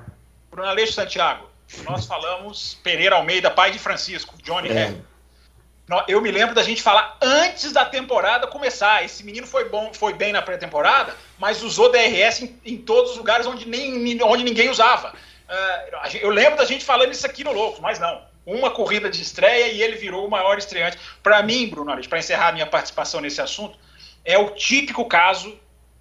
[0.51, 1.45] Bruno Aleixo Santiago,
[1.89, 4.95] nós falamos Pereira Almeida, pai de Francisco, Johnny é.
[6.07, 9.03] Eu me lembro da gente falar antes da temporada começar.
[9.03, 13.17] Esse menino foi bom, foi bem na pré-temporada, mas usou DRS em, em, todos os
[13.17, 15.09] lugares onde, nem, onde ninguém usava.
[15.09, 18.21] Uh, eu lembro da gente falando isso aqui no Loucos, mas não.
[18.45, 20.97] Uma corrida de estreia e ele virou o maior estreante.
[21.23, 23.77] Para mim, Bruno, para encerrar a minha participação nesse assunto,
[24.23, 25.57] é o típico caso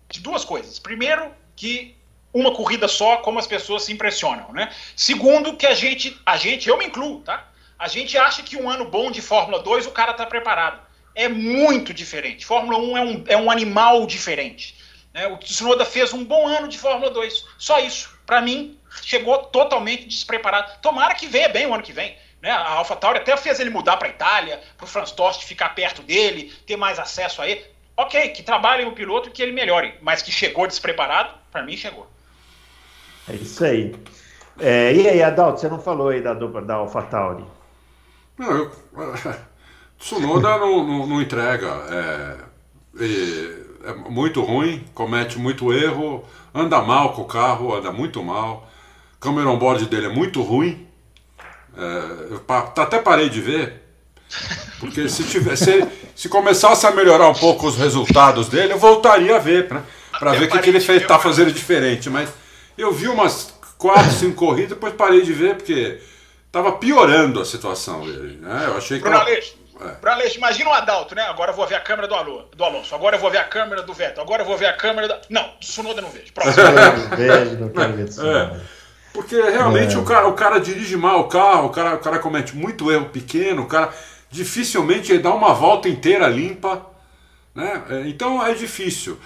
[0.09, 0.79] de duas coisas.
[0.79, 1.97] Primeiro, que
[2.33, 4.71] uma corrida só, como as pessoas se impressionam, né?
[4.95, 7.49] Segundo, que a gente, a gente, eu me incluo, tá?
[7.79, 10.81] A gente acha que um ano bom de Fórmula 2 o cara está preparado.
[11.15, 12.45] É muito diferente.
[12.45, 14.77] Fórmula 1 é um, é um animal diferente.
[15.15, 15.27] Né?
[15.29, 17.45] O Tsunoda fez um bom ano de Fórmula 2.
[17.57, 18.19] Só isso.
[18.27, 20.73] Para mim, chegou totalmente despreparado.
[20.83, 22.17] Tomara que venha bem o ano que vem.
[22.43, 22.51] Né?
[22.51, 26.03] A AlphaTauri até fez ele mudar para a Itália, para o Franz Tost ficar perto
[26.03, 27.65] dele, ter mais acesso a ele.
[27.97, 29.95] Ok, que trabalhem o piloto e que ele melhore.
[30.01, 32.09] Mas que chegou despreparado, para mim chegou.
[33.29, 33.95] É isso aí.
[34.61, 37.45] É, e aí, Adalto, você não falou aí da dupla da AlphaTauri?
[38.39, 38.73] Não, eu,
[39.99, 41.67] Tsunoda não, não, não, entrega.
[41.91, 42.37] É,
[43.85, 46.25] é, muito ruim, comete muito erro,
[46.55, 48.69] anda mal com o carro, anda muito mal.
[49.19, 50.87] Câmera on-board dele é muito ruim.
[51.77, 52.45] É, eu
[52.77, 53.83] até parei de ver.
[54.79, 59.35] Porque se, tivesse, se, se, começasse a melhorar um pouco os resultados dele, eu voltaria
[59.35, 59.83] a ver, né?
[60.19, 62.11] Para ver o que, que ele está fazendo diferente.
[62.11, 62.29] Mas
[62.77, 65.99] eu vi umas 4, 5 corridas, depois parei de ver, porque
[66.59, 68.65] Tava piorando a situação dele, né?
[68.67, 69.05] Eu achei que.
[69.05, 70.37] Bruno Aleixo, é.
[70.39, 71.23] imagina o Adalto, né?
[71.23, 73.45] Agora eu vou ver a câmera do, Alô, do Alonso, agora eu vou ver a
[73.45, 75.21] câmera do Vettel, agora eu vou ver a câmera da.
[75.31, 76.33] Não, do Sunoda não vejo.
[76.33, 76.65] Próximo.
[77.17, 78.61] vejo, não quero ver é.
[79.13, 79.99] Porque realmente é.
[79.99, 83.07] o, cara, o cara dirige mal o carro, o cara, o cara comete muito erro
[83.07, 83.95] pequeno, o cara
[84.29, 86.85] dificilmente ele dá uma volta inteira limpa.
[87.55, 87.83] Né?
[87.89, 89.17] É, então é difícil.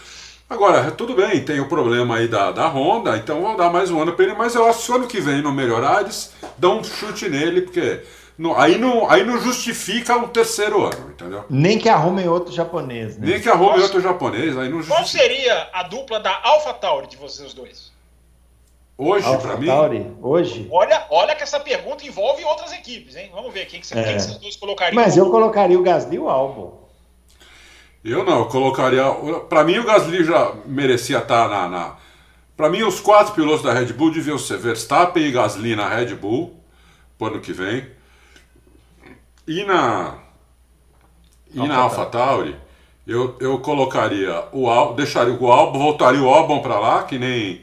[0.48, 4.01] Agora, tudo bem, tem o problema aí da, da Honda, então vão dar mais um
[4.01, 6.32] ano para ele, mas eu acho que se o ano que vem não melhorar, eles
[6.59, 8.02] dão um chute nele, porque
[8.36, 11.44] não, aí, não, aí não justifica um terceiro ano, entendeu?
[11.48, 13.28] Nem que arrumem outro japonês, né?
[13.28, 14.97] Nem que arrumem outro japonês, aí não justifica.
[14.97, 17.93] Qual seria a dupla da AlphaTauri de vocês dois?
[18.97, 20.16] Hoje, para mim?
[20.23, 20.69] Hoje?
[20.70, 23.31] Olha, olha que essa pergunta envolve outras equipes, hein?
[23.35, 24.02] Vamos ver quem que, é.
[24.02, 24.94] quem que vocês dois colocariam.
[24.94, 26.82] Mas eu colocaria o Gasly e o Albon.
[28.05, 29.05] Eu não, eu colocaria.
[29.49, 31.69] Para mim, o Gasly já merecia estar na.
[31.69, 31.97] na...
[32.57, 36.15] Para mim, os quatro pilotos da Red Bull deviam ser Verstappen e Gasly na Red
[36.15, 36.61] Bull,
[37.16, 37.87] pro ano que vem.
[39.47, 40.19] E na.
[41.55, 42.57] E Alpha na AlphaTauri,
[43.07, 47.62] eu, eu colocaria o Al, deixaria o Albon, voltaria o Albon para lá, que nem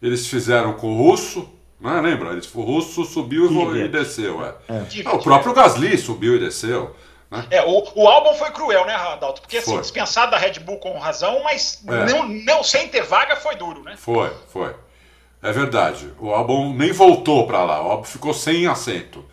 [0.00, 1.48] eles fizeram com o Russo,
[1.80, 2.00] né?
[2.00, 2.38] Lembra?
[2.54, 4.44] O Russo subiu e, e desceu.
[4.44, 4.54] É.
[4.68, 5.10] É.
[5.10, 6.94] O próprio Gasly subiu e desceu.
[7.30, 7.46] Né?
[7.50, 9.40] É, o, o álbum foi cruel, né, Adalto?
[9.40, 9.80] Porque assim, foi.
[9.80, 12.04] dispensado da Red Bull com razão, mas é.
[12.06, 13.94] não, não sem ter vaga foi duro, né?
[13.96, 14.74] Foi, foi.
[15.42, 16.12] É verdade.
[16.18, 19.24] O álbum nem voltou para lá, o álbum ficou sem assento.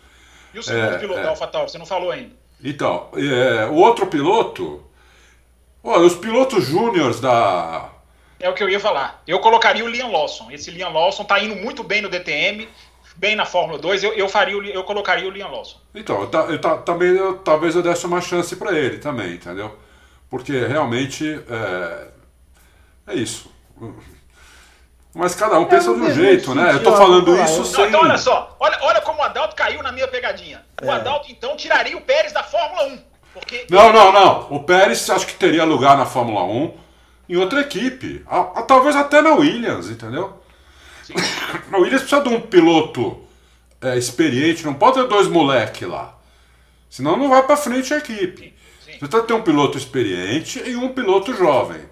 [0.52, 1.26] E o segundo é, piloto é.
[1.26, 2.34] AlphaTauri, você não falou ainda.
[2.62, 4.82] Então, é, o outro piloto.
[5.82, 7.90] Olha, os pilotos júniores da.
[8.40, 9.22] É o que eu ia falar.
[9.26, 10.50] Eu colocaria o Liam Lawson.
[10.50, 12.68] Esse Liam Lawson tá indo muito bem no DTM
[13.16, 15.78] bem na Fórmula 2, eu, eu, faria, eu colocaria o Liam Lawson.
[15.94, 19.76] Então, eu, eu, também, eu, talvez eu desse uma chance para ele também, entendeu?
[20.28, 22.08] Porque realmente é,
[23.08, 23.52] é isso.
[25.14, 26.72] Mas cada um pensa é, de um jeito, né?
[26.72, 27.88] Eu tô falando isso não, sem.
[27.88, 30.64] Então, olha só, olha, olha como o Adalto caiu na minha pegadinha.
[30.82, 30.90] O é.
[30.90, 32.98] Adalto, então, tiraria o Pérez da Fórmula 1.
[33.32, 34.40] Porque não, não, não.
[34.50, 36.74] O Pérez acho que teria lugar na Fórmula 1
[37.28, 38.24] em outra equipe.
[38.26, 40.40] A, a, talvez até na Williams, entendeu?
[41.72, 43.20] A Williams precisa de um piloto
[43.80, 46.16] é, experiente, não pode ter dois moleque lá.
[46.88, 48.54] Senão não vai para frente a equipe.
[48.84, 48.92] Sim.
[48.92, 51.82] Você precisa ter um piloto experiente e um piloto jovem.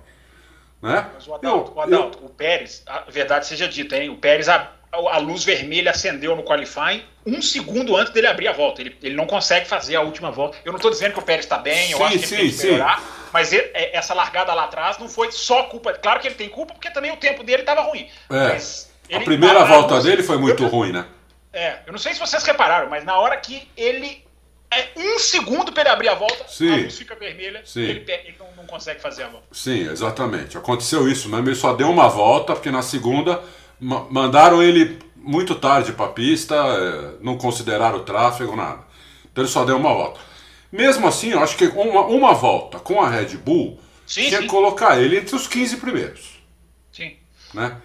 [0.80, 1.08] Né?
[1.14, 2.26] Mas o Adalto, eu, o, Adalto eu...
[2.26, 4.10] o Pérez, a verdade seja dita, hein?
[4.10, 8.52] O Pérez, a, a luz vermelha acendeu no qualifying um segundo antes dele abrir a
[8.52, 8.80] volta.
[8.80, 10.58] Ele, ele não consegue fazer a última volta.
[10.64, 12.48] Eu não estou dizendo que o Pérez está bem, eu sim, acho que sim, ele
[12.48, 12.98] tem que melhorar.
[12.98, 13.06] Sim.
[13.32, 15.92] Mas ele, é, essa largada lá atrás não foi só culpa.
[15.94, 18.08] Claro que ele tem culpa, porque também o tempo dele estava ruim.
[18.28, 18.48] É.
[18.48, 21.06] Mas a primeira volta dele foi muito eu, ruim, né?
[21.52, 24.24] É, eu não sei se vocês repararam, mas na hora que ele
[24.70, 26.72] é um segundo para ele abrir a volta, Sim.
[26.72, 27.82] a luz fica vermelha Sim.
[27.82, 29.46] ele, ele não, não consegue fazer a volta.
[29.52, 30.56] Sim, exatamente.
[30.56, 31.46] Aconteceu isso mesmo.
[31.48, 33.42] Ele só deu uma volta, porque na segunda
[33.78, 38.80] ma- mandaram ele muito tarde para a pista, eh, não consideraram o tráfego, nada.
[39.30, 40.20] Então ele só deu uma volta.
[40.70, 44.42] Mesmo assim, eu acho que uma, uma volta com a Red Bull Sim, tinha sim.
[44.44, 46.42] que colocar ele entre os 15 primeiros.
[46.90, 47.16] Sim.
[47.52, 47.76] né?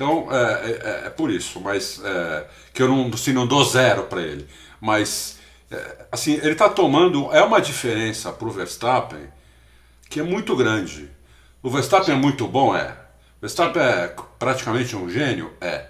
[0.00, 0.70] Então é,
[1.02, 4.46] é- é por isso, mas é, que eu não, assim, não dou zero para ele.
[4.80, 5.38] Mas
[5.70, 9.28] é, assim ele está tomando é uma diferença para o Verstappen
[10.10, 11.10] que é muito grande.
[11.62, 12.90] O Verstappen é muito bom, é.
[13.38, 15.86] O Verstappen é praticamente um gênio, é.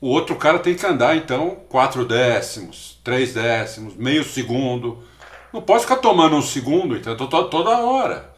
[0.00, 5.02] O outro cara tem que andar então quatro décimos, três décimos, meio segundo.
[5.52, 8.29] Não pode ficar tomando um segundo, então toda, toda hora.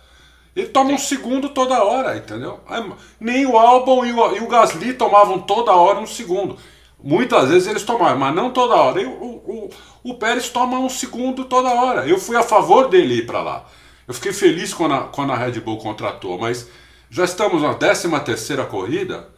[0.55, 2.61] Ele toma um segundo toda hora, entendeu?
[2.69, 6.59] Aí, Nem o Albon e o, e o Gasly tomavam toda hora um segundo.
[7.03, 9.01] Muitas vezes eles tomavam, mas não toda hora.
[9.01, 9.71] O, o,
[10.05, 12.07] o Pérez toma um segundo toda hora.
[12.07, 13.65] Eu fui a favor dele ir para lá.
[14.07, 16.69] Eu fiquei feliz quando a, quando a Red Bull contratou, mas
[17.09, 19.29] já estamos na 13 terceira corrida.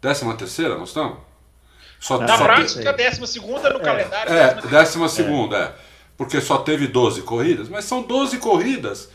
[0.00, 1.18] 13 terceira, nós estamos?
[2.00, 4.32] Só, Na Só prática, décima segunda no calendário.
[4.32, 5.72] é, décima décima segunda, é.
[6.16, 9.10] Porque só teve 12 corridas, mas são 12 corridas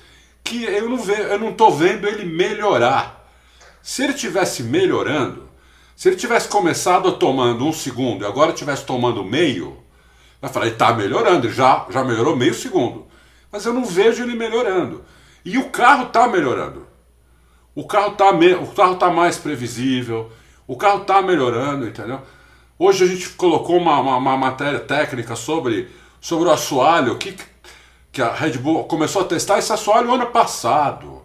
[0.45, 3.27] que eu não, ve, eu não tô vendo ele melhorar.
[3.81, 5.49] Se ele tivesse melhorando,
[5.95, 9.77] se ele tivesse começado tomando um segundo e agora tivesse tomando meio,
[10.41, 13.07] vai falar, ele tá melhorando, já, já melhorou meio segundo.
[13.51, 15.03] Mas eu não vejo ele melhorando.
[15.43, 16.85] E o carro tá melhorando.
[17.73, 20.31] O carro tá, me- o carro tá mais previsível,
[20.67, 22.22] o carro tá melhorando, entendeu?
[22.77, 25.89] Hoje a gente colocou uma, uma, uma matéria técnica sobre,
[26.19, 27.35] sobre o assoalho, que,
[28.15, 31.21] que a Red Bull começou a testar esse assoalho ano passado.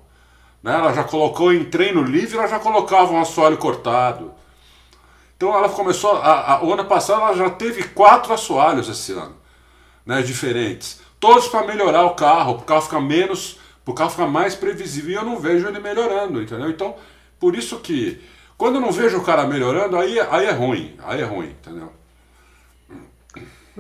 [0.61, 0.75] Né?
[0.75, 4.33] Ela já colocou em treino livre, ela já colocava um assoalho cortado.
[5.37, 9.37] Então ela começou, a, a- o ano passado ela já teve quatro assoalhos esse ano,
[10.05, 11.01] né, diferentes.
[11.21, 14.57] Todos para melhorar o carro, para o carro ficar menos, para o carro ficar mais
[14.57, 15.11] previsível.
[15.13, 16.69] E eu não vejo ele melhorando, entendeu?
[16.69, 16.97] Então,
[17.39, 18.21] por isso que
[18.59, 21.93] quando eu não vejo o cara melhorando, aí, aí é ruim, aí é ruim, entendeu?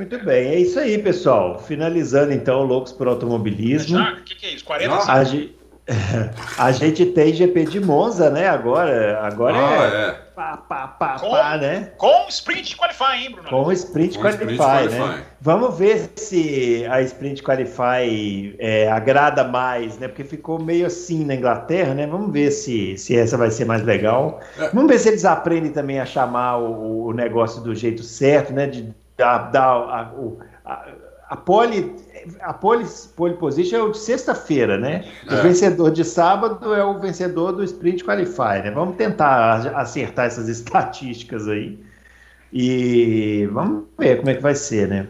[0.00, 1.58] Muito bem, é isso aí, pessoal.
[1.58, 3.98] Finalizando então o Loucos por Automobilismo.
[3.98, 4.12] Já?
[4.14, 4.64] O que, que é isso?
[4.64, 5.12] 40 Já?
[5.12, 5.54] A, ge-
[6.56, 8.48] a gente tem GP de Monza, né?
[8.48, 10.12] Agora, agora Ah, é, é.
[10.34, 11.90] pá, pá, pá, Com- pá, né?
[11.98, 13.48] Com sprint qualify, hein, Bruno?
[13.50, 14.98] Com o Sprint Com Qualify, Sprint Qualify.
[14.98, 15.22] né?
[15.40, 20.08] Vamos ver se a Sprint Qualify é, agrada mais, né?
[20.08, 22.06] Porque ficou meio assim na Inglaterra, né?
[22.06, 24.40] Vamos ver se, se essa vai ser mais legal.
[24.58, 24.68] É.
[24.68, 28.66] Vamos ver se eles aprendem também a chamar o, o negócio do jeito certo, né?
[28.66, 30.86] De dar, dar a, o- a,
[31.30, 31.94] a pole,
[32.40, 32.84] a pole,
[33.16, 35.04] pole position é o de sexta-feira, né?
[35.30, 35.42] O É.
[35.42, 38.70] vencedor de sábado é o vencedor do Sprint Qualify, né?
[38.74, 41.78] Vamos tentar acertar essas estatísticas aí.
[42.52, 45.06] E vamos ver como é que vai ser, né?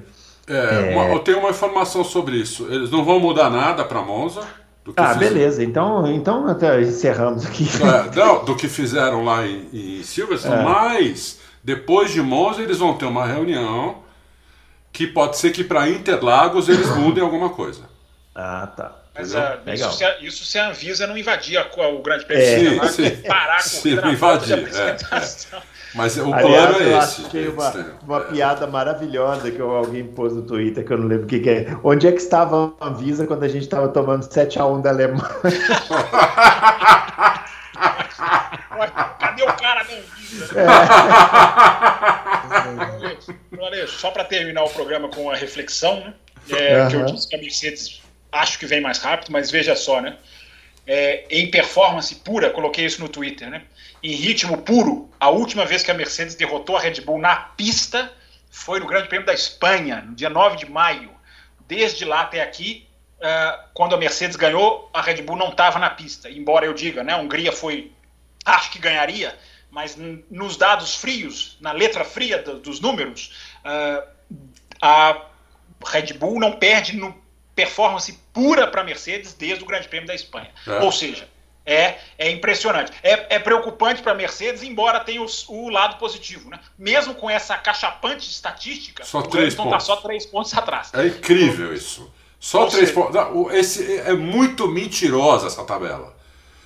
[0.46, 2.66] É, uma- eu tenho uma informação sobre isso.
[2.70, 4.40] Eles não vão mudar nada para Monza.
[4.96, 5.62] Ah, fizeram- beleza.
[5.62, 7.66] Então, então até encerramos aqui.
[7.82, 10.64] É, não, do que fizeram lá em, em Silverstone, É.
[10.64, 14.02] mas depois de Monza eles vão ter uma reunião
[14.92, 17.82] que pode ser que para Interlagos eles mudem alguma coisa.
[18.34, 18.96] Ah, tá.
[19.14, 19.90] Mas ah, Legal.
[19.90, 22.54] isso, se, isso se a Anvisa não invadir a, o Grande Prêmio É.
[22.54, 23.10] de Sim, Interlagos, sim.
[23.26, 25.62] parar a Se corrida não invadir, é, apresentação.
[25.94, 27.26] Mas o Aliás, plano eu é esse.
[27.26, 27.70] achei eles uma,
[28.02, 31.50] uma piada maravilhosa que alguém pôs no Twitter, que eu não lembro o que, que
[31.50, 31.76] é.
[31.82, 35.28] Onde é que estava a Anvisa quando a gente estava tomando 7x1 da Alemanha?
[39.30, 40.54] Cadê o cara Anvisa?
[43.50, 46.14] Bruno Aleixo, Só para terminar o programa com a reflexão, né?
[46.50, 48.00] É, que eu disse que a Mercedes
[48.32, 50.16] acho que vem mais rápido, mas veja só, né?
[50.86, 53.62] É, em performance pura, coloquei isso no Twitter, né?
[54.02, 58.10] Em ritmo puro, a última vez que a Mercedes derrotou a Red Bull na pista
[58.50, 61.10] foi no Grande Prêmio da Espanha, no dia 9 de maio.
[61.68, 62.88] Desde lá até aqui,
[63.22, 66.28] ah, quando a Mercedes ganhou, a Red Bull não estava na pista.
[66.30, 67.12] Embora eu diga, né?
[67.12, 67.92] A Hungria foi
[68.44, 69.38] acho que ganharia,
[69.70, 69.96] mas
[70.30, 73.32] nos dados frios, na letra fria do- dos números,
[73.64, 74.04] ah,
[74.80, 75.22] a
[75.86, 77.14] Red Bull não perde no
[77.54, 80.50] performance pura para a Mercedes desde o Grande Prêmio da Espanha.
[80.66, 80.80] É.
[80.80, 81.28] Ou seja,
[81.66, 82.90] é, é impressionante.
[83.02, 86.48] É, é preocupante para a Mercedes, embora tenha os- o, lado positivo.
[86.50, 86.58] Né?
[86.78, 90.92] Mesmo com essa cachapante estatística, Só o Hamilton está só três pontos atrás.
[90.94, 92.10] É incrível isso.
[92.38, 93.20] Só Ou três seja- pontos.
[93.34, 96.16] O- Esse é muito mentirosa essa tabela.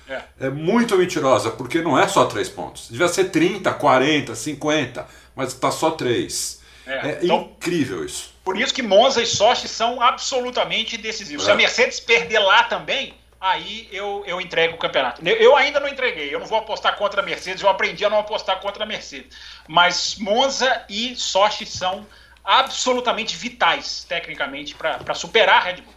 [0.07, 0.21] É.
[0.39, 2.87] É muito mentirosa, porque não é só três pontos.
[2.89, 6.61] Devia ser 30, 40, 50, mas está só três.
[6.85, 8.33] É, É, então- incrível isso.
[8.43, 11.45] Por isso que Monza e Sochi são absolutamente decisivos.
[11.45, 11.53] Se É.
[11.53, 15.27] a Mercedes perder lá também, aí eu, eu entrego o campeonato.
[15.27, 18.09] Eu, eu ainda não entreguei, eu não vou apostar contra a Mercedes, eu aprendi a
[18.09, 19.35] não apostar contra a Mercedes.
[19.67, 22.05] Mas Monza e Sochi são
[22.43, 25.93] absolutamente vitais, tecnicamente, para superar a Red Bull.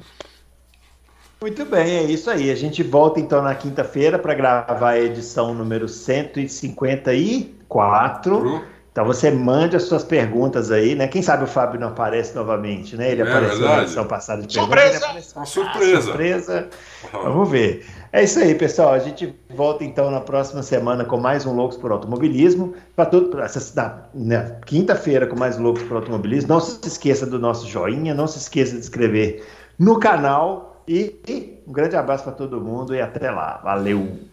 [1.41, 2.51] Muito bem, é isso aí.
[2.51, 8.37] A gente volta então na quinta-feira para gravar a edição número 154.
[8.37, 8.61] Uhum.
[8.91, 11.07] Então você mande as suas perguntas aí, né?
[11.07, 13.13] Quem sabe o Fábio não aparece novamente, né?
[13.13, 13.77] Ele é apareceu verdade.
[13.77, 15.07] na edição passada de Surpresa!
[15.37, 15.99] Uma surpresa!
[15.99, 16.69] Ah, surpresa!
[17.13, 17.87] Vamos ver.
[18.13, 18.95] É isso aí, pessoal.
[18.95, 22.75] A gente volta então na próxima semana com mais um Loucos por Automobilismo.
[22.97, 26.49] Para tudo, essa né, quinta-feira com mais Loucos por Automobilismo.
[26.49, 29.47] Não se esqueça do nosso joinha, não se esqueça de inscrever
[29.79, 30.78] no canal.
[30.89, 33.59] E, e um grande abraço para todo mundo e até lá.
[33.59, 34.28] Valeu!